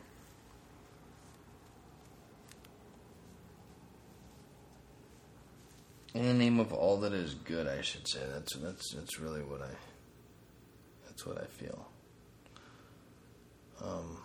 In 6.13 6.27
the 6.27 6.35
name 6.35 6.59
of 6.59 6.73
all 6.73 6.99
that 7.01 7.13
is 7.13 7.35
good, 7.35 7.69
I 7.69 7.83
should 7.83 8.09
say. 8.09 8.21
That's 8.33 8.57
that's 8.57 8.95
that's 8.95 9.21
really 9.21 9.43
what 9.43 9.63
I. 9.63 9.71
That's 11.07 11.25
what 11.25 11.39
I 11.41 11.47
feel. 11.47 11.89
Um, 13.83 14.19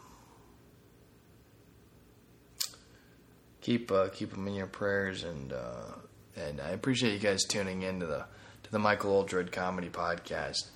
keep 3.62 3.92
uh, 3.92 4.10
keep 4.10 4.32
them 4.32 4.48
in 4.48 4.56
your 4.56 4.68
prayers, 4.68 5.24
and 5.24 5.54
uh, 5.54 5.92
and 6.36 6.60
I 6.60 6.70
appreciate 6.70 7.14
you 7.14 7.20
guys 7.20 7.44
tuning 7.44 7.84
in 7.84 8.00
to 8.00 8.06
the 8.06 8.26
to 8.64 8.72
the 8.72 8.80
Michael 8.80 9.12
Oldroyd 9.12 9.52
Comedy 9.52 9.90
Podcast. 9.90 10.70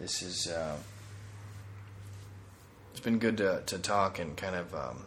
This 0.00 0.22
is 0.22 0.46
uh, 0.46 0.76
it's 2.92 3.00
been 3.00 3.18
good 3.18 3.36
to 3.38 3.62
to 3.66 3.78
talk 3.78 4.18
and 4.18 4.36
kind 4.36 4.54
of 4.54 4.74
um, 4.74 5.06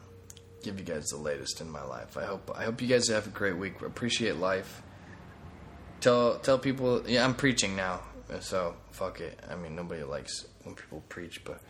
give 0.64 0.80
you 0.80 0.86
guys 0.86 1.06
the 1.08 1.18
latest 1.18 1.62
in 1.62 1.70
my 1.70 1.84
life. 1.84 2.18
I 2.18 2.26
hope 2.26 2.52
I 2.56 2.66
hope 2.66 2.82
you 2.82 2.88
guys 2.88 3.08
have 3.08 3.28
a 3.28 3.30
great 3.30 3.58
week. 3.58 3.82
Appreciate 3.82 4.36
life. 4.36 4.82
Tell 6.02 6.40
tell 6.40 6.60
people. 6.60 7.04
Yeah, 7.08 7.24
I'm 7.24 7.36
preaching 7.36 7.76
now, 7.76 8.02
so 8.42 8.76
fuck 8.92 9.22
it. 9.22 9.40
I 9.50 9.56
mean, 9.56 9.76
nobody 9.76 10.04
likes 10.04 10.46
when 10.64 10.76
people 10.76 11.04
preach, 11.08 11.44
but 11.46 11.62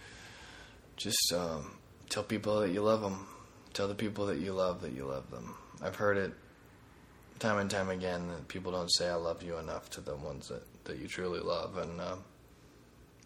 just 0.95 1.31
um, 1.33 1.75
tell 2.09 2.23
people 2.23 2.61
that 2.61 2.71
you 2.71 2.81
love 2.81 3.01
them. 3.01 3.27
Tell 3.73 3.87
the 3.87 3.95
people 3.95 4.25
that 4.27 4.39
you 4.39 4.53
love 4.53 4.81
that 4.81 4.93
you 4.93 5.05
love 5.05 5.29
them. 5.31 5.55
I've 5.81 5.95
heard 5.95 6.17
it 6.17 6.33
time 7.39 7.57
and 7.57 7.69
time 7.69 7.89
again 7.89 8.27
that 8.29 8.47
people 8.47 8.71
don't 8.71 8.91
say 8.91 9.09
"I 9.09 9.15
love 9.15 9.43
you" 9.43 9.57
enough 9.57 9.91
to 9.91 10.01
the 10.01 10.15
ones 10.15 10.47
that 10.47 10.63
that 10.85 10.97
you 10.97 11.07
truly 11.07 11.39
love, 11.39 11.77
and 11.77 12.01
um, 12.01 12.23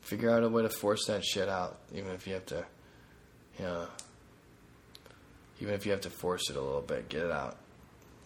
figure 0.06 0.30
out 0.30 0.44
a 0.44 0.50
way 0.50 0.62
to 0.62 0.70
force 0.70 1.06
that 1.08 1.26
shit 1.26 1.50
out, 1.50 1.80
even 1.94 2.12
if 2.12 2.28
you 2.28 2.34
have 2.36 2.46
to, 2.46 2.64
you 3.60 3.66
know, 3.66 3.88
even 5.60 5.74
if 5.74 5.86
you 5.86 5.92
have 5.92 6.02
to 6.02 6.10
force 6.10 6.50
it 6.50 6.56
a 6.56 6.62
little 6.62 6.82
bit, 6.82 7.10
get 7.10 7.24
it 7.24 7.32
out, 7.32 7.58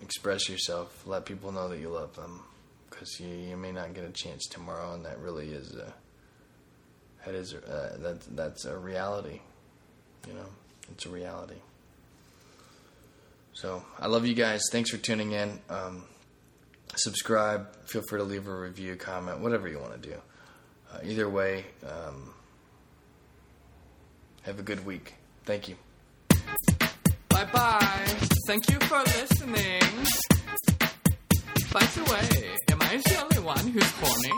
express 0.02 0.50
yourself, 0.50 1.08
let 1.08 1.26
people 1.26 1.52
know 1.52 1.70
that 1.70 1.80
you 1.80 1.90
love 1.90 2.16
them 2.16 2.44
because 2.90 3.20
you, 3.20 3.30
you 3.30 3.56
may 3.56 3.72
not 3.72 3.94
get 3.94 4.04
a 4.04 4.10
chance 4.10 4.46
tomorrow, 4.48 4.94
and 4.94 5.06
that 5.06 5.20
really 5.20 5.50
is 5.50 5.74
a 5.76 5.94
that 7.26 7.36
is 7.36 7.54
uh, 7.54 7.98
that 8.00 8.22
that's 8.36 8.66
a 8.66 8.78
reality. 8.78 9.40
You 10.28 10.34
know, 10.34 10.46
it's 10.92 11.06
a 11.06 11.10
reality. 11.10 11.62
So 13.54 13.84
I 14.00 14.08
love 14.08 14.26
you 14.26 14.34
guys. 14.34 14.62
Thanks 14.72 14.90
for 14.90 14.98
tuning 14.98 15.32
in. 15.32 15.60
Um, 15.70 16.04
subscribe. 16.96 17.68
Feel 17.86 18.02
free 18.10 18.20
to 18.20 18.26
leave 18.26 18.48
a 18.48 18.56
review, 18.56 18.96
comment, 18.96 19.40
whatever 19.40 19.68
you 19.68 19.80
want 19.80 20.02
to 20.02 20.10
do. 20.10 20.16
Uh, 20.92 20.98
either 21.04 21.30
way, 21.30 21.66
um, 21.84 22.34
have 24.44 24.60
a 24.60 24.64
good 24.64 24.86
week. 24.86 25.14
Thank 25.46 25.68
you. 25.70 25.76
Bye 27.30 27.46
bye. 27.54 28.08
Thank 28.48 28.70
you 28.70 28.80
for 28.80 29.00
listening. 29.00 29.82
By 31.72 31.86
the 31.86 32.04
way, 32.12 32.56
am 32.72 32.82
I 32.82 32.98
the 32.98 33.22
only 33.24 33.40
one 33.46 33.68
who's 33.68 33.92
horny? 34.02 34.32